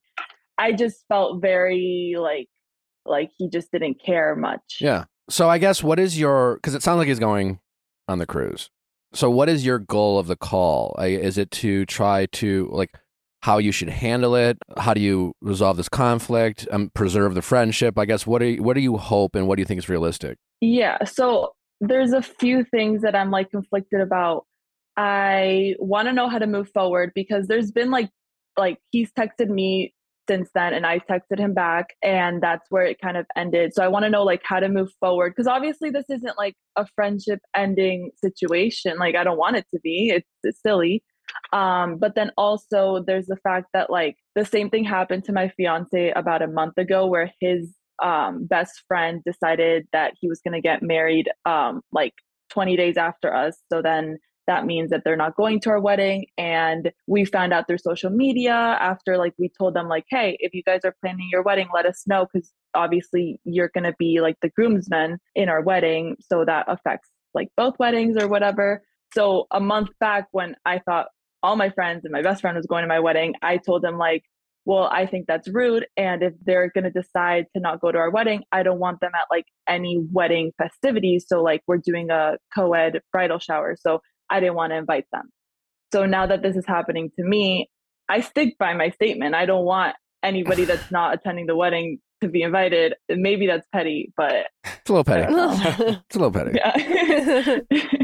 [0.57, 2.49] I just felt very like
[3.05, 4.79] like he just didn't care much.
[4.81, 5.05] Yeah.
[5.31, 6.57] So I guess what is your?
[6.57, 7.61] Because it sounds like he's going
[8.09, 8.71] on the cruise.
[9.13, 10.95] So what is your goal of the call?
[11.01, 12.91] Is it to try to like
[13.43, 14.59] how you should handle it?
[14.77, 16.67] How do you resolve this conflict?
[16.71, 17.99] Um, preserve the friendship.
[17.99, 20.39] I guess what you, what do you hope and what do you think is realistic?
[20.61, 21.05] Yeah.
[21.05, 24.45] So there's a few things that I'm like conflicted about.
[24.97, 28.11] I want to know how to move forward because there's been like
[28.57, 29.95] like he's texted me
[30.29, 33.73] since then and I texted him back and that's where it kind of ended.
[33.75, 36.55] So I want to know like how to move forward because obviously this isn't like
[36.77, 38.99] a friendship ending situation.
[38.99, 40.11] Like I don't want it to be.
[40.15, 41.03] It's, it's silly.
[41.53, 45.49] Um but then also there's the fact that like the same thing happened to my
[45.57, 50.55] fiance about a month ago where his um best friend decided that he was going
[50.55, 52.15] to get married um like
[52.51, 53.59] 20 days after us.
[53.71, 54.19] So then
[54.49, 56.27] that means that they're not going to our wedding.
[56.37, 60.53] And we found out through social media after like we told them like hey if
[60.55, 64.21] you guys are planning your wedding let us know because obviously you're going to be
[64.21, 66.17] like the groomsmen in our wedding.
[66.21, 68.83] So that affects like both weddings or whatever.
[69.15, 71.07] So a month back when i thought
[71.43, 73.97] all my friends and my best friend was going to my wedding i told them
[73.97, 74.25] like
[74.65, 77.97] well i think that's rude and if they're going to decide to not go to
[77.97, 81.27] our wedding i don't want them at like any wedding festivities.
[81.29, 83.77] So like we're doing a co-ed bridal shower.
[83.79, 85.31] So I didn't want to invite them.
[85.93, 87.69] So now that this is happening to me,
[88.09, 89.35] I stick by my statement.
[89.35, 92.95] I don't want anybody that's not attending the wedding to be invited.
[93.09, 95.33] Maybe that's petty, but It's a little petty.
[96.09, 96.53] It's a little petty.
[96.55, 97.59] yeah.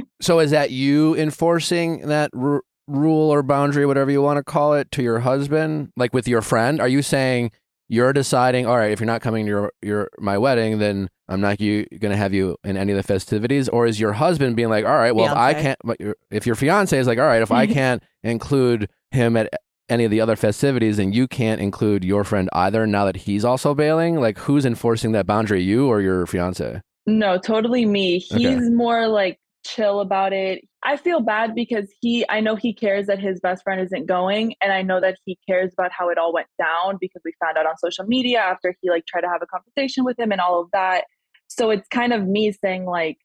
[0.22, 4.72] So is that you enforcing that r- rule or boundary, whatever you want to call
[4.72, 6.80] it, to your husband, like with your friend?
[6.80, 7.50] Are you saying
[7.88, 11.40] you're deciding, all right, if you're not coming to your your my wedding, then I'm
[11.40, 14.56] not you going to have you in any of the festivities, or is your husband
[14.56, 15.60] being like, all right, well, if I Fiancé.
[15.62, 19.36] can't, but your, if your fiance is like, all right, if I can't include him
[19.36, 19.48] at
[19.88, 22.86] any of the other festivities, then you can't include your friend either.
[22.86, 26.80] Now that he's also bailing, like who's enforcing that boundary, you or your fiance?
[27.06, 28.18] no, totally me.
[28.18, 28.68] He's Okay.
[28.70, 30.64] more like chill about it.
[30.82, 34.54] I feel bad because he, I know he cares that his best friend isn't going.
[34.60, 37.56] And I know that he cares about how it all went down because we found
[37.56, 40.40] out on social media after he like tried to have a conversation with him and
[40.40, 41.04] all of that.
[41.48, 43.18] So it's kind of me saying, like,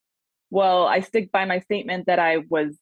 [0.52, 2.78] well, I stick by my statement that I was,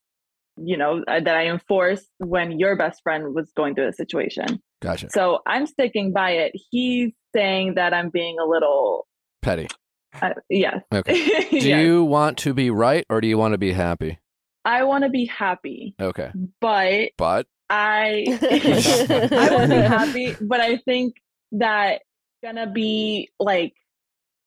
[0.58, 4.62] you know, uh, that I enforced when your best friend was going through the situation.
[4.82, 5.10] Gotcha.
[5.10, 6.52] So I'm sticking by it.
[6.70, 9.08] He's saying that I'm being a little,
[9.42, 9.68] Petty.
[10.22, 10.80] Uh, yeah.
[10.94, 11.14] Okay.
[11.52, 11.84] Do Yes.
[11.86, 14.20] you want to be right or do you want to be happy?
[14.66, 16.32] I want to be happy, Okay.
[16.62, 18.26] but But I
[19.32, 21.16] I want to be happy, but I think
[21.54, 22.02] that
[22.44, 23.74] gonna be like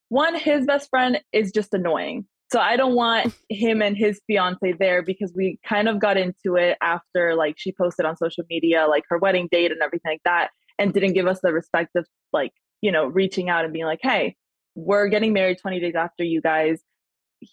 [0.08, 2.26] one, his best friend is just annoying.
[2.52, 6.56] So I don't want him and his fiance there because we kind of got into
[6.56, 10.22] it after like she posted on social media like her wedding date and everything like
[10.24, 13.84] that and didn't give us the respect of like, you know, reaching out and being
[13.84, 14.34] like, "Hey,
[14.74, 16.80] we're getting married 20 days after you guys.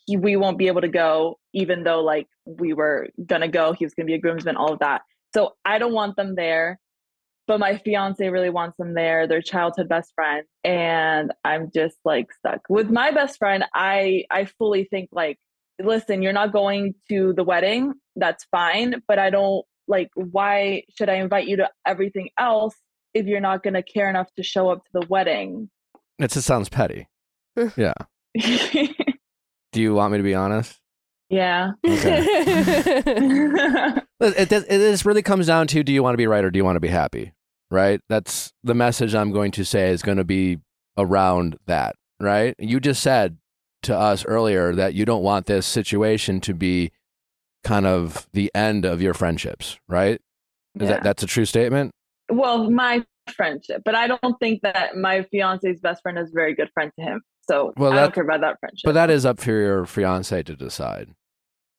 [0.05, 3.07] He, we won't be able to go even though like we were
[3.41, 3.73] to go.
[3.73, 5.01] He was to be a groomsman, all of that."
[5.33, 6.79] So I don't want them there,
[7.47, 9.27] but my fiance really wants them there.
[9.27, 13.63] They're childhood best friend, and I'm just like stuck with my best friend.
[13.73, 15.37] I I fully think like,
[15.81, 17.93] listen, you're not going to the wedding.
[18.15, 20.09] That's fine, but I don't like.
[20.15, 22.75] Why should I invite you to everything else
[23.13, 25.69] if you're not to care enough to show up to the wedding?
[26.19, 27.07] It just sounds petty.
[27.75, 27.93] yeah.
[29.73, 30.79] Do you want me to be honest?
[31.29, 31.71] yeah.
[34.19, 36.49] It, it, it this really comes down to do you want to be right or
[36.49, 37.33] do you want to be happy?
[37.69, 38.01] Right?
[38.09, 40.57] That's the message I'm going to say is going to be
[40.97, 42.55] around that, right?
[42.57, 43.37] You just said
[43.83, 46.91] to us earlier that you don't want this situation to be
[47.63, 50.19] kind of the end of your friendships, right?
[50.79, 50.87] Is Yeah.
[50.87, 51.91] that that's a true statement?
[52.31, 56.55] well, my friendship, but I don't think that my fiance's best friend is a very
[56.55, 57.21] good friend to him.
[57.49, 58.81] So Well, I that- don't care about that friendship.
[58.85, 61.09] But that is up for your fiance to decide.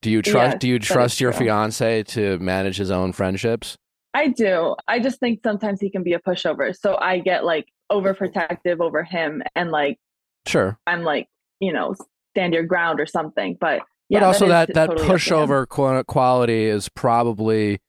[0.00, 0.54] Do you trust?
[0.54, 1.46] Yes, do you trust your true.
[1.46, 3.76] fiance to manage his own friendships?
[4.14, 4.74] I do.
[4.86, 6.74] I just think sometimes he can be a pushover.
[6.74, 9.98] So I get like overprotective over him and like
[10.46, 11.26] Sure, I'm like,
[11.60, 11.94] you know,
[12.34, 13.56] stand your ground or something.
[13.60, 15.18] But yeah, but also that that, totally up to him.
[15.18, 17.80] pushover quality is probably,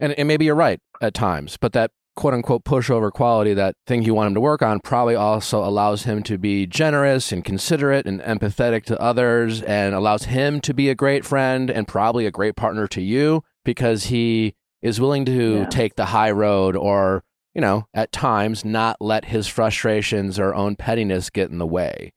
[0.00, 4.02] and, and maybe you're right at times, but that quote unquote pushover quality, that thing
[4.02, 8.06] you want him to work on, probably also allows him to be generous and considerate
[8.06, 12.30] and empathetic to others, and allows him to be a great friend and probably a
[12.30, 15.66] great partner to you because he is willing to Yeah.
[15.66, 17.22] take the high road or
[17.54, 22.12] you know at times not let his frustrations or own pettiness get in the way.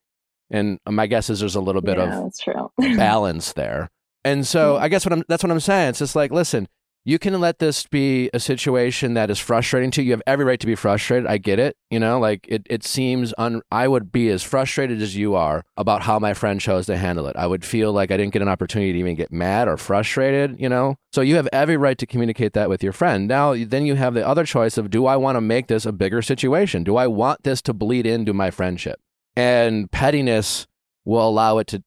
[0.52, 2.72] And my guess is there's a little bit yeah, of that's true.
[2.98, 3.90] balance there.
[4.26, 5.90] And so I guess what I'm that's what I'm saying.
[5.90, 6.68] It's just like, listen,
[7.06, 10.08] you can let this be a situation that is frustrating to you.
[10.08, 11.28] You have every right to be frustrated.
[11.28, 11.78] I get it.
[11.90, 15.64] You know, like it, it seems un I would be as frustrated as you are
[15.78, 17.36] about how my friend chose to handle it.
[17.36, 20.60] I would feel like I didn't get an opportunity to even get mad or frustrated,
[20.60, 20.98] you know?
[21.12, 23.28] So you have every right to communicate that with your friend.
[23.28, 25.92] Now then you have the other choice of do I want to make this a
[25.92, 26.84] bigger situation?
[26.84, 29.00] Do I want this to bleed into my friendship?
[29.36, 30.68] And pettiness
[31.06, 31.84] will allow it to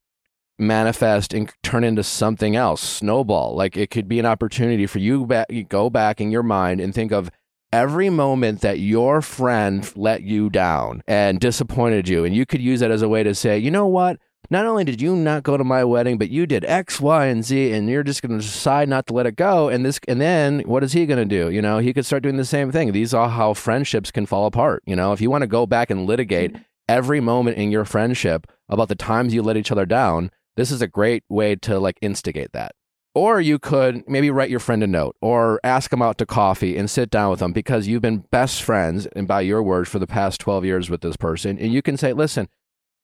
[0.62, 3.54] manifest and turn into something else snowball.
[3.54, 6.80] Like it could be an opportunity for you back you go back in your mind
[6.80, 7.30] and think of
[7.72, 12.24] every moment that your friend let you down and disappointed you.
[12.24, 14.18] And you could use that as a way to say you know what?
[14.50, 17.44] Not only did you not go to my wedding but you did x y and
[17.44, 20.20] z and you're just going to decide not to let it go and this and
[20.20, 21.50] then what is he going to do?
[21.50, 22.92] You know he could start doing the same thing.
[22.92, 24.82] These are how friendships can fall apart.
[24.86, 26.62] You know if you want to go back and litigate mm-hmm.
[26.88, 30.82] every moment in your friendship about the times you let each other down this is
[30.82, 32.72] a great way to like instigate that.
[33.14, 36.78] Or you could maybe write your friend a note or ask him out to coffee
[36.78, 39.98] and sit down with them because you've been best friends, and by your words, for
[39.98, 41.58] the past 12 years with this person.
[41.58, 42.48] And you can say, listen,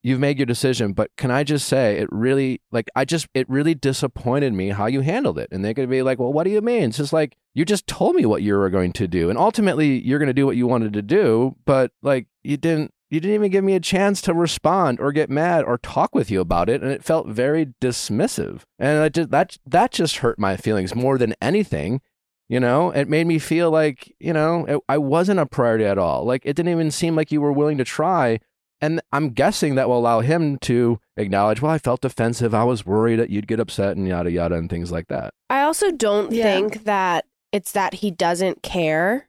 [0.02, 3.46] you've made your decision, but can I just say it really, like, I just, it
[3.50, 5.48] really disappointed me how you handled it.
[5.50, 6.84] And going to be like, well, what do you mean?
[6.84, 9.28] It's just like, you just told me what you were going to do.
[9.28, 12.94] And ultimately, you're going to do what you wanted to do, but like, you didn't
[13.10, 16.30] you didn't even give me a chance to respond or get mad or talk with
[16.30, 20.38] you about it and it felt very dismissive and I just, that that just hurt
[20.38, 22.00] my feelings more than anything
[22.48, 25.98] you know it made me feel like you know it, i wasn't a priority at
[25.98, 28.38] all like it didn't even seem like you were willing to try
[28.80, 32.86] and i'm guessing that will allow him to acknowledge well i felt defensive i was
[32.86, 36.30] worried that you'd get upset and yada yada and things like that I also don't
[36.32, 36.44] Yeah.
[36.44, 39.27] think that it's that he doesn't care.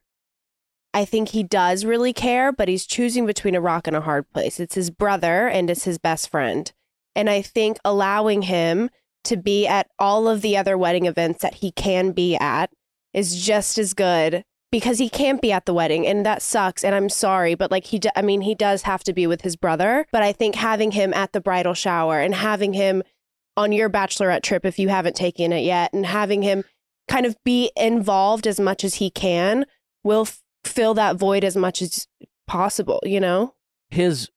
[0.92, 4.30] I think he does really care, but he's choosing between a rock and a hard
[4.32, 4.58] place.
[4.58, 6.70] It's his brother and it's his best friend.
[7.14, 8.90] And I think allowing him
[9.24, 12.70] to be at all of the other wedding events that he can be at
[13.12, 16.94] is just as good because he can't be at the wedding and that sucks and
[16.94, 19.56] I'm sorry but like he d- I mean he does have to be with his
[19.56, 23.02] brother but I think having him at the bridal shower and having him
[23.56, 26.64] on your bachelorette trip if you haven't taken it yet and having him
[27.08, 29.66] kind of be involved as much as he can
[30.04, 30.26] will
[30.64, 32.06] fill that void as much as
[32.46, 33.54] possible, you know?
[33.90, 34.30] his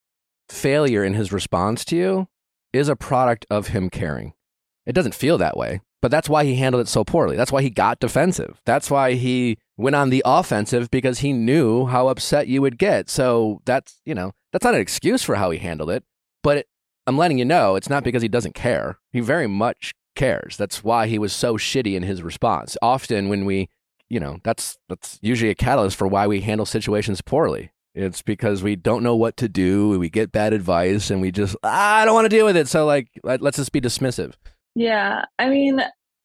[0.50, 2.28] failure in his response to you
[2.74, 4.34] is a product of him caring.
[4.86, 7.38] It doesn't feel that way, but that's why he handled it so poorly.
[7.38, 8.60] That's why he got defensive.
[8.66, 13.10] That's why he went on the offensive because he knew how upset you would get.
[13.10, 16.04] So that's, you know, that's not an excuse for how he handled it,
[16.42, 16.68] but it,
[17.08, 18.98] I'm letting you know it's not because he doesn't care.
[19.12, 20.58] He very much cares.
[20.58, 22.78] That's why he was so shitty in his response.
[22.82, 23.70] Often when we,
[24.10, 27.72] you know, that's that's usually a catalyst for why we handle situations poorly.
[27.96, 29.98] It's because we don't know what to do.
[30.00, 32.68] We get bad advice, and we just ah, I don't want to deal with it.
[32.68, 34.34] So like, let, let's just be dismissive.
[34.76, 35.82] Yeah, I mean,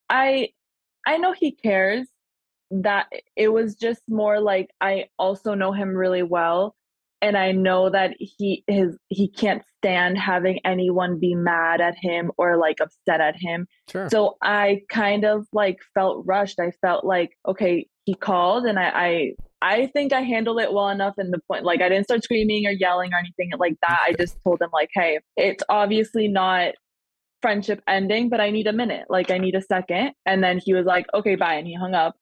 [0.08, 0.48] I
[1.06, 2.06] I know he cares.
[2.70, 6.74] That it was just more like I also know him really well,
[7.20, 12.30] and I know that he his he can't stand having anyone be mad at him
[12.36, 13.66] or like upset at him.
[13.90, 14.08] Sure.
[14.08, 16.60] So I kind of like felt rushed.
[16.60, 20.88] I felt like okay, he called, and I I I think I handled it well
[20.88, 24.00] enough in the point like I didn't start screaming or yelling or anything like that.
[24.06, 26.74] I just told him like, hey, it's obviously not
[27.42, 29.06] friendship ending, but I need a minute.
[29.08, 30.12] Like I need a second.
[30.26, 31.54] And then he was like, okay, bye.
[31.54, 32.16] And he hung up.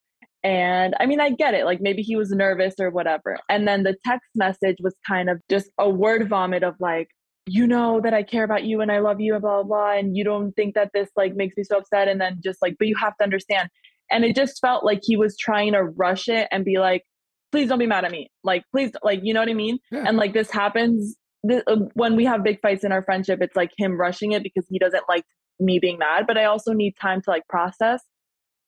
[0.46, 1.64] And I mean, I get it.
[1.64, 3.36] Like maybe he was nervous or whatever.
[3.48, 7.08] And then the text message was kind of just a word vomit of like,
[7.46, 9.98] you know that I care about you and I love you and blah, blah, blah.
[9.98, 12.06] And you don't think that this like makes me so upset.
[12.06, 13.70] And then just like, but you have to understand.
[14.08, 17.02] And it just felt like he was trying to rush it and be like,
[17.50, 18.30] please don't be mad at me.
[18.44, 19.80] Like, please, like, you know what I mean?
[19.90, 20.04] Yeah.
[20.06, 21.16] And like this happens
[21.48, 24.44] th- uh, when we have big fights in our friendship, it's like him rushing it
[24.44, 25.24] because he doesn't like
[25.58, 28.02] me being mad, but I also need time to like process.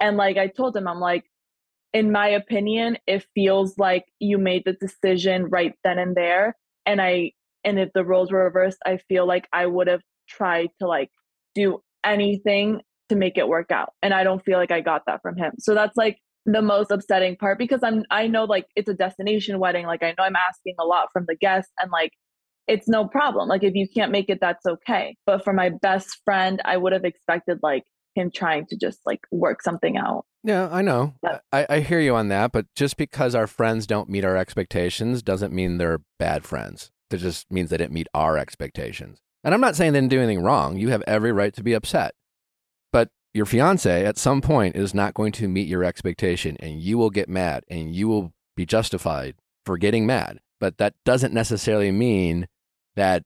[0.01, 1.25] And like I told him, I'm like,
[1.93, 6.57] in my opinion, it feels like you made the decision right then and there.
[6.87, 7.33] And I,
[7.65, 11.11] and if the roles were reversed, I feel like I would have tried to like
[11.55, 13.93] do anything to make it work out.
[14.03, 15.53] And I don't feel like I got that from him.
[15.59, 19.59] So that's like the most upsetting part because I'm I know like it's a destination
[19.59, 19.87] wedding.
[19.87, 22.13] Like I know I'm asking a lot from the guests and like
[22.67, 23.49] it's no problem.
[23.49, 25.17] Like if you can't make it, that's okay.
[25.27, 27.85] But for my best friend, I would have expected like
[28.19, 30.25] him trying to just like work something out.
[30.45, 31.15] Yeah, I know.
[31.53, 35.23] I, I hear you on that, but just because our friends don't meet our expectations
[35.23, 36.91] doesn't mean they're bad friends.
[37.11, 39.21] That just means they didn't meet our expectations.
[39.45, 40.77] And I'm not saying they didn't do anything wrong.
[40.77, 42.15] You have every right to be upset.
[42.93, 46.99] But your fiance at some point is not going to meet your expectation and you
[46.99, 50.41] will get mad and you will be justified for getting mad.
[50.61, 52.49] But that doesn't necessarily mean
[52.97, 53.23] that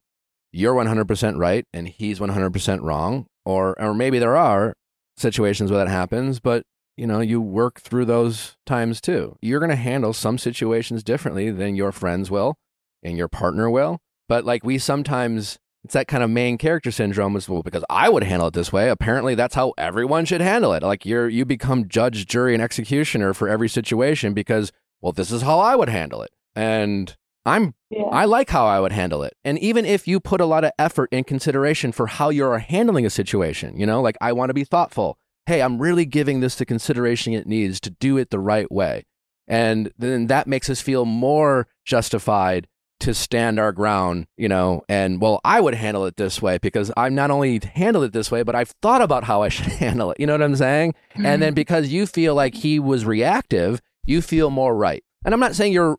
[0.52, 3.26] you're 100% right and he's 100% wrong.
[3.44, 4.74] Or, or maybe there are
[5.16, 6.64] situations where that happens, but
[6.96, 9.36] you know, you work through those times too.
[9.40, 12.56] You're going to handle some situations differently than your friends will
[13.02, 14.00] and your partner will.
[14.28, 18.08] But like we sometimes, it's that kind of main character syndrome as well, because I
[18.08, 18.88] would handle it this way.
[18.88, 20.82] Apparently, that's how everyone should handle it.
[20.82, 24.70] Like you're, you become judge, jury, and executioner for every situation because,
[25.00, 26.30] well, this is how I would handle it.
[26.54, 28.02] And I'm, yeah.
[28.04, 29.34] I like how I would handle it.
[29.44, 33.04] And even if you put a lot of effort and consideration for how you're handling
[33.04, 35.18] a situation, you know, like I want to be thoughtful.
[35.46, 39.04] Hey, I'm really giving this the consideration it needs to do it the right way.
[39.48, 42.68] And then that makes us feel more justified
[43.00, 46.92] to stand our ground, you know, and well, I would handle it this way because
[46.96, 50.12] I'm not only handled it this way, but I've thought about how I should handle
[50.12, 50.20] it.
[50.20, 50.94] You know what I'm saying?
[51.14, 51.26] Mm-hmm.
[51.26, 51.56] And then mm-hmm.
[51.56, 55.02] because you feel like he was reactive, you feel more right.
[55.24, 55.98] And I'm not saying you're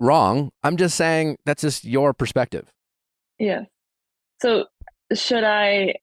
[0.00, 0.50] wrong.
[0.62, 2.72] I'm just saying that's just your perspective.
[3.38, 3.64] Yeah.
[4.40, 4.66] So
[5.14, 5.94] should I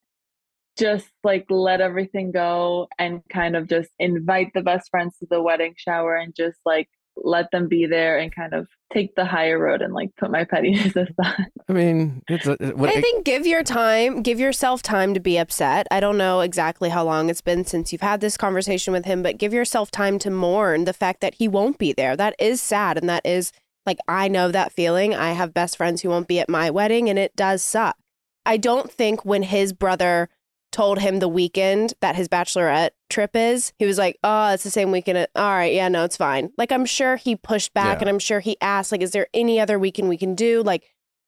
[0.77, 5.41] just like let everything go and kind of just invite the best friends to the
[5.41, 9.57] wedding shower and just like let them be there and kind of take the higher
[9.57, 11.45] road and like put my pettiness aside.
[11.69, 15.37] I mean, it's a, what, I think give your time, give yourself time to be
[15.37, 15.87] upset.
[15.91, 19.23] I don't know exactly how long it's been since you've had this conversation with him,
[19.23, 22.17] but give yourself time to mourn the fact that he won't be there.
[22.17, 23.51] That is sad and that is
[23.85, 25.13] like I know that feeling.
[25.13, 27.97] I have best friends who won't be at my wedding and it does suck.
[28.45, 30.29] I don't think when his brother
[30.71, 34.69] told him the weekend that his bachelorette trip is, he was like, "Oh, it's the
[34.69, 36.51] same weekend." All right, yeah, no, it's fine.
[36.57, 38.01] Like I'm sure he pushed back, yeah.
[38.01, 40.61] and I'm sure he asked, like, "Is there any other weekend we can do?
[40.63, 40.83] Like,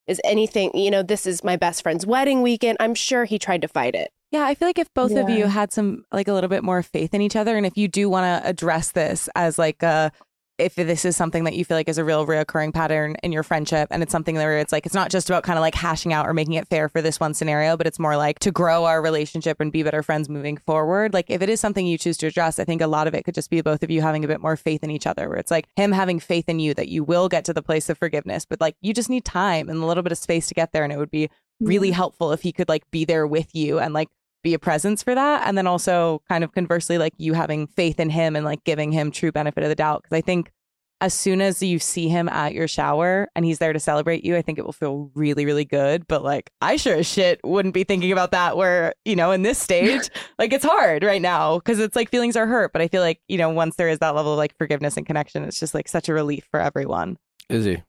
[0.06, 0.76] is anything?
[0.76, 3.96] You know, this is my best friend's wedding weekend." I'm sure he tried to fight
[3.96, 4.12] it.
[4.32, 5.22] Yeah, I feel like if both yeah.
[5.22, 7.78] of you had some like a little bit more faith in each other, and if
[7.78, 10.12] you do want to address this as like a
[10.58, 13.44] if this is something that you feel like is a real reoccurring pattern in your
[13.44, 16.14] friendship and it's something where it's like it's not just about kind of like hashing
[16.14, 18.86] out or making it fair for this one scenario but it's more like to grow
[18.86, 21.14] our relationship and be better friends moving forward.
[21.14, 23.24] Like if it is something you choose to address i think a lot of it
[23.24, 25.38] could just be both of you having a bit more faith in each other where
[25.38, 27.98] it's like him having faith in you that you will get to the place of
[27.98, 30.72] forgiveness but like you just need time and a little bit of space to get
[30.72, 31.30] there and it would be
[31.60, 31.96] really mm-hmm.
[31.96, 34.10] helpful if he could like be there with you and like
[34.48, 38.00] be a presence for that and then also kind of conversely like you having faith
[38.00, 40.52] in him and like giving him true benefit of the doubt because i think
[41.00, 44.36] as soon as you see him at your shower and he's there to celebrate you,
[44.36, 46.08] I think it will feel really, really good.
[46.08, 49.44] But like, I sure as shit wouldn't be thinking about that where, you know, in
[49.44, 50.10] this stage,
[50.40, 52.74] like it's hard right now because it's like feelings are hurt.
[52.74, 55.06] But I feel like, you know, once there is that level of like forgiveness and
[55.06, 57.18] connection, it's just like such a relief for everyone.
[57.50, 57.84] Izzy,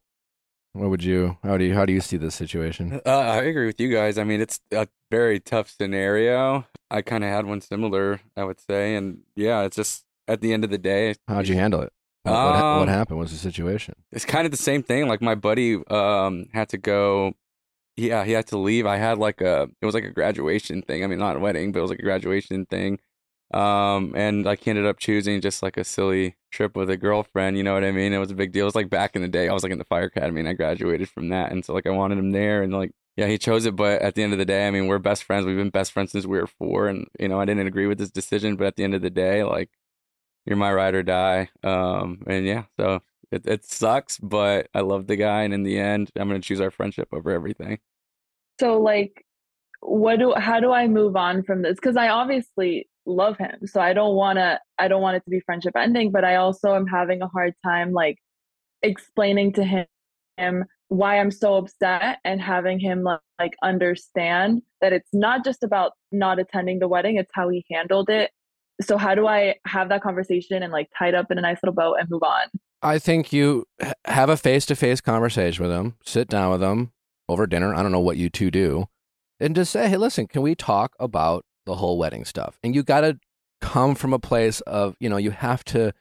[0.73, 3.01] what would you, how do you, how do you see this situation?
[3.05, 4.19] Uh, I agree with you guys.
[4.19, 6.67] I mean, it's a very tough scenario.
[6.91, 8.95] I kind of had one similar, I would say.
[8.95, 11.15] And yeah, it's just at the end of the day.
[11.27, 11.93] How'd you handle it?
[12.23, 13.19] What, um, what, happened?
[13.19, 13.95] What's the situation?
[14.13, 15.09] It's kind of the same thing.
[15.09, 17.35] Like my buddy um, had to go.
[17.97, 18.87] Yeah, he had to leave.
[18.87, 19.69] I had like a.
[19.81, 21.03] It was like a graduation thing.
[21.03, 22.99] I mean, not a wedding, but it was like a graduation thing.
[23.55, 27.57] Um, and like he ended up choosing just like a silly trip with a girlfriend.
[27.57, 28.13] You know what I mean?
[28.13, 28.65] It was a big deal.
[28.65, 29.49] It was like back in the day.
[29.49, 31.53] I was like in the fire academy, and I graduated from that.
[31.53, 33.75] And so like I wanted him there, and like yeah, he chose it.
[33.77, 35.47] But at the end of the day, I mean, we're best friends.
[35.47, 37.99] We've been best friends since we were four, and you know, I didn't agree with
[37.99, 38.57] his decision.
[38.57, 39.71] But at the end of the day, like
[40.49, 41.51] you're my ride or die.
[41.63, 43.01] Um, and yeah, so
[43.31, 45.43] it, it sucks, but I love the guy.
[45.43, 47.79] And in the end, I'm going to choose our friendship over everything.
[48.59, 49.27] So, like,
[49.81, 51.79] what do, how do I move on from this?
[51.79, 53.67] Cause I obviously love him.
[53.67, 56.37] So I don't want to, I don't want it to be friendship ending, but I
[56.37, 58.19] also am having a hard time, like,
[58.83, 63.03] explaining to him, why I'm so upset and having him
[63.39, 68.09] like understand that it's not just about not attending the wedding, it's how he handled
[68.09, 68.31] it
[68.81, 71.59] so how do I have that conversation and like tie it up in a nice
[71.63, 72.49] little bow and move on?
[72.83, 73.65] I think you
[74.05, 76.93] have a face to face conversation with him, sit down with him
[77.29, 77.75] over dinner.
[77.75, 78.87] I don't know what you two do,
[79.41, 82.59] and just say, hey, listen, can we talk about the whole wedding stuff?
[82.65, 83.19] And you got to
[83.61, 85.93] come from a place of, you know, you have to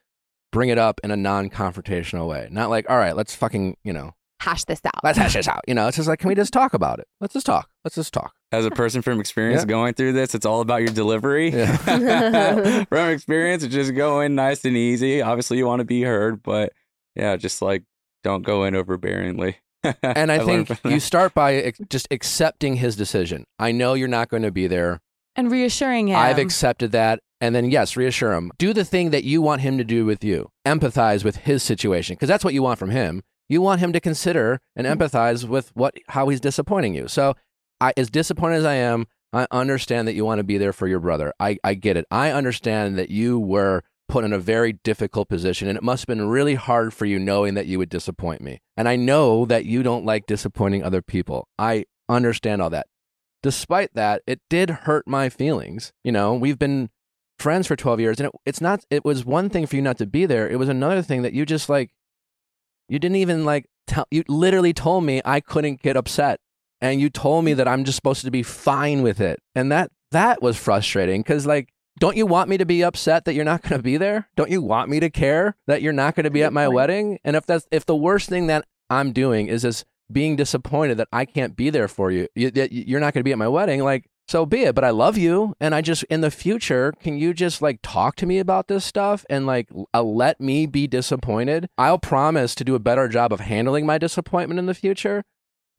[0.51, 2.47] bring it up in a non confrontational way.
[2.51, 5.03] Not like, all right, let's fucking, you know, hash this out.
[5.03, 5.61] Let's hash this out.
[5.67, 7.07] You know, it's just like, can we just talk about it?
[7.21, 7.69] Let's just talk.
[7.83, 8.33] Let's just talk.
[8.51, 9.67] as a person from experience Yeah.
[9.67, 11.49] going through this, it's all about your delivery.
[11.49, 11.75] Yeah.
[12.89, 15.21] from experience, it's just go in nice and easy.
[15.21, 16.71] Obviously, you want to be heard, but
[17.15, 17.83] yeah, just like
[18.23, 19.55] don't go in overbearingly.
[20.03, 23.45] and I I've think you start by ex- just accepting his decision.
[23.59, 25.01] I know you're not going to be there.
[25.37, 26.17] And reassuring him.
[26.17, 27.19] I've accepted that.
[27.39, 28.51] And then, yes, reassure him.
[28.57, 30.49] Do the thing that you want him to do with you.
[30.65, 33.23] Empathize with his situation because that's what you want from him.
[33.47, 35.01] You want him to consider and mm-hmm.
[35.01, 37.07] empathize with what how he's disappointing you.
[37.07, 37.35] So,
[37.79, 40.87] I, as disappointed as I am, I understand that you want to be there for
[40.87, 41.31] your brother.
[41.39, 42.05] I, I get it.
[42.09, 46.07] I understand that you were put in a very difficult position, and it must have
[46.07, 48.61] been really hard for you knowing that you would disappoint me.
[48.75, 51.47] And I know that you don't like disappointing other people.
[51.59, 52.87] I understand all that.
[53.43, 55.93] Despite that, it did hurt my feelings.
[56.03, 56.89] You know, we've been
[57.37, 59.97] friends for 12 years, and it, it's not, it was one thing for you not
[59.99, 60.49] to be there.
[60.49, 61.91] It was another thing that you just like,
[62.89, 66.39] you didn't even like tell, you literally told me I couldn't get upset.
[66.79, 69.39] And you told me that I'm just supposed to be fine with it.
[69.55, 71.69] And that, that was frustrating because like,
[71.99, 74.29] don't you want me to be upset that you're not going to be there?
[74.35, 77.19] Don't you want me to care that you're not going to be at my wedding?
[77.23, 81.09] And if that's if the worst thing that I'm doing is just being disappointed that
[81.11, 83.83] I can't be there for you, you you're not going to be at my wedding,
[83.83, 84.75] like so be it.
[84.75, 88.15] But I love you, and I just in the future, can you just like talk
[88.17, 91.67] to me about this stuff and like uh, let me be disappointed?
[91.77, 95.23] I'll promise to do a better job of handling my disappointment in the future.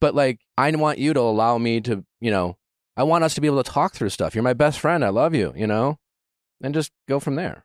[0.01, 2.57] But like, I want you to allow me to, you know,
[2.97, 4.35] I want us to be able to talk through stuff.
[4.35, 5.05] You're my best friend.
[5.05, 5.99] I love you, you know,
[6.63, 7.65] and just go from there.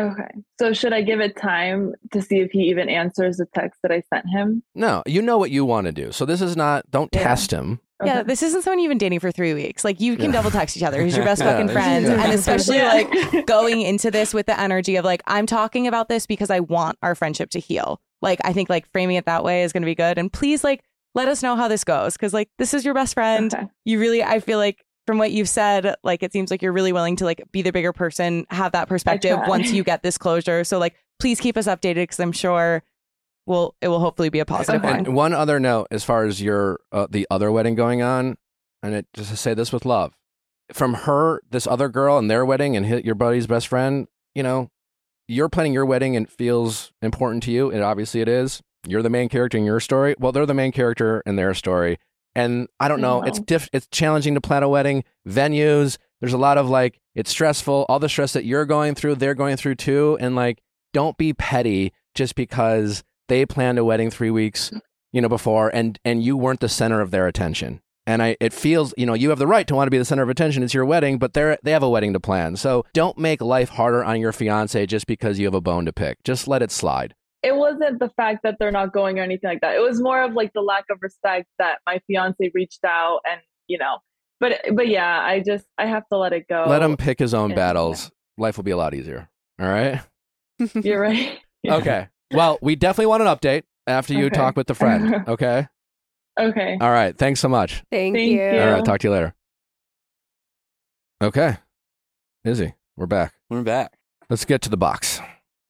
[0.00, 0.28] Okay.
[0.58, 3.92] So should I give it time to see if he even answers the text that
[3.92, 4.62] I sent him?
[4.74, 6.12] No, you know what you want to do.
[6.12, 7.22] So this is not, don't Yeah.
[7.22, 7.80] test him.
[8.02, 9.84] Yeah, this isn't someone you've been dating for three weeks.
[9.84, 10.32] Like you can Yeah.
[10.32, 11.02] double text each other.
[11.02, 12.22] He's your best Yeah, fucking friend, Yeah.
[12.24, 16.26] and especially like going into this with the energy of like I'm talking about this
[16.26, 18.00] because I want our friendship to heal.
[18.22, 20.16] Like I think like framing it that way is going to be good.
[20.16, 20.82] And please like
[21.14, 23.52] let us know how this goes because like this is your best friend.
[23.52, 23.66] Okay.
[23.84, 26.92] You really, I feel like from what you've said, like it seems like you're really
[26.92, 30.64] willing to like be the bigger person, have that perspective once you get this closure.
[30.64, 32.82] So like please keep us updated because I'm sure
[33.46, 34.90] will it will hopefully be a positive Okay.
[34.92, 35.06] one.
[35.06, 38.36] And one other note, as far as your uh, the other wedding going on,
[38.82, 40.14] and it just to say this with love,
[40.72, 44.06] from her, this other girl, and their wedding, and hit your buddy's best friend.
[44.34, 44.70] You know,
[45.26, 48.62] you're planning your wedding and it feels important to you, and obviously it is.
[48.86, 50.14] You're the main character in your story.
[50.18, 51.98] Well, they're the main character in their story,
[52.34, 53.20] and I don't I know.
[53.20, 53.26] know.
[53.26, 55.04] It's diff- It's challenging to plan a wedding.
[55.28, 55.98] Venues.
[56.20, 57.00] There's a lot of like.
[57.14, 57.86] It's stressful.
[57.88, 60.62] All the stress that you're going through, they're going through too, and like,
[60.92, 64.80] don't be petty just because they planned a wedding three weeks mm.
[65.12, 68.52] you know before and and you weren't the center of their attention and i it
[68.52, 70.62] feels you know you have the right to want to be the center of attention
[70.62, 73.70] it's your wedding but they're they have a wedding to plan so don't make life
[73.70, 76.70] harder on your fiance just because you have a bone to pick just let it
[76.70, 79.74] slide It wasn't the fact that they're not going or anything like that.
[79.74, 83.40] It was more of like the lack of respect that my fiance reached out and,
[83.66, 83.98] you know,
[84.40, 86.66] but but yeah, I just I have to let it go.
[86.68, 87.56] let him pick his own yeah.
[87.56, 89.28] battles life will be a lot easier
[89.60, 90.00] all right
[90.74, 91.38] You're right.
[91.62, 91.74] Yeah.
[91.76, 94.36] okay well we definitely want an update after you Okay.
[94.36, 95.66] talk with the friend okay
[96.38, 96.78] Okay.
[96.80, 98.40] all right thanks so much Thank, Thank you.
[98.40, 98.60] you.
[98.60, 99.34] all right talk to you later
[101.22, 101.58] okay
[102.44, 103.98] izzy we're back We're back.
[104.30, 105.20] let's get to the box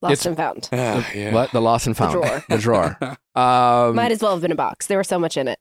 [0.03, 0.69] Lost It's- and found.
[0.73, 1.33] Ah, yeah.
[1.35, 2.45] what the lost and found drawer.
[2.49, 2.97] the drawer
[3.35, 4.87] um Might as well have been a box.
[4.87, 5.59] There was so much in it.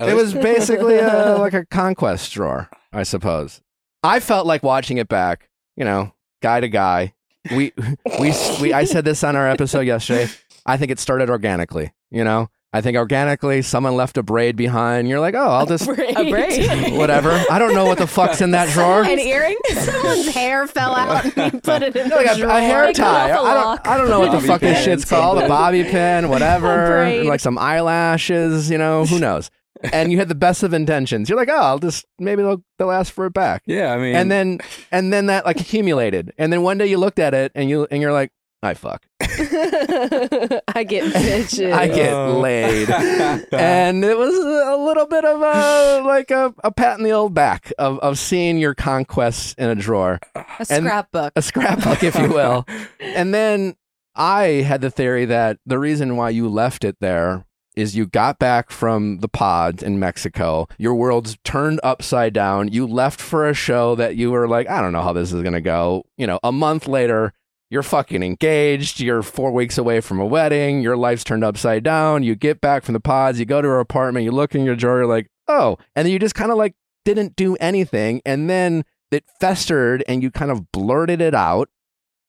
[0.00, 3.60] It was basically a, like a conquest drawer, I suppose.
[4.02, 6.12] I felt like watching it back, you know,
[6.42, 7.14] guy to guy.
[7.54, 7.72] We,
[8.20, 10.30] we, we, I said this on our episode yesterday.
[10.66, 12.50] I think it started organically, you know?
[12.74, 15.08] I think organically someone left a braid behind.
[15.08, 16.18] You're like, oh, I'll just, braid.
[16.18, 16.92] a braid.
[16.98, 17.30] whatever.
[17.48, 19.04] I don't know what the fuck's in that drawer.
[19.04, 19.56] An earring?
[19.74, 22.50] Someone's hair fell out and he put it in like the a, drawer.
[22.50, 23.30] a hair tie.
[23.30, 25.38] off a I don't, I don't know what the Bobby fuck this shit's called.
[25.38, 27.22] A bobby pin, whatever.
[27.22, 29.52] Like some eyelashes, you know, who knows?
[29.92, 31.28] And you had the best of intentions.
[31.28, 33.62] You're like, oh, I'll just, maybe they'll, they'll ask for it back.
[33.66, 34.58] yeah, I mean, and then
[34.90, 37.86] and then that like accumulated and then one day you looked at it and you
[37.88, 38.32] and you're like
[38.64, 41.72] i fuck I get bitches.
[41.72, 42.38] i get Oh.
[42.40, 42.88] laid
[43.52, 47.34] and it was a little bit of a like a, a pat in the old
[47.34, 51.32] back of, of seeing your conquests in a drawer A And- scrapbook.
[51.36, 52.64] a scrapbook if you will
[53.00, 53.76] and then
[54.14, 57.44] i had the theory that the reason why you left it there
[57.76, 60.68] is you got back from the pods in Mexico.
[60.78, 62.68] Your world's turned upside down.
[62.68, 65.42] You left for a show that you were like, I don't know how this is
[65.42, 66.04] going to go.
[66.16, 67.32] You know, a month later,
[67.70, 69.00] you're fucking engaged.
[69.00, 70.80] You're four weeks away from a wedding.
[70.80, 72.22] Your life's turned upside down.
[72.22, 73.38] You get back from the pods.
[73.38, 74.24] You go to her apartment.
[74.24, 74.98] You look in your drawer.
[74.98, 75.78] You're like, oh.
[75.96, 76.74] And then you just kind of like
[77.04, 78.20] didn't do anything.
[78.24, 81.68] And then it festered and you kind of blurted it out.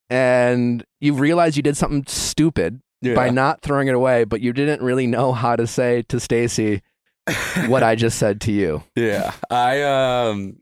[0.10, 3.16] And you realized you did something stupid yeah.
[3.16, 6.82] by not throwing it away, but you didn't really know how to say to Stacy,
[7.68, 8.84] what I just said to you.
[8.96, 9.34] Yeah.
[9.50, 10.58] I um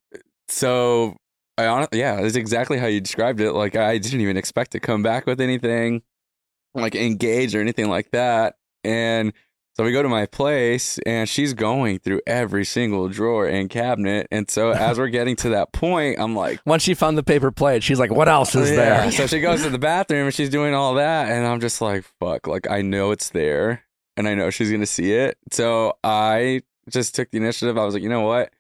[0.47, 1.15] so
[1.57, 3.51] I honestly yeah, it's exactly how you described it.
[3.53, 6.01] Like I didn't even expect to come back with anything
[6.73, 8.55] like engaged or anything like that.
[8.84, 9.34] And
[9.75, 14.27] so we go to my place and she's going through every single drawer and cabinet.
[14.31, 17.51] And so as we're getting to that point, I'm like Once she found the paper
[17.51, 18.75] plate, she's like, "What else is Yeah.
[18.75, 21.31] there?" So she goes to the bathroom and she's doing all that.
[21.31, 23.84] And I'm just like, fuck, like I know it's there
[24.17, 25.38] and I know she's going to see it.
[25.51, 27.77] So I just took the initiative.
[27.77, 28.51] I was like, you know what?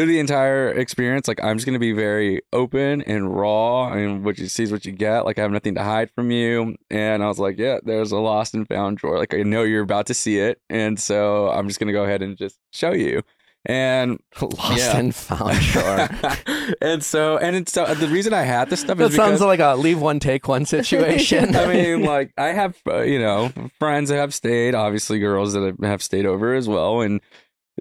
[0.00, 4.24] Through the entire experience, like I'm just going to be very open and raw and
[4.24, 5.26] what you see is what you get.
[5.26, 6.76] Like I have nothing to hide from you.
[6.90, 9.18] And I was like, yeah, there's a lost and found drawer.
[9.18, 10.58] Like I know you're about to see it.
[10.70, 13.20] And so I'm just going to go ahead and just show you.
[13.66, 14.96] And Lost Yeah.
[14.96, 16.08] and found drawer.
[16.80, 19.40] and so, and it's, so the reason I had this stuff That is because sounds
[19.42, 21.54] like a leave one, take one situation.
[21.54, 24.74] I mean, like I have, uh, you know, friends that have stayed.
[24.74, 27.20] Obviously, girls that have stayed over as well, and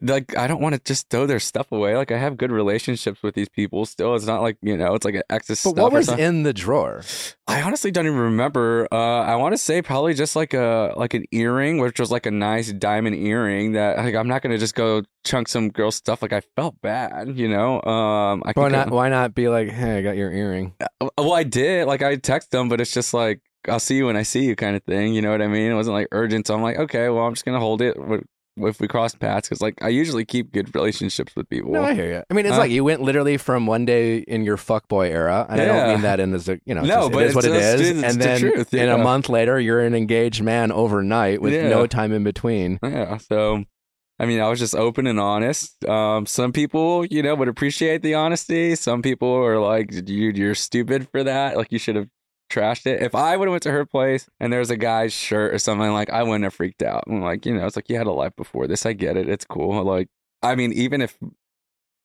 [0.01, 1.95] like I don't want to just throw their stuff away.
[1.95, 4.15] Like I have good relationships with these people still.
[4.15, 5.83] It's not like you know, it's like an ex's but stuff.
[5.83, 7.01] what was in the drawer?
[7.47, 8.87] I honestly don't even remember.
[8.91, 12.25] Uh, I want to say probably just like a like an earring, which was like
[12.25, 13.73] a nice diamond earring.
[13.73, 16.21] That like I'm not gonna just go chunk some girl stuff.
[16.21, 17.81] Like I felt bad, you know.
[17.81, 18.89] Um, I Why can go- not?
[18.91, 21.87] Why not be like, "Hey, I got your earring." Uh, Well, I did.
[21.87, 24.55] Like I text them, but it's just like I'll see you when I see you,
[24.55, 25.13] kind of thing.
[25.13, 25.71] You know what I mean?
[25.71, 26.47] It wasn't like urgent.
[26.47, 27.97] So I'm like, okay, well, I'm just gonna hold it
[28.67, 31.71] if we cross paths because like I usually keep good relationships with people.
[31.71, 32.23] No, I hear you.
[32.29, 32.61] I mean, it's Huh?
[32.61, 36.01] like you went literally from one day in your fuckboy era, and I don't mean
[36.01, 38.03] that in as a you know, No, just- but it is what just- is.
[38.03, 41.69] and the then truth, in a month later, you're an engaged man overnight with Yeah.
[41.69, 42.79] no time in between.
[42.83, 43.17] Yeah.
[43.17, 43.63] So,
[44.19, 45.85] I mean, I was just open and honest.
[45.87, 48.75] Um, some people, you know, would appreciate the honesty.
[48.75, 51.55] Some people are like, "Dude, you're stupid for that.
[51.55, 52.07] Like, you should have
[52.49, 55.53] trashed it." If I would have went to her place and there's a guy's shirt
[55.53, 57.03] or something, like, I wouldn't have freaked out.
[57.07, 58.85] I'm like, you know, it's like you had a life before this.
[58.85, 59.29] I get it.
[59.29, 59.83] It's cool.
[59.83, 60.09] Like,
[60.41, 61.17] I mean, even if.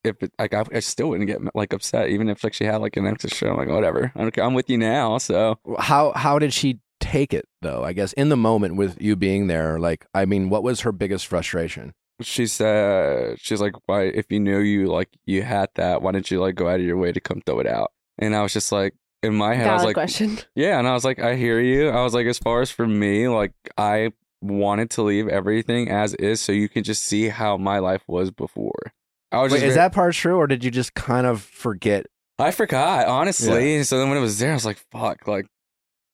[0.05, 2.83] If it, like I, I still wouldn't get like upset, even if like she had
[2.83, 4.13] like an extra shirt, I'm like whatever.
[4.15, 7.83] I'm, I'm with you now, so How how did she take it though?
[7.83, 10.93] I guess in the moment with you being there, like, I mean, what was her
[10.93, 11.95] biggest frustration?
[12.21, 16.31] she said she's like why if you knew you like you had that why didn't
[16.31, 18.53] you like go out of your way to come throw it out and i was
[18.53, 18.95] just like
[19.25, 20.39] in my head i was like question.
[20.55, 22.87] yeah and i was like i hear you i was like as far as for
[22.87, 27.57] me like i wanted to leave everything as is so you can just see how
[27.57, 28.93] my life was before
[29.33, 32.07] i was Wait, just is that part true, or did you just kind of forget?
[32.39, 35.47] i forgot honestly so then when it was there i was like fuck like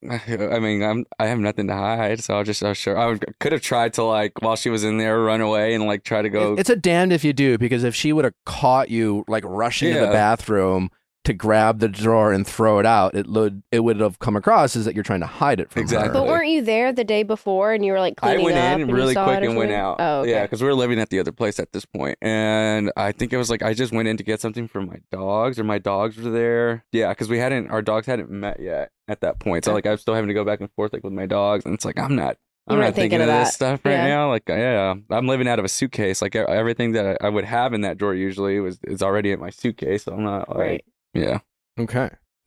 [0.11, 3.23] I mean, I'm I have nothing to hide, so I'll just I'll sure I would,
[3.39, 6.23] could have tried to like while she was in there run away and like try
[6.23, 6.55] to go.
[6.55, 9.93] It's a damned if you do, because if she would have caught you like rushing
[9.93, 10.89] to the bathroom
[11.25, 14.75] to grab the drawer and throw it out, it would it would have come across
[14.75, 16.09] is that you're trying to hide it from Exactly.
[16.09, 16.13] her.
[16.15, 18.75] But weren't you there the day before and you were like I cleaning went up
[18.77, 19.97] in and you really saw quick and went out.
[20.01, 20.31] Oh, okay.
[20.31, 23.33] Yeah, because we were living at the other place at this point, and I think
[23.35, 25.79] it was like I just went in to get something for my dogs, or my
[25.79, 26.85] dogs were there.
[26.93, 29.67] Yeah, because we hadn't, our dogs hadn't met yet at that point.
[29.67, 31.75] So like I'm still having to go back and forth like with my dogs, and
[31.75, 32.39] it's like I'm not.
[32.67, 34.07] I'm weren't thinking, thinking of of this stuff right Yeah.
[34.09, 34.29] now.
[34.31, 36.23] Like, yeah, I'm living out of a suitcase.
[36.23, 39.41] Like everything that I I would have in that drawer usually was is already in
[39.41, 40.05] my suitcase.
[40.05, 40.85] So I'm not like, Right.
[41.15, 41.39] Yeah.
[41.79, 42.11] Okay.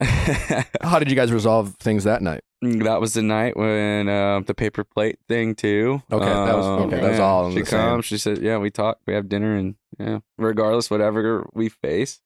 [0.82, 2.42] How did you guys resolve things that night?
[2.62, 6.02] that was the night when uh, the paper plate thing too.
[6.10, 8.04] Okay, that was- Um, okay, that was all She comes.
[8.06, 8.98] She said, "Yeah, we talk.
[9.06, 12.20] We have dinner, and yeah, regardless whatever we face,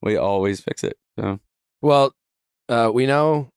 [0.00, 1.40] we always fix it." So
[1.80, 2.14] Well,
[2.68, 3.48] uh, we know,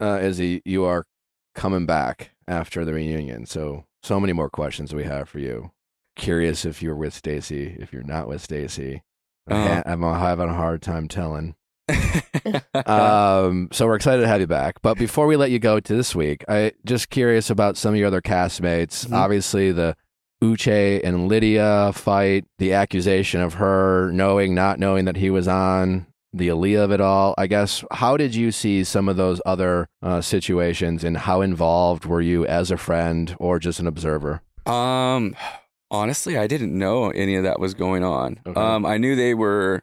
[0.00, 1.06] uh, Izzy, you are
[1.54, 3.46] coming back after the reunion.
[3.46, 5.72] So, so many more questions we have for you.
[6.16, 9.02] Curious if you're with Stacy, if you're not with Stacy.
[9.48, 9.74] I Uh-huh.
[9.74, 11.54] ha- I'm having a hard time telling.
[12.86, 14.80] Um, so we're excited to have you back.
[14.82, 17.98] But before we let you go to this week, I just curious about some of
[17.98, 19.06] your other castmates.
[19.06, 19.12] Mhm.
[19.14, 19.96] Obviously, the
[20.42, 26.06] Uche and Lydia fight, the accusation of her knowing, not knowing that he was on,
[26.32, 27.34] the Aaliyah of it all.
[27.38, 32.04] I guess, how did you see some of those other uh, situations and how involved
[32.04, 34.42] were you as a friend or just an observer?
[34.66, 35.34] Um,
[35.90, 38.40] honestly, I didn't know any of that was going on.
[38.46, 38.60] Okay.
[38.60, 39.82] Um, I knew they were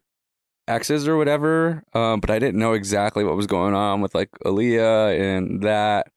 [0.67, 1.83] exes or whatever.
[1.93, 6.07] Um, but I didn't know exactly what was going on with like Aaliyah and that.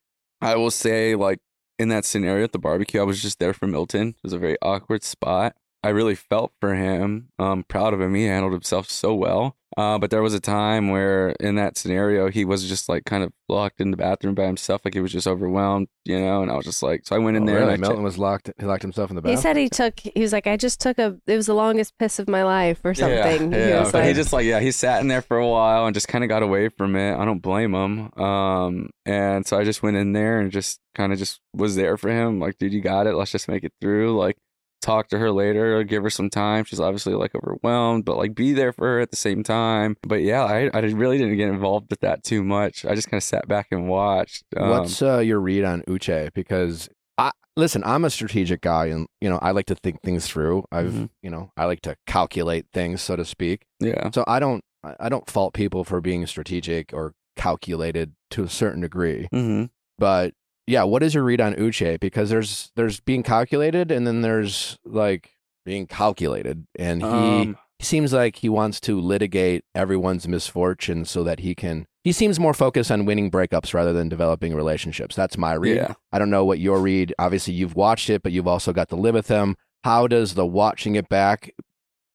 [0.41, 1.39] I will say, like
[1.79, 4.09] in that scenario at the barbecue, I was just there for Milton.
[4.09, 5.57] It was a very awkward spot.
[5.87, 7.29] I really felt for him.
[7.39, 8.15] Um, proud of him.
[8.15, 9.57] He handled himself so well.
[9.77, 13.23] Uh, but there was a time where in that scenario, he was just like kind
[13.23, 16.41] of locked in the bathroom by himself, like he was just overwhelmed, you know.
[16.41, 17.57] And I was just like, so I went in Oh, there.
[17.61, 17.75] really?
[17.75, 18.51] and I Milton checked- was locked.
[18.59, 19.37] He locked himself in the bathroom.
[19.37, 20.01] He said he took.
[20.01, 21.19] He was like, I just took a.
[21.27, 23.53] It was the longest piss of my life, or something.
[23.53, 23.81] Yeah, he yeah.
[23.81, 25.93] was but like, he just like yeah, he sat in there for a while and
[25.95, 27.15] just kind of got away from it.
[27.15, 28.19] I don't blame him.
[28.19, 31.99] Um, and so I just went in there and just kind of just was there
[31.99, 32.41] for him.
[32.41, 33.15] Like, dude, you got it.
[33.15, 34.17] Let's just make it through.
[34.17, 34.39] Like,
[34.87, 36.65] talk to her later, give her some time.
[36.65, 39.97] She's obviously like overwhelmed, but like be there for her at the same time.
[40.03, 42.85] But yeah, I, I really didn't get involved with that too much.
[42.85, 44.45] I just kind of sat back and watched.
[44.57, 46.33] Um, What's uh, your read on Uche?
[46.35, 46.89] Because
[47.19, 50.65] I listen, I'm a strategic guy, and you know I like to think things through.
[50.71, 51.11] I've Mhm.
[51.23, 53.63] you know I like to calculate things, so to speak.
[53.81, 54.11] yeah.
[54.13, 58.49] So I don't I I don't fault people for being strategic or calculated to a
[58.49, 59.29] certain degree.
[59.33, 59.65] Mm-hmm.
[59.99, 60.35] But
[60.67, 61.99] yeah, what is your read on Uche?
[62.01, 65.33] Because there's there's being calculated, and then there's like
[65.65, 71.23] being calculated, and he Um, he seems like he wants to litigate everyone's misfortune so
[71.25, 71.87] that he can.
[72.05, 75.15] He seems more focused on winning breakups rather than developing relationships.
[75.15, 75.77] That's my read.
[75.77, 75.95] Yeah.
[76.13, 77.13] I don't know what your read.
[77.19, 79.57] Obviously, you've watched it, but you've also got to live with him.
[79.85, 81.51] How does the watching it back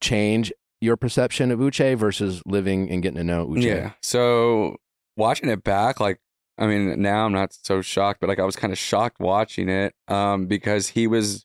[0.01, 3.63] change your perception of Uche versus living and getting to know Uche?
[3.63, 3.91] Yeah.
[4.01, 4.77] So
[5.17, 6.20] watching it back, like,
[6.61, 9.67] I mean, now I'm not so shocked, but like I was kind of shocked watching
[9.67, 11.43] it um, because he was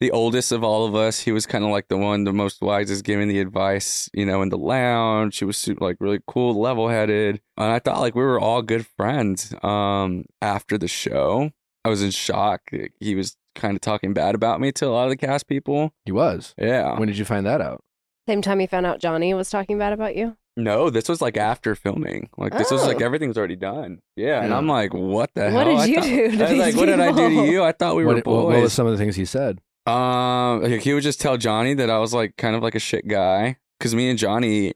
[0.00, 1.20] the oldest of all of us.
[1.20, 4.42] He was kind of like the one, the most wisest, giving the advice, you know,
[4.42, 5.38] in the lounge.
[5.38, 7.40] He was super, like really cool, level headed.
[7.56, 11.50] And I thought like we were all good friends um, after the show.
[11.84, 12.70] I was in shock.
[12.98, 15.92] He was kind of talking bad about me to a lot of the cast people.
[16.04, 16.56] He was.
[16.58, 16.98] Yeah.
[16.98, 17.84] When did you find that out?
[18.26, 20.36] Same time he found out Johnie was talking bad about you.
[20.62, 22.28] No, this was like after filming.
[22.36, 23.04] Like this was like Oh.
[23.04, 24.00] everything was already done.
[24.16, 24.56] Yeah, and Yeah.
[24.58, 25.54] I'm like, what the hell?
[25.54, 25.76] What hell?
[25.76, 27.46] did I you thought- do to I was like, these what did I do to
[27.50, 27.62] you?
[27.64, 29.60] I thought we were what, what- what was some of the things he said?
[29.86, 32.78] Um, like, he would just tell Johnie that I was like kind of like a
[32.80, 34.72] shit guy because me and Johnie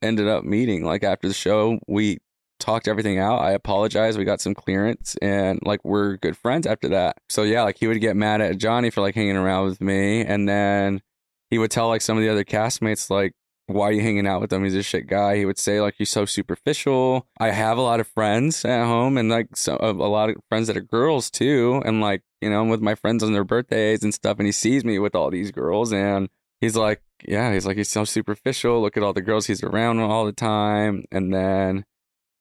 [0.00, 1.78] ended up meeting like after the show.
[1.86, 2.18] We
[2.58, 3.40] talked everything out.
[3.40, 4.18] I apologized.
[4.18, 7.18] We got some clearance, and like we're good friends after that.
[7.28, 10.22] So yeah, like he would get mad at Johnie for like hanging around with me,
[10.24, 11.02] and then
[11.50, 13.34] he would tell like some of the other castmates like.
[13.74, 14.64] Why are you hanging out with him?
[14.64, 15.36] He's a shit guy.
[15.36, 17.26] He would say like he's so superficial.
[17.38, 20.36] I have a lot of friends at home, and like so, a a lot of
[20.48, 21.82] friends that are girls too.
[21.84, 24.52] And like you know, I'm with my friends on their birthdays and stuff, and he
[24.52, 26.28] sees me with all these girls, and
[26.60, 28.80] he's like, yeah, he's like he's so superficial.
[28.80, 31.04] Look at all the girls he's around all the time.
[31.10, 31.84] And then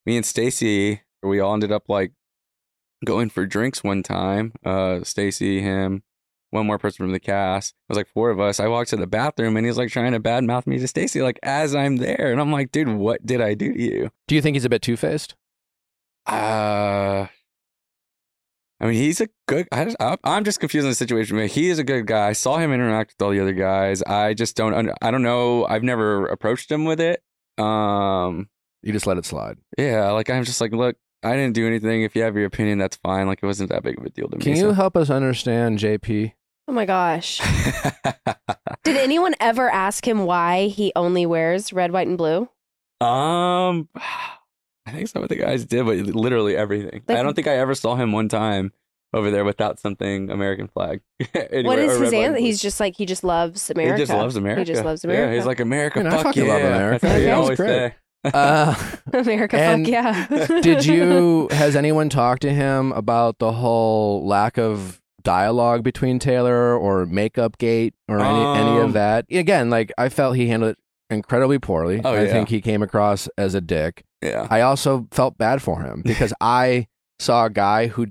[0.06, 2.14] me and Stacy, we all ended up like
[3.06, 4.54] going for drinks one time.
[4.66, 6.04] Uh, Stacy, him,
[6.52, 7.72] one more person from the cast.
[7.72, 8.60] It was like four of us.
[8.60, 11.40] I walked to the bathroom and he's like trying to badmouth me to Stacy, like
[11.44, 12.32] as I'm there.
[12.32, 14.12] And I'm like, dude, what did I do to you?
[14.28, 15.36] Do you think he's a bit two faced?
[16.28, 17.28] Uh,
[18.80, 19.68] I mean, he's a good.
[19.72, 21.36] I I'm just confused in the situation.
[21.38, 22.28] Man, he is a good guy.
[22.30, 24.02] I saw him interact with all the other guys.
[24.04, 24.90] I just don't.
[25.02, 25.66] I don't know.
[25.68, 27.24] I've never approached him with it.
[27.64, 28.50] Um,
[28.82, 29.58] You just let it slide.
[29.78, 32.02] yeah, like I'm just like, look, I didn't do anything.
[32.02, 33.28] If you have your opinion, that's fine.
[33.28, 34.44] Like it wasn't that big of a deal to me.
[34.44, 36.34] Can you help us understand JP?
[36.72, 37.42] Oh my gosh.
[38.86, 42.48] Did anyone ever ask him why he only wears red, white, and blue?
[43.02, 43.90] um,
[44.86, 47.04] I think some of the guys did, but literally everything.
[47.10, 48.72] Like- I don't think I ever saw him one time
[49.14, 51.02] over there without something American flag.
[51.34, 52.40] Anywhere, what is his red, answer?
[52.40, 53.96] He's just like he just loves America.
[53.98, 54.62] He just loves America.
[54.62, 55.36] He just loves Yeah, America.
[55.36, 56.00] he's like America.
[56.00, 56.54] You know, I fuck fucking yeah.
[56.54, 57.00] love America.
[57.06, 57.96] That's what he always say.
[58.24, 58.76] Uh,
[59.14, 59.58] America.
[59.58, 60.62] Fuck yeah.
[60.62, 61.50] did you?
[61.52, 67.58] Has anyone talked to him about the whole lack of dialogue between Taylor or makeup
[67.58, 69.26] gate or any any of Um, that?
[69.32, 70.78] Again, like I felt he handled it
[71.10, 72.02] incredibly poorly.
[72.04, 72.32] Oh, I yeah.
[72.32, 74.04] think he came across as a dick.
[74.22, 74.48] Yeah.
[74.50, 76.88] I also felt bad for him because I
[77.20, 78.08] saw a guy who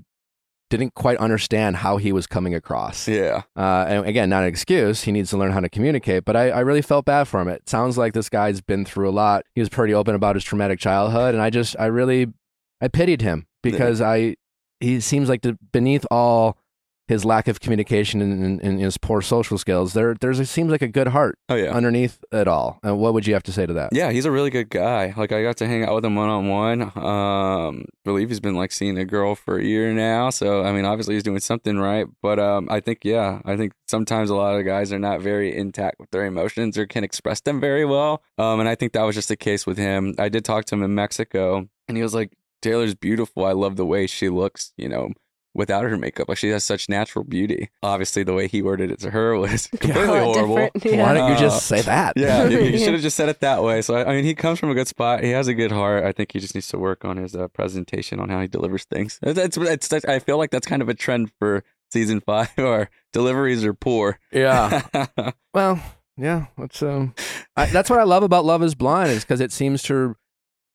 [0.69, 3.05] didn't quite understand how he was coming across.
[3.07, 3.41] Yeah.
[3.57, 5.03] Uh, and again, not an excuse.
[5.03, 7.49] He needs to learn how to communicate, but I, I really felt bad for him.
[7.49, 9.43] It sounds like this guy's been through a lot.
[9.53, 12.27] He was pretty open about his traumatic childhood, and I just, I really,
[12.79, 14.35] I pitied him because I,
[14.79, 16.57] he seems like the, beneath all
[17.11, 20.81] his lack of communication and, and, his poor social skills, there, there's it seems like
[20.81, 21.71] a good heart Oh yeah.
[21.73, 22.79] underneath it all.
[22.83, 23.89] And what would you have to say to that?
[23.91, 25.13] Yeah, he's a really good guy.
[25.17, 26.97] Like I got to hang out with him one on one.
[26.97, 30.29] Um, believe he's been like seeing a girl for a year now.
[30.29, 32.07] So I mean, obviously he's doing something right.
[32.21, 35.53] But um, I think yeah, I think sometimes a lot of guys are not very
[35.53, 38.23] intact with their emotions or can express them very well.
[38.37, 40.15] Um, and I think that was just the case with him.
[40.17, 42.31] I did talk to him in Mexico, and he was like,
[42.61, 43.43] "Taylor's beautiful.
[43.43, 45.09] I love the way she looks." You know.
[45.53, 47.69] Without her makeup, like she has such natural beauty.
[47.83, 50.69] Obviously, the way he worded it to her was completely A lot horrible.
[50.81, 51.03] yeah.
[51.03, 52.13] Why don't you Uh, just say that?
[52.15, 53.81] Yeah, you, you should have just said it that way.
[53.81, 55.23] So I, I mean, he comes from a good spot.
[55.23, 56.05] He has a good heart.
[56.05, 58.85] I think he just needs to work on his uh, presentation on how he delivers
[58.85, 59.19] things.
[59.21, 62.47] It's, it's, it's, I feel like that's kind of a trend for season five.
[62.57, 64.19] Our deliveries are poor.
[64.31, 64.83] Yeah.
[65.53, 65.81] Well,
[66.15, 67.13] yeah, that's um,
[67.57, 70.15] I, that's what I love about Love Is Blind is because it seems to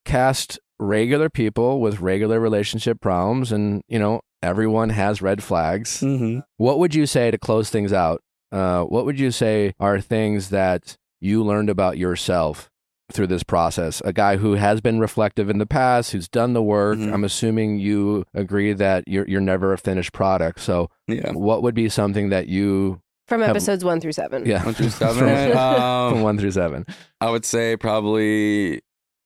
[0.05, 6.01] cast regular people with regular relationship problems, and you know everyone has red flags.
[6.01, 8.23] hmm What would you say to close things out?
[8.53, 12.71] Uh, what would you say are things that you learned about yourself
[13.13, 14.01] through this process?
[14.05, 16.99] A guy who has been reflective in the past, who's done the work.
[16.99, 17.13] Mhm.
[17.13, 20.61] I'm assuming you agree that you're you're never a finished product.
[20.61, 21.33] So, Yeah.
[21.33, 24.47] what would be something that you From Have- episodes one through seven.
[24.47, 24.65] Yeah.
[24.65, 25.53] One through From- seven.
[25.53, 26.87] From um, one through seven.
[27.21, 28.83] I would say probably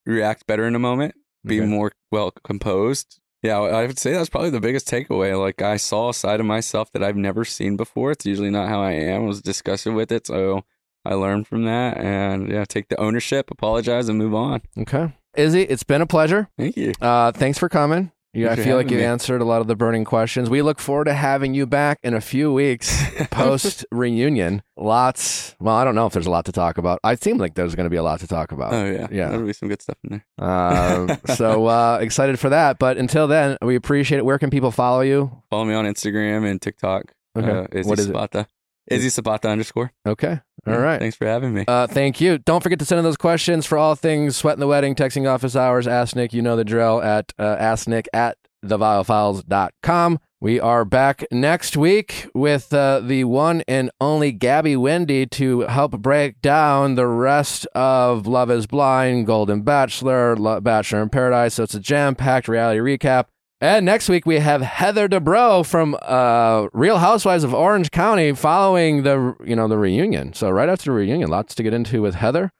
[0.06, 1.14] react better in a moment,
[1.44, 1.68] be Okay.
[1.68, 3.20] more well composed.
[3.42, 5.38] Yeah, I would say that's probably the biggest takeaway.
[5.40, 8.10] Like I saw a side of myself that I've never seen before.
[8.10, 9.22] It's usually not how I am.
[9.22, 10.62] I was disgusted with it, so
[11.06, 14.60] I learned from that and yeah, take the ownership, apologize, and move on.
[14.76, 15.14] Okay.
[15.36, 16.50] Izzy, it's been a pleasure.
[16.58, 16.92] Thank you.
[17.00, 18.12] Uh, thanks for coming.
[18.32, 19.02] You, I feel like you me.
[19.04, 20.48] answered a lot of the burning questions.
[20.48, 23.02] We look forward to having you back in a few weeks
[23.32, 24.62] post reunion.
[24.76, 25.56] Lots.
[25.58, 27.00] Well, I don't know if there's a lot to talk about.
[27.02, 28.72] I seem like there's going to be a lot to talk about.
[28.72, 29.30] Oh yeah, yeah.
[29.30, 30.26] There'll be some good stuff in there.
[30.38, 32.78] Uh, so uh, excited for that.
[32.78, 34.24] But until then, we appreciate it.
[34.24, 35.42] Where can people follow you?
[35.50, 37.12] Follow me on Instagram and TikTok.
[37.36, 37.50] Okay.
[37.50, 38.12] Uh, Izzy What is it?
[38.12, 38.46] Zapata.
[38.88, 39.92] Izzy Zapata underscore.
[40.06, 40.40] Okay.
[40.66, 40.98] All right.
[41.00, 41.64] Thanks for having me.
[41.66, 42.38] Uh, thank you.
[42.38, 45.28] Don't forget to send in those questions for all things Sweat in the Wedding, texting
[45.28, 50.18] office hours, Ask Nick, you know the drill, at uh, asknick at theviallfiles.com.
[50.42, 55.98] We are back next week with uh, the one and only Gabby Windey to help
[56.00, 61.54] break down the rest of Love is Blind, Golden Bachelor, Lo- Bachelor in Paradise.
[61.54, 63.26] So it's a jam packed reality recap.
[63.60, 69.02] And next week we have Heather Dubrow from uh, Real Housewives of Orange County following
[69.02, 70.32] the you know the reunion.
[70.32, 72.52] So right after the reunion, lots to get into with Heather.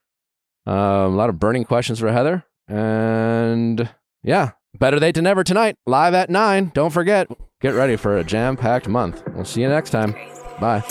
[0.66, 3.88] Um, a lot of burning questions for Heather, and
[4.22, 5.76] yeah, better late than never tonight.
[5.86, 6.70] Live at nine.
[6.74, 7.28] Don't forget.
[7.62, 9.22] Get ready for a jam packed month.
[9.34, 10.14] We'll see you next time.
[10.60, 10.82] Bye.